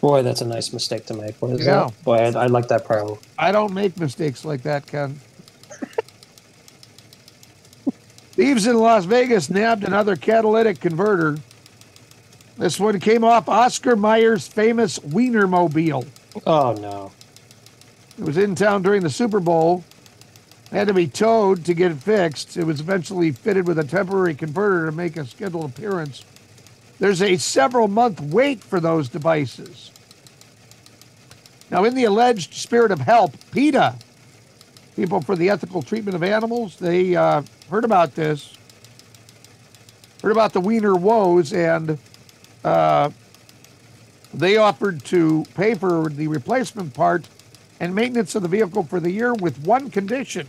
Boy, 0.00 0.22
that's 0.22 0.40
a 0.40 0.46
nice 0.46 0.72
mistake 0.72 1.06
to 1.06 1.14
make. 1.14 1.36
What 1.40 1.52
is 1.52 1.64
Yeah. 1.64 1.84
that? 1.84 2.04
Boy, 2.04 2.16
I, 2.16 2.44
I 2.44 2.46
like 2.46 2.68
that 2.68 2.84
problem. 2.84 3.18
I 3.38 3.52
don't 3.52 3.72
make 3.72 3.98
mistakes 4.00 4.44
like 4.44 4.62
that, 4.62 4.86
Ken. 4.86 5.20
Thieves 8.32 8.66
in 8.66 8.78
Las 8.78 9.04
Vegas 9.04 9.50
nabbed 9.50 9.84
another 9.84 10.16
catalytic 10.16 10.80
converter. 10.80 11.36
This 12.56 12.80
one 12.80 12.98
came 12.98 13.24
off 13.24 13.48
Oscar 13.48 13.94
Mayer's 13.94 14.48
famous 14.48 14.98
Wienermobile. 15.00 16.06
Oh 16.46 16.72
no. 16.72 17.12
It 18.18 18.24
was 18.24 18.38
in 18.38 18.54
town 18.54 18.82
during 18.82 19.02
the 19.02 19.10
Super 19.10 19.40
Bowl. 19.40 19.84
Had 20.70 20.88
to 20.88 20.94
be 20.94 21.06
towed 21.06 21.66
to 21.66 21.74
get 21.74 21.92
it 21.92 21.98
fixed. 21.98 22.56
It 22.56 22.64
was 22.64 22.80
eventually 22.80 23.32
fitted 23.32 23.66
with 23.66 23.78
a 23.78 23.84
temporary 23.84 24.34
converter 24.34 24.86
to 24.86 24.92
make 24.92 25.18
a 25.18 25.26
scheduled 25.26 25.70
appearance. 25.70 26.24
There's 26.98 27.20
a 27.20 27.36
several 27.36 27.88
month 27.88 28.20
wait 28.20 28.62
for 28.62 28.80
those 28.80 29.10
devices. 29.10 29.90
Now, 31.70 31.84
in 31.84 31.94
the 31.94 32.04
alleged 32.04 32.54
spirit 32.54 32.90
of 32.90 33.00
help, 33.00 33.34
PETA, 33.50 33.96
People 34.96 35.22
for 35.22 35.36
the 35.36 35.48
Ethical 35.48 35.82
Treatment 35.82 36.14
of 36.14 36.22
Animals, 36.22 36.76
they 36.76 37.16
uh, 37.16 37.42
heard 37.70 37.84
about 37.84 38.14
this, 38.14 38.54
heard 40.22 40.32
about 40.32 40.52
the 40.52 40.60
Wiener 40.60 40.94
woes, 40.94 41.52
and 41.52 41.98
uh, 42.62 43.10
they 44.34 44.58
offered 44.58 45.04
to 45.06 45.44
pay 45.54 45.74
for 45.74 46.08
the 46.10 46.28
replacement 46.28 46.92
part 46.92 47.26
and 47.80 47.94
maintenance 47.94 48.34
of 48.34 48.42
the 48.42 48.48
vehicle 48.48 48.84
for 48.84 49.00
the 49.00 49.10
year 49.10 49.34
with 49.34 49.64
one 49.64 49.90
condition. 49.90 50.46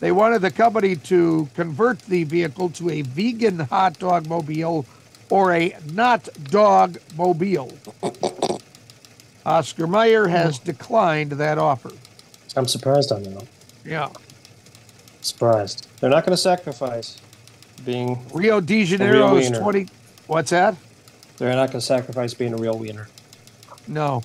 They 0.00 0.10
wanted 0.10 0.40
the 0.40 0.50
company 0.50 0.96
to 0.96 1.48
convert 1.54 2.00
the 2.00 2.24
vehicle 2.24 2.70
to 2.70 2.90
a 2.90 3.02
vegan 3.02 3.58
hot 3.58 3.98
dog 3.98 4.28
mobile 4.28 4.86
or 5.30 5.52
a 5.52 5.76
not 5.92 6.28
dog 6.44 6.98
mobile. 7.16 7.72
Oscar 9.46 9.86
Mayer 9.86 10.28
has 10.28 10.58
declined 10.58 11.32
that 11.32 11.58
offer. 11.58 11.92
I'm 12.56 12.66
surprised 12.66 13.12
on 13.12 13.22
that. 13.22 13.46
Yeah. 13.84 14.10
Surprised. 15.20 15.86
They're 16.00 16.10
not 16.10 16.24
going 16.24 16.36
to 16.36 16.42
sacrifice 16.42 17.20
being 17.84 18.24
Rio 18.34 18.60
de 18.60 18.82
a 18.82 18.84
real 18.84 18.98
Janeiro's 18.98 19.58
20. 19.58 19.88
What's 20.26 20.50
that? 20.50 20.76
They're 21.38 21.54
not 21.54 21.68
going 21.68 21.80
to 21.80 21.86
sacrifice 21.86 22.34
being 22.34 22.52
a 22.52 22.56
real 22.56 22.78
wiener. 22.78 23.08
No. 23.88 24.22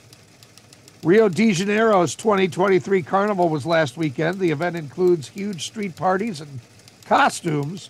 Rio 1.03 1.29
de 1.29 1.53
Janeiro's 1.53 2.15
2023 2.15 3.01
Carnival 3.03 3.49
was 3.49 3.65
last 3.65 3.97
weekend. 3.97 4.39
The 4.39 4.51
event 4.51 4.75
includes 4.75 5.29
huge 5.29 5.65
street 5.65 5.95
parties 5.95 6.41
and 6.41 6.59
costumes. 7.05 7.89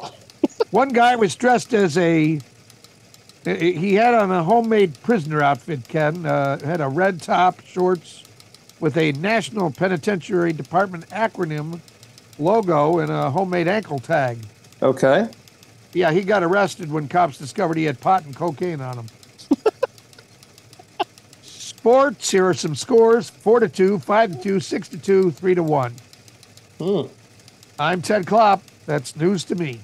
One 0.70 0.90
guy 0.90 1.16
was 1.16 1.34
dressed 1.34 1.74
as 1.74 1.98
a. 1.98 2.40
He 3.44 3.94
had 3.94 4.14
on 4.14 4.30
a 4.30 4.42
homemade 4.42 5.02
prisoner 5.02 5.42
outfit, 5.42 5.86
Ken. 5.88 6.24
Uh, 6.24 6.64
had 6.64 6.80
a 6.80 6.88
red 6.88 7.20
top, 7.20 7.60
shorts 7.60 8.24
with 8.80 8.96
a 8.96 9.12
National 9.12 9.70
Penitentiary 9.70 10.52
Department 10.52 11.08
acronym 11.08 11.80
logo 12.38 12.98
and 12.98 13.10
a 13.10 13.30
homemade 13.30 13.68
ankle 13.68 13.98
tag. 13.98 14.38
Okay. 14.82 15.28
Yeah, 15.92 16.10
he 16.10 16.22
got 16.22 16.42
arrested 16.42 16.90
when 16.90 17.08
cops 17.08 17.38
discovered 17.38 17.76
he 17.76 17.84
had 17.84 18.00
pot 18.00 18.24
and 18.24 18.34
cocaine 18.34 18.80
on 18.80 18.98
him. 18.98 19.06
Sports, 21.42 22.30
here 22.30 22.48
are 22.48 22.54
some 22.54 22.74
scores 22.74 23.30
4 23.30 23.60
to 23.60 23.68
2, 23.68 23.98
5 24.00 24.32
to 24.32 24.42
2, 24.42 24.60
6 24.60 24.88
to 24.88 24.98
2, 24.98 25.30
3 25.30 25.54
to 25.54 25.62
1. 25.62 25.94
Hmm. 26.80 27.02
I'm 27.78 28.02
Ted 28.02 28.26
Klopp. 28.26 28.62
That's 28.86 29.16
news 29.16 29.44
to 29.44 29.54
me. 29.54 29.80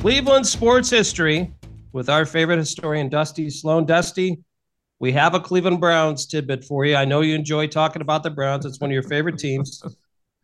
Cleveland 0.00 0.46
sports 0.46 0.88
history 0.88 1.52
with 1.92 2.08
our 2.08 2.24
favorite 2.24 2.56
historian, 2.56 3.10
Dusty 3.10 3.50
Sloan. 3.50 3.84
Dusty, 3.84 4.38
we 4.98 5.12
have 5.12 5.34
a 5.34 5.40
Cleveland 5.40 5.78
Browns 5.78 6.26
tidbit 6.26 6.64
for 6.64 6.86
you. 6.86 6.96
I 6.96 7.04
know 7.04 7.20
you 7.20 7.34
enjoy 7.34 7.66
talking 7.66 8.00
about 8.00 8.22
the 8.22 8.30
Browns, 8.30 8.64
it's 8.64 8.80
one 8.80 8.88
of 8.88 8.94
your 8.94 9.02
favorite 9.02 9.38
teams. 9.38 9.82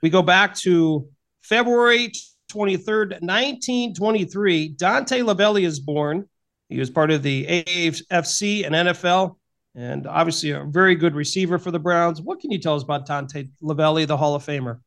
We 0.02 0.10
go 0.10 0.20
back 0.20 0.54
to 0.56 1.08
February 1.42 2.12
23rd, 2.52 3.22
1923. 3.22 4.68
Dante 4.68 5.20
Lavelli 5.20 5.64
is 5.64 5.80
born. 5.80 6.28
He 6.68 6.78
was 6.78 6.90
part 6.90 7.10
of 7.10 7.22
the 7.22 7.46
AFC 7.46 8.66
and 8.66 8.74
NFL, 8.74 9.36
and 9.74 10.06
obviously 10.06 10.50
a 10.50 10.64
very 10.64 10.96
good 10.96 11.14
receiver 11.14 11.58
for 11.58 11.70
the 11.70 11.78
Browns. 11.78 12.20
What 12.20 12.40
can 12.40 12.50
you 12.50 12.58
tell 12.58 12.76
us 12.76 12.82
about 12.82 13.06
Dante 13.06 13.48
Lavelli, 13.62 14.06
the 14.06 14.18
Hall 14.18 14.34
of 14.34 14.44
Famer? 14.44 14.80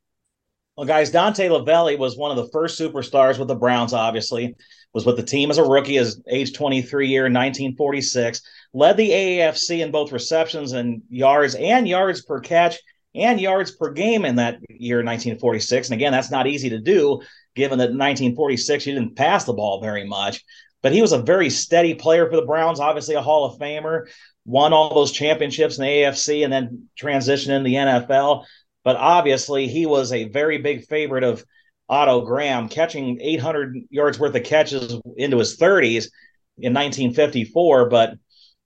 Well, 0.80 0.88
guys, 0.88 1.11
Dante 1.11 1.49
Lavelli 1.49 1.97
was 1.97 2.15
one 2.15 2.32
of 2.32 2.38
the 2.38 2.49
first 2.53 2.80
superstars 2.80 3.38
with 3.38 3.49
the 3.49 3.55
Browns, 3.55 3.91
obviously, 3.91 4.55
was 4.93 5.05
with 5.05 5.17
the 5.17 5.23
team 5.23 5.51
as 5.51 5.57
a 5.57 5.63
rookie, 5.65 5.97
as 5.97 6.21
age 6.30 6.53
23 6.53 7.09
year 7.09 7.25
in 7.25 7.34
1946, 7.34 8.41
led 8.73 8.95
the 8.95 9.09
AAFC 9.09 9.84
in 9.84 9.91
both 9.91 10.13
receptions 10.13 10.71
and 10.71 11.01
yards 11.09 11.55
and 11.55 11.86
yards 11.86 12.21
per 12.21 12.39
catch 12.39 12.77
and 13.13 13.41
yards 13.41 13.75
per 13.75 13.91
game 13.91 14.23
in 14.23 14.38
that 14.38 14.59
year, 14.69 14.99
1946. 14.99 15.89
And 15.89 15.95
again, 15.95 16.13
that's 16.13 16.32
not 16.32 16.47
easy 16.47 16.69
to 16.69 16.80
do, 16.80 17.19
given 17.57 17.80
that 17.80 17.89
1946 17.89 18.88
you 18.88 18.93
didn't 18.93 19.17
pass 19.17 19.43
the 19.43 19.51
ball 19.51 19.82
very 19.82 20.07
much. 20.07 20.45
But 20.82 20.93
he 20.93 21.01
was 21.01 21.11
a 21.11 21.21
very 21.21 21.49
steady 21.49 21.93
player 21.93 22.30
for 22.30 22.38
the 22.38 22.45
Browns, 22.45 22.80
obviously 22.80 23.15
a 23.15 23.21
Hall 23.21 23.43
of 23.43 23.59
Famer, 23.59 24.07
won 24.45 24.71
all 24.71 24.95
those 24.95 25.11
championships 25.11 25.77
in 25.77 25.84
the 25.84 25.89
AFC 25.89 26.45
and 26.45 26.53
then 26.53 26.88
transitioned 26.97 27.49
in 27.49 27.63
the 27.63 27.73
NFL. 27.73 28.45
But 28.84 28.95
obviously, 28.95 29.67
he 29.67 29.86
was 29.86 30.11
a 30.11 30.30
very 30.30 30.57
big 30.57 30.86
favorite 30.86 31.23
of 31.23 31.43
Otto 31.89 32.21
Graham, 32.21 32.69
catching 32.69 33.19
800 33.19 33.75
yards 33.89 34.19
worth 34.19 34.36
of 34.36 34.43
catches 34.43 34.99
into 35.17 35.38
his 35.38 35.57
30s 35.57 36.09
in 36.57 36.73
1954. 36.73 37.89
But 37.89 38.13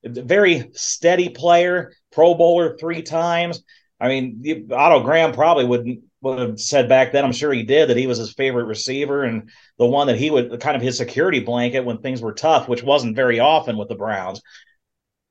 very 0.04 0.70
steady 0.74 1.30
player, 1.30 1.94
Pro 2.12 2.36
Bowler 2.36 2.78
three 2.78 3.02
times. 3.02 3.64
I 4.00 4.10
mean, 4.10 4.70
Otto 4.72 5.02
Graham 5.04 5.34
probably 5.34 5.66
would 5.66 5.88
would 6.22 6.40
have 6.40 6.60
said 6.60 6.90
back 6.90 7.12
then. 7.12 7.24
I'm 7.24 7.34
sure 7.34 7.52
he 7.52 7.64
did 7.64 7.90
that 7.90 7.98
he 7.98 8.08
was 8.08 8.18
his 8.18 8.34
favorite 8.34 8.66
receiver 8.66 9.24
and 9.24 9.50
the 9.78 9.86
one 9.86 10.08
that 10.08 10.18
he 10.18 10.32
would 10.32 10.60
kind 10.60 10.76
of 10.76 10.82
his 10.82 10.98
security 10.98 11.42
blanket 11.42 11.86
when 11.86 11.98
things 12.00 12.22
were 12.22 12.34
tough, 12.34 12.68
which 12.68 12.84
wasn't 12.84 13.16
very 13.16 13.40
often 13.40 13.78
with 13.78 13.90
the 13.90 13.96
Browns. 13.96 14.42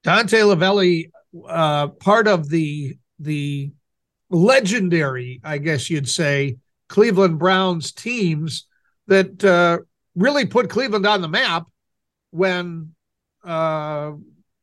Dante 0.04 0.40
Lavelli, 0.40 1.10
uh, 1.48 1.88
part 1.88 2.28
of 2.28 2.48
the 2.48 2.96
the 3.18 3.72
legendary, 4.32 5.40
I 5.44 5.58
guess 5.58 5.90
you'd 5.90 6.08
say, 6.08 6.56
Cleveland 6.88 7.38
Browns 7.38 7.92
teams 7.92 8.66
that 9.06 9.44
uh, 9.44 9.78
really 10.16 10.46
put 10.46 10.70
Cleveland 10.70 11.06
on 11.06 11.20
the 11.20 11.28
map 11.28 11.66
when 12.30 12.94
uh, 13.44 14.12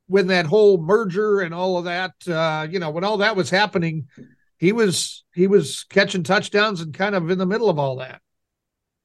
when 0.08 0.28
that 0.28 0.46
whole 0.46 0.78
merger 0.78 1.42
and 1.42 1.54
all 1.54 1.78
of 1.78 1.86
that, 1.86 2.14
uh, 2.28 2.68
you 2.70 2.80
know, 2.80 2.90
when 2.90 3.04
all 3.04 3.18
that 3.18 3.36
was 3.36 3.50
happening, 3.50 4.08
he 4.58 4.72
was 4.72 5.24
he 5.34 5.48
was 5.48 5.86
catching 5.90 6.24
touchdowns 6.24 6.82
and 6.82 6.94
kind 6.94 7.16
of 7.16 7.30
in 7.30 7.38
the 7.38 7.46
middle 7.46 7.70
of 7.70 7.80
all 7.80 7.98
that. 7.98 8.22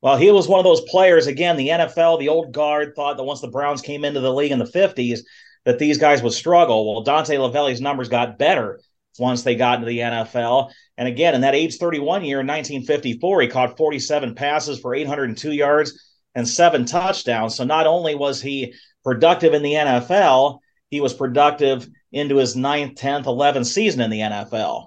Well, 0.00 0.16
he 0.16 0.30
was 0.30 0.48
one 0.48 0.60
of 0.60 0.64
those 0.64 0.82
players. 0.82 1.26
Again, 1.26 1.56
the 1.56 1.68
NFL, 1.68 2.18
the 2.18 2.28
old 2.28 2.52
guard, 2.52 2.94
thought 2.94 3.16
that 3.16 3.24
once 3.24 3.40
the 3.40 3.48
Browns 3.48 3.80
came 3.80 4.04
into 4.04 4.20
the 4.20 4.32
league 4.32 4.52
in 4.52 4.58
the 4.58 4.66
50s, 4.66 5.20
that 5.64 5.78
these 5.78 5.96
guys 5.96 6.22
would 6.22 6.34
struggle. 6.34 6.92
Well, 6.92 7.02
Dante 7.02 7.36
Lavelli's 7.38 7.80
numbers 7.80 8.10
got 8.10 8.38
better 8.38 8.80
once 9.18 9.42
they 9.42 9.54
got 9.54 9.76
into 9.76 9.86
the 9.86 9.98
NFL. 9.98 10.72
And 10.96 11.08
again, 11.08 11.34
in 11.34 11.40
that 11.42 11.54
age 11.54 11.76
31 11.76 12.24
year 12.24 12.40
in 12.40 12.46
1954, 12.46 13.42
he 13.42 13.48
caught 13.48 13.76
47 13.76 14.34
passes 14.34 14.80
for 14.80 14.94
802 14.94 15.52
yards 15.52 16.14
and 16.34 16.48
seven 16.48 16.84
touchdowns. 16.84 17.54
So 17.54 17.64
not 17.64 17.86
only 17.86 18.14
was 18.14 18.40
he 18.40 18.74
productive 19.04 19.54
in 19.54 19.62
the 19.62 19.72
NFL, 19.72 20.58
he 20.90 21.00
was 21.00 21.14
productive 21.14 21.88
into 22.12 22.36
his 22.36 22.56
ninth, 22.56 22.98
10th, 22.98 23.24
11th 23.24 23.66
season 23.66 24.00
in 24.00 24.10
the 24.10 24.20
NFL. 24.20 24.86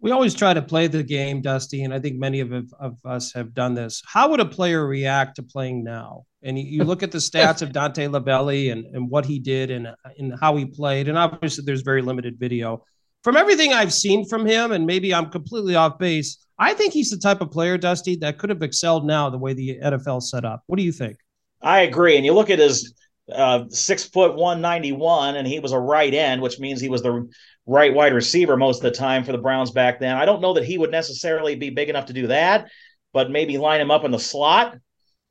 we 0.00 0.12
always 0.12 0.34
try 0.34 0.54
to 0.54 0.62
play 0.62 0.86
the 0.86 1.02
game, 1.02 1.42
Dusty, 1.42 1.82
and 1.82 1.92
I 1.92 1.98
think 1.98 2.16
many 2.18 2.40
of, 2.40 2.52
of 2.52 2.96
us 3.04 3.32
have 3.34 3.52
done 3.52 3.74
this. 3.74 4.02
How 4.06 4.30
would 4.30 4.40
a 4.40 4.46
player 4.46 4.86
react 4.86 5.36
to 5.36 5.42
playing 5.42 5.84
now? 5.84 6.24
And 6.42 6.58
you, 6.58 6.84
look 6.84 7.02
at 7.02 7.10
the 7.10 7.18
stats 7.18 7.60
of 7.60 7.72
Dante 7.72 8.06
Lavelli 8.06 8.72
and, 8.72 8.86
and 8.94 9.10
what 9.10 9.26
he 9.26 9.38
did 9.38 9.70
and, 9.70 9.88
and 10.16 10.32
how 10.40 10.56
he 10.56 10.64
played, 10.64 11.08
and 11.08 11.18
obviously 11.18 11.64
there's 11.66 11.82
very 11.82 12.00
limited 12.00 12.38
video. 12.38 12.84
From 13.22 13.36
everything 13.36 13.72
I've 13.72 13.92
seen 13.92 14.26
from 14.26 14.46
him, 14.46 14.72
and 14.72 14.86
maybe 14.86 15.14
I'm 15.14 15.30
completely 15.30 15.76
off 15.76 15.98
base, 15.98 16.38
I 16.58 16.74
think 16.74 16.92
he's 16.92 17.10
the 17.10 17.16
type 17.16 17.40
of 17.40 17.50
player, 17.50 17.78
Dusty, 17.78 18.16
that 18.16 18.38
could 18.38 18.50
have 18.50 18.62
excelled 18.62 19.06
now 19.06 19.30
the 19.30 19.38
way 19.38 19.54
the 19.54 19.78
NFL 19.82 20.22
set 20.22 20.44
up. 20.44 20.62
What 20.66 20.76
do 20.76 20.82
you 20.82 20.92
think? 20.92 21.18
I 21.62 21.80
agree. 21.80 22.16
And 22.16 22.24
you 22.24 22.32
look 22.32 22.50
at 22.50 22.58
his 22.58 22.94
uh, 23.32 23.64
six 23.68 24.04
foot 24.04 24.34
one 24.34 24.60
ninety 24.60 24.92
one, 24.92 25.36
and 25.36 25.46
he 25.46 25.60
was 25.60 25.72
a 25.72 25.78
right 25.78 26.12
end, 26.12 26.42
which 26.42 26.58
means 26.58 26.80
he 26.80 26.88
was 26.88 27.02
the 27.02 27.28
right 27.66 27.94
wide 27.94 28.12
receiver 28.12 28.56
most 28.56 28.78
of 28.78 28.82
the 28.82 28.98
time 28.98 29.24
for 29.24 29.32
the 29.32 29.38
Browns 29.38 29.70
back 29.70 30.00
then. 30.00 30.16
I 30.16 30.24
don't 30.24 30.40
know 30.40 30.54
that 30.54 30.64
he 30.64 30.78
would 30.78 30.90
necessarily 30.90 31.54
be 31.54 31.70
big 31.70 31.88
enough 31.88 32.06
to 32.06 32.12
do 32.12 32.26
that, 32.28 32.68
but 33.12 33.30
maybe 33.30 33.58
line 33.58 33.80
him 33.80 33.90
up 33.90 34.04
in 34.04 34.10
the 34.10 34.18
slot, 34.18 34.76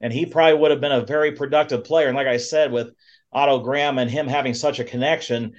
and 0.02 0.14
he 0.14 0.26
probably 0.26 0.60
would 0.60 0.72
have 0.72 0.82
been 0.82 0.92
a 0.92 1.06
very 1.06 1.34
productive 1.34 1.84
player. 1.84 2.08
And 2.08 2.16
like 2.16 2.28
I 2.28 2.38
said, 2.38 2.72
with 2.72 2.92
Otto 3.32 3.60
Graham 3.60 3.98
and 3.98 4.10
him 4.10 4.28
having 4.28 4.54
such 4.54 4.80
a 4.80 4.84
connection, 4.84 5.54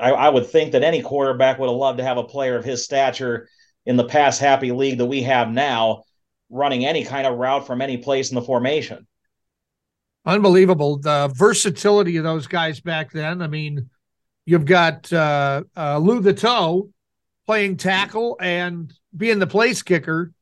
I, 0.00 0.10
I 0.12 0.28
would 0.28 0.46
think 0.46 0.72
that 0.72 0.82
any 0.82 1.02
quarterback 1.02 1.58
would 1.58 1.68
have 1.68 1.76
loved 1.76 1.98
to 1.98 2.04
have 2.04 2.18
a 2.18 2.24
player 2.24 2.56
of 2.56 2.64
his 2.64 2.84
stature 2.84 3.48
in 3.84 3.96
the 3.96 4.04
pass 4.04 4.38
happy 4.38 4.72
league 4.72 4.98
that 4.98 5.06
we 5.06 5.22
have 5.22 5.50
now 5.50 6.04
running 6.50 6.84
any 6.84 7.04
kind 7.04 7.26
of 7.26 7.38
route 7.38 7.66
from 7.66 7.82
any 7.82 7.96
place 7.96 8.30
in 8.30 8.34
the 8.34 8.42
formation. 8.42 9.06
Unbelievable. 10.24 10.98
The 10.98 11.32
versatility 11.34 12.16
of 12.16 12.24
those 12.24 12.46
guys 12.46 12.80
back 12.80 13.10
then. 13.10 13.42
I 13.42 13.48
mean, 13.48 13.90
you've 14.44 14.66
got 14.66 15.12
uh, 15.12 15.64
uh, 15.76 15.98
Lou 15.98 16.20
the 16.20 16.34
Toe 16.34 16.90
playing 17.46 17.76
tackle 17.76 18.36
and 18.40 18.92
being 19.16 19.38
the 19.38 19.46
place 19.46 19.82
kicker. 19.82 20.32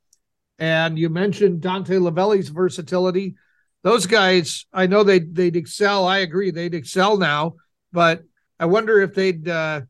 And 0.59 0.99
you 0.99 1.09
mentioned 1.09 1.63
Dante 1.63 1.97
Lavelli's 1.97 2.51
versatility. 2.51 3.37
Those 3.83 4.05
guys, 4.05 4.67
I 4.75 4.87
know 4.87 5.03
they 5.03 5.21
they'd 5.21 5.57
excel. 5.57 6.07
I 6.07 6.19
agree, 6.19 6.51
they'd 6.51 6.75
excel 6.75 7.17
now. 7.17 7.55
But 7.93 8.23
I 8.61 8.67
wonder 8.67 9.01
if 9.01 9.15
they'd. 9.15 9.49
Uh, 9.49 9.81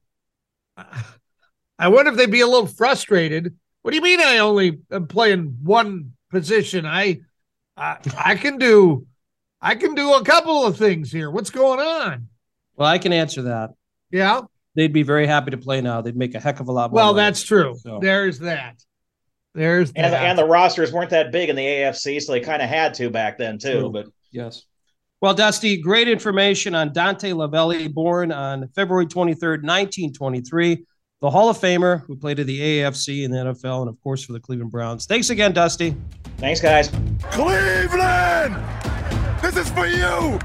I 1.79 1.89
wonder 1.89 2.11
if 2.13 2.17
they'd 2.17 2.31
be 2.31 2.41
a 2.41 2.47
little 2.47 2.67
frustrated. 2.67 3.57
What 3.83 3.91
do 3.91 3.97
you 3.97 4.03
mean? 4.03 4.21
I 4.21 4.39
only 4.39 4.79
am 4.91 5.07
playing 5.07 5.59
one 5.63 6.13
position. 6.31 6.87
I, 6.87 7.21
I, 7.77 7.97
I 8.17 8.35
can 8.37 8.59
do, 8.59 9.07
I 9.61 9.75
can 9.75 9.95
do 9.95 10.15
a 10.15 10.25
couple 10.25 10.65
of 10.65 10.77
things 10.77 11.11
here. 11.11 11.31
What's 11.31 11.51
going 11.51 11.81
on? 11.81 12.29
Well, 12.77 12.89
I 12.89 12.99
can 12.99 13.13
answer 13.13 13.43
that. 13.43 13.71
Yeah, 14.11 14.43
they'd 14.75 14.93
be 14.93 15.03
very 15.03 15.27
happy 15.27 15.51
to 15.53 15.59
play 15.59 15.81
now. 15.81 16.01
They'd 16.01 16.17
make 16.17 16.35
a 16.35 16.41
heck 16.41 16.61
of 16.61 16.69
a 16.69 16.73
lot 16.73 16.91
more. 16.91 16.97
Well, 16.97 17.15
money. 17.15 17.27
that's 17.27 17.43
true. 17.43 17.77
So- 17.83 17.99
There's 18.01 18.39
that. 18.41 18.77
There's 19.53 19.91
And, 19.97 20.15
and 20.15 20.39
the 20.39 20.45
rosters 20.45 20.93
weren't 20.93 21.11
that 21.11 21.33
big 21.33 21.49
in 21.49 21.57
the 21.57 21.65
AFC, 21.67 22.21
so 22.23 22.33
they 22.33 22.41
kind 22.41 22.63
of 22.63 22.69
had 22.69 22.95
to 22.95 23.11
back 23.11 23.37
then 23.37 23.59
too. 23.59 23.81
True. 23.81 23.91
But 23.91 24.07
Yes. 24.31 24.63
Well, 25.23 25.35
Dusty, 25.35 25.77
great 25.77 26.09
information 26.09 26.75
on 26.75 26.95
Dante 26.95 27.33
Lavelli, 27.33 27.93
born 27.93 28.33
on 28.33 28.67
February 28.69 29.05
23rd, 29.05 29.63
1923, 29.63 30.83
the 31.21 31.29
Hall 31.29 31.51
of 31.51 31.59
Famer 31.59 32.07
who 32.07 32.17
played 32.17 32.39
in 32.39 32.47
the 32.47 32.59
AFC 32.59 33.27
and 33.27 33.35
the 33.35 33.37
NFL, 33.37 33.81
and 33.83 33.91
of 33.91 34.01
course 34.03 34.25
for 34.25 34.33
the 34.33 34.41
Cleveland 34.41 34.71
Browns. 34.71 35.05
Thanks 35.05 35.29
again, 35.29 35.53
Dusty. 35.53 35.95
thanks, 36.39 36.59
guys. 36.63 36.89
Cleveland! 37.25 38.57
This 39.43 39.59
is 39.59 39.71
for 39.71 39.87
you! 39.87 40.39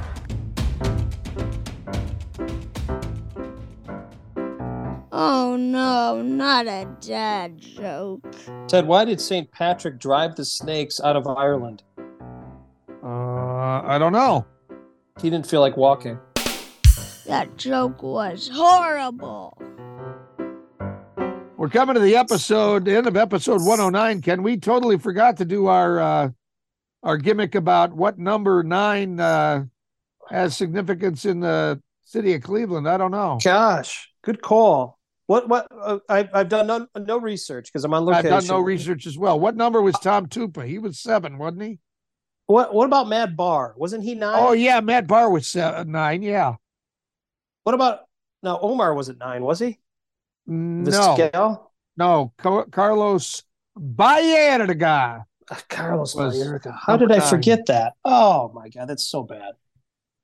Oh 5.13 5.55
no, 5.57 6.21
not 6.21 6.67
a 6.67 6.85
dad 6.99 7.59
joke. 7.59 8.35
Ted, 8.67 8.85
why 8.85 9.05
did 9.05 9.21
St. 9.21 9.49
Patrick 9.53 9.99
drive 9.99 10.35
the 10.35 10.43
snakes 10.43 10.99
out 10.99 11.15
of 11.15 11.25
Ireland? 11.27 11.83
uh, 13.01 13.81
I 13.81 13.97
don't 13.97 14.11
know. 14.11 14.45
He 15.21 15.29
didn't 15.29 15.47
feel 15.47 15.61
like 15.61 15.77
walking. 15.77 16.19
That 17.25 17.55
joke 17.55 18.03
was 18.03 18.49
horrible. 18.53 19.57
We're 21.55 21.69
coming 21.69 21.95
to 21.95 22.01
the 22.01 22.17
episode, 22.17 22.87
end 22.89 23.07
of 23.07 23.15
episode 23.15 23.61
109. 23.63 24.21
Ken, 24.21 24.43
we 24.43 24.57
totally 24.57 24.97
forgot 24.97 25.37
to 25.37 25.45
do 25.45 25.67
our 25.67 25.99
uh, 25.99 26.29
our 27.01 27.17
gimmick 27.17 27.55
about 27.55 27.93
what 27.93 28.19
number 28.19 28.61
nine 28.61 29.21
uh, 29.21 29.63
has 30.29 30.57
significance 30.57 31.23
in 31.23 31.39
the 31.39 31.81
city 32.03 32.33
of 32.33 32.43
Cleveland. 32.43 32.87
I 32.87 32.97
don't 32.97 33.11
know. 33.11 33.39
Gosh, 33.41 34.11
good 34.21 34.41
call. 34.41 34.99
What? 35.27 35.47
What? 35.47 35.67
Uh, 35.71 35.99
I, 36.09 36.29
I've 36.33 36.49
done 36.49 36.67
no, 36.67 36.87
no 36.97 37.19
research 37.19 37.67
because 37.71 37.85
I'm 37.85 37.93
on 37.93 38.03
location. 38.03 38.33
I've 38.33 38.41
done 38.41 38.47
no 38.47 38.59
research 38.59 39.07
as 39.07 39.17
well. 39.17 39.39
What 39.39 39.55
number 39.55 39.81
was 39.81 39.95
Tom 39.99 40.27
Tupa? 40.27 40.67
He 40.67 40.77
was 40.77 40.99
seven, 40.99 41.37
wasn't 41.37 41.63
he? 41.63 41.79
What? 42.47 42.73
What 42.73 42.85
about 42.85 43.07
Matt 43.07 43.35
Bahr? 43.35 43.73
Wasn't 43.77 44.03
he 44.03 44.15
nine? 44.15 44.35
Oh 44.37 44.53
yeah, 44.53 44.79
Matt 44.81 45.07
Bahr 45.07 45.29
was 45.29 45.47
seven, 45.47 45.91
nine. 45.91 46.21
Yeah, 46.21 46.55
What 47.63 47.73
about? 47.75 48.01
now? 48.43 48.59
Omar 48.59 48.93
wasn't 48.93 49.19
nine, 49.19 49.43
was 49.43 49.59
he? 49.59 49.79
The 50.47 50.53
no, 50.53 51.13
scale. 51.15 51.71
no. 51.97 52.33
Car- 52.37 52.67
Carlos 52.71 53.43
Baerga. 53.77 55.25
Uh, 55.49 55.55
Carlos 55.69 56.15
Was 56.15 56.41
How 56.85 56.97
did 56.97 57.11
I 57.11 57.17
nine. 57.17 57.27
forget 57.27 57.65
that? 57.67 57.93
Oh 58.03 58.51
my 58.53 58.69
god, 58.69 58.87
that's 58.87 59.05
so 59.05 59.23
bad. 59.23 59.53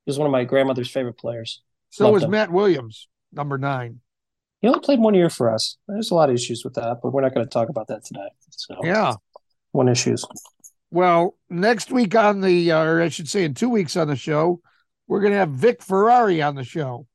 He 0.04 0.10
was 0.10 0.18
one 0.18 0.26
of 0.26 0.32
my 0.32 0.44
grandmother's 0.44 0.90
favorite 0.90 1.18
players. 1.18 1.62
So 1.90 2.04
Loved 2.04 2.14
was 2.14 2.22
him. 2.24 2.30
Matt 2.30 2.50
Williams, 2.52 3.08
number 3.32 3.58
nine. 3.58 4.00
He 4.60 4.68
only 4.68 4.80
played 4.80 5.00
one 5.00 5.14
year 5.14 5.28
for 5.30 5.52
us. 5.52 5.76
There's 5.88 6.12
a 6.12 6.14
lot 6.14 6.28
of 6.28 6.34
issues 6.36 6.62
with 6.64 6.74
that, 6.74 7.00
but 7.02 7.12
we're 7.12 7.20
not 7.22 7.34
going 7.34 7.44
to 7.46 7.50
talk 7.50 7.68
about 7.68 7.88
that 7.88 8.04
today. 8.04 8.28
So 8.50 8.76
Yeah. 8.84 9.14
one 9.72 9.88
issues. 9.88 10.24
Well, 10.92 11.38
next 11.48 11.90
week 11.90 12.14
on 12.14 12.42
the, 12.42 12.70
uh, 12.70 12.84
or 12.84 13.00
I 13.00 13.08
should 13.08 13.26
say, 13.26 13.44
in 13.44 13.54
two 13.54 13.70
weeks 13.70 13.96
on 13.96 14.08
the 14.08 14.14
show, 14.14 14.60
we're 15.06 15.22
going 15.22 15.32
to 15.32 15.38
have 15.38 15.48
Vic 15.48 15.82
Ferrari 15.82 16.42
on 16.42 16.54
the 16.54 16.64
show. 16.64 17.06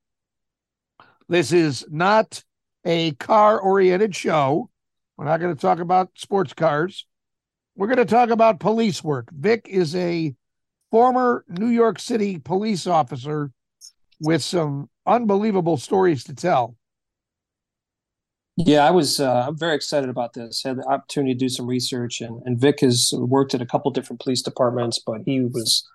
This 1.30 1.52
is 1.52 1.86
not 1.88 2.44
a 2.84 3.12
car 3.12 3.60
oriented 3.60 4.16
show. 4.16 4.72
We're 5.16 5.26
not 5.26 5.40
going 5.40 5.54
to 5.54 5.62
talk 5.62 5.78
about 5.78 6.10
sports 6.16 6.54
cars. 6.54 7.06
We're 7.76 7.86
going 7.86 7.98
to 7.98 8.06
talk 8.06 8.32
about 8.32 8.60
police 8.60 9.04
work. 9.04 9.30
Vic 9.32 9.68
is 9.70 9.96
a 9.96 10.34
former 10.90 11.46
New 11.48 11.70
York 11.70 12.00
City 12.00 12.40
police 12.40 12.88
officer 12.88 13.52
with 14.20 14.44
some 14.44 14.90
unbelievable 15.06 15.78
stories 15.78 16.24
to 16.24 16.34
tell. 16.34 16.76
Yeah, 18.58 18.88
I 18.88 18.92
was. 18.92 19.20
Uh, 19.20 19.52
very 19.52 19.76
excited 19.76 20.10
about 20.10 20.34
this. 20.34 20.64
Had 20.64 20.78
the 20.78 20.88
opportunity 20.88 21.34
to 21.36 21.40
do 21.40 21.48
some 21.48 21.68
research, 21.68 22.22
and 22.22 22.42
and 22.46 22.60
Vic 22.60 22.80
has 22.82 23.14
worked 23.16 23.54
at 23.54 23.62
a 23.62 23.68
couple 23.68 23.92
different 23.92 24.20
police 24.20 24.42
departments, 24.42 24.98
but 25.00 25.22
he 25.26 25.42
was 25.42 25.88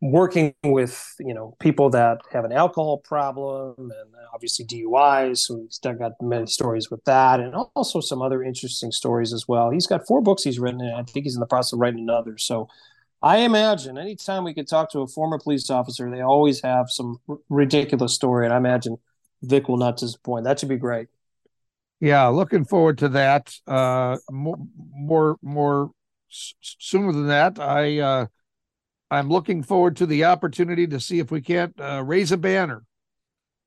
working 0.00 0.54
with 0.64 1.14
you 1.20 1.32
know 1.32 1.56
people 1.60 1.88
that 1.90 2.18
have 2.32 2.44
an 2.44 2.52
alcohol 2.52 2.98
problem 2.98 3.74
and 3.78 4.14
obviously 4.34 4.64
DUIs. 4.64 5.38
So 5.38 5.60
he's 5.60 5.78
got 5.78 6.12
many 6.20 6.46
stories 6.46 6.90
with 6.90 7.04
that, 7.04 7.38
and 7.38 7.54
also 7.76 8.00
some 8.00 8.20
other 8.20 8.42
interesting 8.42 8.90
stories 8.90 9.32
as 9.32 9.46
well. 9.46 9.70
He's 9.70 9.86
got 9.86 10.08
four 10.08 10.20
books 10.20 10.42
he's 10.42 10.58
written, 10.58 10.80
and 10.80 10.96
I 10.96 11.04
think 11.04 11.24
he's 11.24 11.36
in 11.36 11.40
the 11.40 11.46
process 11.46 11.72
of 11.72 11.80
writing 11.80 12.00
another. 12.00 12.36
So. 12.38 12.68
I 13.22 13.38
imagine 13.38 13.96
anytime 13.96 14.44
we 14.44 14.52
could 14.52 14.68
talk 14.68 14.90
to 14.92 15.00
a 15.00 15.08
former 15.08 15.38
police 15.38 15.70
officer, 15.70 16.08
they 16.10 16.20
always 16.20 16.60
have 16.60 16.90
some 16.90 17.18
r- 17.28 17.38
ridiculous 17.48 18.14
story, 18.14 18.44
and 18.44 18.52
I 18.52 18.58
imagine 18.58 18.98
Vic 19.42 19.68
will 19.68 19.78
not 19.78 19.96
disappoint. 19.96 20.44
That 20.44 20.60
should 20.60 20.68
be 20.68 20.76
great. 20.76 21.08
Yeah, 22.00 22.26
looking 22.28 22.64
forward 22.64 22.98
to 22.98 23.08
that. 23.10 23.54
Uh, 23.66 24.18
more, 24.30 24.56
more, 24.92 25.36
more 25.42 25.90
s- 26.30 26.54
sooner 26.60 27.12
than 27.12 27.28
that. 27.28 27.58
I, 27.58 27.98
uh, 28.00 28.26
I'm 29.10 29.28
looking 29.28 29.62
forward 29.62 29.96
to 29.96 30.06
the 30.06 30.24
opportunity 30.24 30.86
to 30.88 31.00
see 31.00 31.18
if 31.20 31.30
we 31.30 31.40
can't 31.40 31.74
uh, 31.80 32.02
raise 32.04 32.32
a 32.32 32.36
banner. 32.36 32.82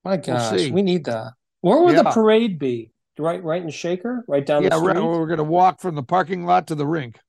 My 0.03 0.11
We'll 0.11 0.21
gosh, 0.21 0.57
see. 0.59 0.71
we 0.71 0.81
need 0.81 1.05
that. 1.05 1.33
Where 1.61 1.81
would 1.81 1.97
the 1.97 2.03
parade 2.03 2.59
be? 2.59 2.91
Right, 3.17 3.43
right 3.43 3.61
in 3.61 3.69
Shaker, 3.69 4.23
right 4.29 4.45
down 4.45 4.63
yeah, 4.63 4.69
the 4.69 4.79
right, 4.79 4.95
street. 4.95 5.05
we're 5.05 5.25
going 5.27 5.37
to 5.39 5.43
walk 5.43 5.81
from 5.81 5.95
the 5.95 6.03
parking 6.03 6.45
lot 6.45 6.67
to 6.67 6.75
the 6.75 6.87
rink. 6.87 7.19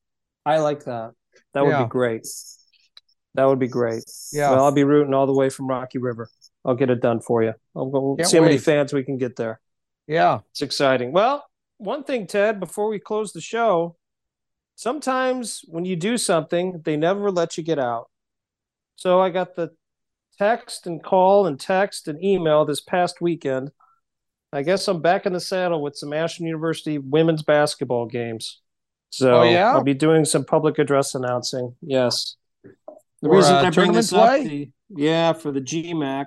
I 0.46 0.58
like 0.58 0.84
that. 0.84 1.12
That 1.52 1.64
would 1.64 1.70
Yeah. 1.70 1.82
be 1.82 1.88
great. 1.88 2.26
That 3.34 3.44
would 3.46 3.58
be 3.58 3.66
great. 3.66 4.04
Yeah. 4.32 4.50
Well, 4.50 4.64
I'll 4.66 4.72
be 4.72 4.84
rooting 4.84 5.14
all 5.14 5.26
the 5.26 5.32
way 5.32 5.48
from 5.50 5.66
Rocky 5.66 5.98
River. 5.98 6.28
I'll 6.64 6.76
get 6.76 6.90
it 6.90 7.00
done 7.00 7.20
for 7.20 7.42
you. 7.42 7.54
I'll 7.74 7.90
go 7.90 8.14
Can't 8.16 8.28
see 8.28 8.36
how 8.36 8.44
many 8.44 8.58
fans 8.58 8.92
we 8.92 9.02
can 9.02 9.18
get 9.18 9.34
there. 9.34 9.60
Yeah, 10.10 10.40
It's 10.50 10.60
exciting. 10.60 11.12
Well, 11.12 11.46
one 11.78 12.02
thing, 12.02 12.26
Ted, 12.26 12.58
before 12.58 12.88
we 12.88 12.98
close 12.98 13.32
the 13.32 13.40
show, 13.40 13.96
sometimes 14.74 15.60
when 15.68 15.84
you 15.84 15.94
do 15.94 16.18
something, 16.18 16.82
they 16.84 16.96
never 16.96 17.30
let 17.30 17.56
you 17.56 17.62
get 17.62 17.78
out. 17.78 18.10
So 18.96 19.20
I 19.20 19.30
got 19.30 19.54
the 19.54 19.70
text 20.36 20.88
and 20.88 21.00
call 21.00 21.46
and 21.46 21.60
text 21.60 22.08
and 22.08 22.22
email 22.24 22.64
this 22.64 22.80
past 22.80 23.20
weekend. 23.20 23.70
I 24.52 24.62
guess 24.62 24.88
I'm 24.88 25.00
back 25.00 25.26
in 25.26 25.32
the 25.32 25.38
saddle 25.38 25.80
with 25.80 25.94
some 25.94 26.12
Ashland 26.12 26.48
University 26.48 26.98
women's 26.98 27.44
basketball 27.44 28.06
games. 28.06 28.60
So 29.10 29.42
Oh, 29.42 29.42
yeah? 29.44 29.70
I'll 29.72 29.84
be 29.84 29.94
doing 29.94 30.24
some 30.24 30.44
public 30.44 30.80
address 30.80 31.14
announcing. 31.14 31.76
Yes. 31.82 32.34
The 33.22 33.28
reason 33.28 33.54
uh, 33.54 33.60
I 33.60 33.70
bring 33.70 33.92
this 33.92 34.12
up, 34.12 34.40
the, 34.40 34.70
yeah, 34.88 35.34
for 35.34 35.52
the 35.52 35.60
GMAC, 35.60 36.26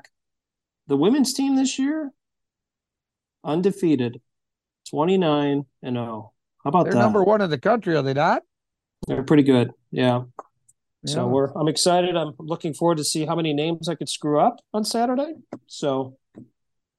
the 0.87 0.95
women's 0.95 1.33
team 1.33 1.57
this 1.57 1.77
year, 1.77 2.13
undefeated, 3.43 4.21
29 4.89 5.65
and 5.81 5.95
0. 5.95 6.33
How 6.63 6.67
about 6.69 6.83
they're 6.85 6.93
that? 6.93 6.99
number 6.99 7.23
one 7.23 7.41
in 7.41 7.49
the 7.49 7.59
country, 7.59 7.95
are 7.95 8.01
they 8.01 8.13
not? 8.13 8.43
They're 9.07 9.23
pretty 9.23 9.43
good. 9.43 9.71
Yeah. 9.91 10.23
Yeah. 11.03 11.13
So 11.13 11.27
we're 11.27 11.51
I'm 11.53 11.67
excited. 11.67 12.15
I'm 12.15 12.33
looking 12.39 12.73
forward 12.73 12.97
to 12.97 13.03
see 13.03 13.25
how 13.25 13.35
many 13.35 13.53
names 13.53 13.89
I 13.89 13.95
could 13.95 14.07
screw 14.07 14.39
up 14.39 14.57
on 14.73 14.85
Saturday. 14.85 15.33
So 15.67 16.17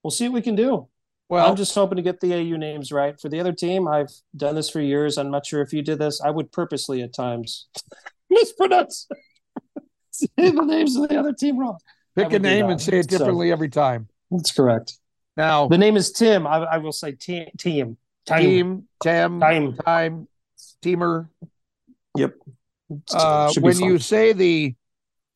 we'll 0.03 0.11
see 0.11 0.29
what 0.29 0.35
we 0.35 0.43
can 0.43 0.55
do. 0.55 0.89
Well, 1.31 1.49
I'm 1.49 1.57
just 1.57 1.75
hoping 1.75 1.97
to 1.97 2.03
get 2.03 2.21
the 2.21 2.35
AU 2.35 2.57
names 2.59 2.93
right. 2.93 3.19
For 3.19 3.31
the 3.31 3.41
other 3.41 3.53
team, 3.53 3.89
I've 3.89 4.11
done 4.37 4.55
this 4.55 4.69
for 4.69 4.81
years. 4.81 5.17
I'm 5.17 5.31
not 5.31 5.47
sure 5.47 5.63
if 5.63 5.73
you 5.73 5.81
did 5.81 5.99
this. 5.99 6.21
I 6.21 6.29
would 6.29 6.53
purposely 6.53 7.01
at 7.01 7.15
times 7.15 7.67
mispronounce 8.31 9.09
say 10.11 10.29
the 10.37 10.51
names 10.53 10.97
of 10.97 11.09
the 11.09 11.19
other 11.19 11.33
team 11.33 11.59
wrong. 11.59 11.79
Pick 12.15 12.33
a 12.35 12.39
name 12.39 12.69
and 12.69 12.81
say 12.81 12.99
it 12.99 13.11
So, 13.11 13.17
differently 13.19 13.51
every 13.51 13.71
time. 13.71 14.09
that's 14.31 14.53
correct. 14.53 14.99
Now, 15.37 15.69
The 15.69 15.79
name 15.79 15.97
is 15.97 16.13
Tim. 16.13 16.47
I, 16.47 16.59
I 16.59 16.79
will 16.79 16.93
say 16.93 17.13
team. 17.13 17.49
Team. 17.59 17.97
Time. 18.27 18.41
team, 18.41 18.89
Tim, 19.03 19.41
Time. 19.41 19.77
time, 19.77 20.29
teamer. 20.83 21.29
Yep. 22.17 22.35
Uh, 23.13 23.53
when 23.61 23.75
fun. 23.75 23.89
you 23.89 23.99
say 23.99 24.33
the 24.33 24.75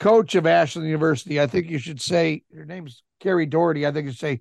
coach 0.00 0.34
of 0.34 0.46
Ashland 0.46 0.88
University, 0.88 1.40
I 1.40 1.46
think 1.46 1.68
you 1.68 1.78
should 1.78 2.00
say 2.00 2.44
her 2.54 2.64
name's 2.64 3.02
Kari 3.20 3.46
Daugherty. 3.46 3.86
I 3.86 3.92
think 3.92 4.06
you 4.06 4.12
say 4.12 4.40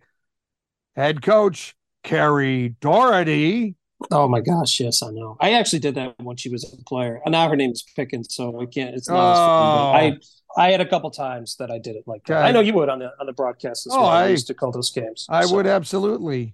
head 0.95 1.21
coach 1.21 1.75
Kari 2.03 2.75
Daugherty. 2.79 3.75
Oh 4.11 4.27
my 4.27 4.41
gosh, 4.41 4.79
yes, 4.79 5.01
I 5.01 5.09
know. 5.11 5.37
I 5.39 5.53
actually 5.53 5.79
did 5.79 5.95
that 5.95 6.15
when 6.19 6.37
she 6.37 6.49
was 6.49 6.63
a 6.71 6.83
player. 6.83 7.19
And 7.25 7.31
now 7.31 7.49
her 7.49 7.55
name 7.55 7.71
is 7.71 7.83
Pickens, 7.95 8.33
so 8.35 8.61
I 8.61 8.65
can't. 8.67 8.95
It's 8.95 9.09
not 9.09 9.31
as 9.31 9.37
funny. 9.37 10.11
But 10.55 10.61
I 10.61 10.67
I 10.67 10.71
had 10.71 10.81
a 10.81 10.85
couple 10.85 11.09
times 11.11 11.55
that 11.57 11.71
I 11.71 11.79
did 11.79 11.95
it 11.95 12.03
like 12.07 12.23
that. 12.25 12.37
Oh. 12.43 12.45
I 12.45 12.51
know 12.51 12.59
you 12.59 12.73
would 12.73 12.89
on 12.89 12.99
the 12.99 13.11
on 13.19 13.25
the 13.25 13.33
broadcast 13.33 13.87
as 13.87 13.93
Oh, 13.93 14.01
well. 14.01 14.09
I, 14.09 14.25
I- 14.25 14.27
used 14.27 14.47
to 14.47 14.53
call 14.53 14.71
those 14.71 14.91
games. 14.91 15.25
I 15.29 15.45
So- 15.45 15.55
would 15.55 15.65
absolutely. 15.67 16.53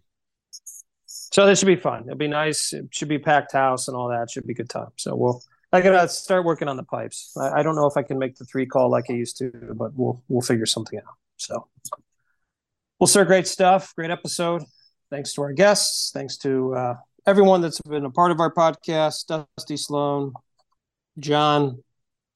So 1.06 1.46
this 1.48 1.60
should 1.60 1.66
be 1.66 1.76
fun. 1.76 2.04
It'll 2.04 2.16
be 2.16 2.28
nice. 2.28 2.74
It 2.74 2.90
should 2.92 3.08
be 3.08 3.18
packed 3.20 3.54
house 3.54 3.88
and 3.88 3.98
all 3.98 4.10
that. 4.10 4.30
Should 4.30 4.46
be 4.46 4.54
a 4.54 4.56
good 4.56 4.70
time. 4.70 4.90
So 4.98 5.16
we'll. 5.16 5.42
I 5.72 5.82
gotta 5.82 6.08
start 6.08 6.46
working 6.46 6.68
on 6.68 6.78
the 6.78 6.84
pipes. 6.84 7.36
I, 7.36 7.60
I 7.60 7.64
don't 7.64 7.76
know 7.76 7.88
if 7.88 7.98
I 7.98 8.04
can 8.04 8.20
make 8.20 8.36
the 8.38 8.46
three 8.46 8.68
call 8.68 8.90
like 8.90 9.06
I 9.10 9.14
used 9.14 9.38
to, 9.38 9.52
but 9.74 9.92
we'll 9.96 10.22
we'll 10.30 10.42
figure 10.42 10.68
something 10.68 11.00
out. 11.00 11.16
So, 11.38 11.68
well, 13.00 13.08
sir, 13.08 13.26
great 13.26 13.48
stuff. 13.48 13.94
Great 13.96 14.12
episode. 14.12 14.64
Thanks 15.10 15.34
to 15.34 15.42
our 15.42 15.52
guests. 15.54 16.12
Thanks 16.14 16.38
to 16.38 16.76
uh, 16.76 16.96
everyone 17.26 17.62
that's 17.62 17.82
been 17.82 18.06
a 18.06 18.10
part 18.10 18.32
of 18.32 18.40
our 18.40 18.54
podcast. 18.54 19.28
Dusty 19.58 19.78
Sloan, 19.78 20.34
John, 21.20 21.84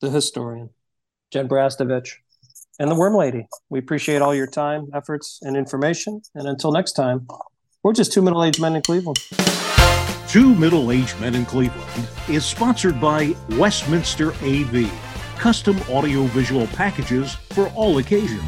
the 0.01 0.09
historian, 0.09 0.69
Jen 1.31 1.47
Brastovich, 1.47 2.09
and 2.79 2.89
the 2.89 2.95
Worm 2.95 3.15
Lady. 3.15 3.47
We 3.69 3.79
appreciate 3.79 4.21
all 4.21 4.35
your 4.35 4.47
time, 4.47 4.87
efforts, 4.93 5.39
and 5.41 5.57
information. 5.57 6.21
And 6.35 6.47
until 6.47 6.71
next 6.71 6.93
time, 6.93 7.27
we're 7.83 7.93
just 7.93 8.13
two 8.13 8.21
middle-aged 8.21 8.61
men 8.61 8.75
in 8.75 8.81
Cleveland. 8.81 9.17
Two 10.27 10.53
Middle 10.55 10.91
Aged 10.91 11.17
Men 11.21 11.35
in 11.35 11.45
Cleveland 11.45 12.09
is 12.27 12.45
sponsored 12.45 12.99
by 12.99 13.33
Westminster 13.51 14.33
AV, 14.43 14.91
custom 15.37 15.79
audiovisual 15.89 16.67
packages 16.67 17.35
for 17.51 17.69
all 17.69 17.99
occasions. 17.99 18.43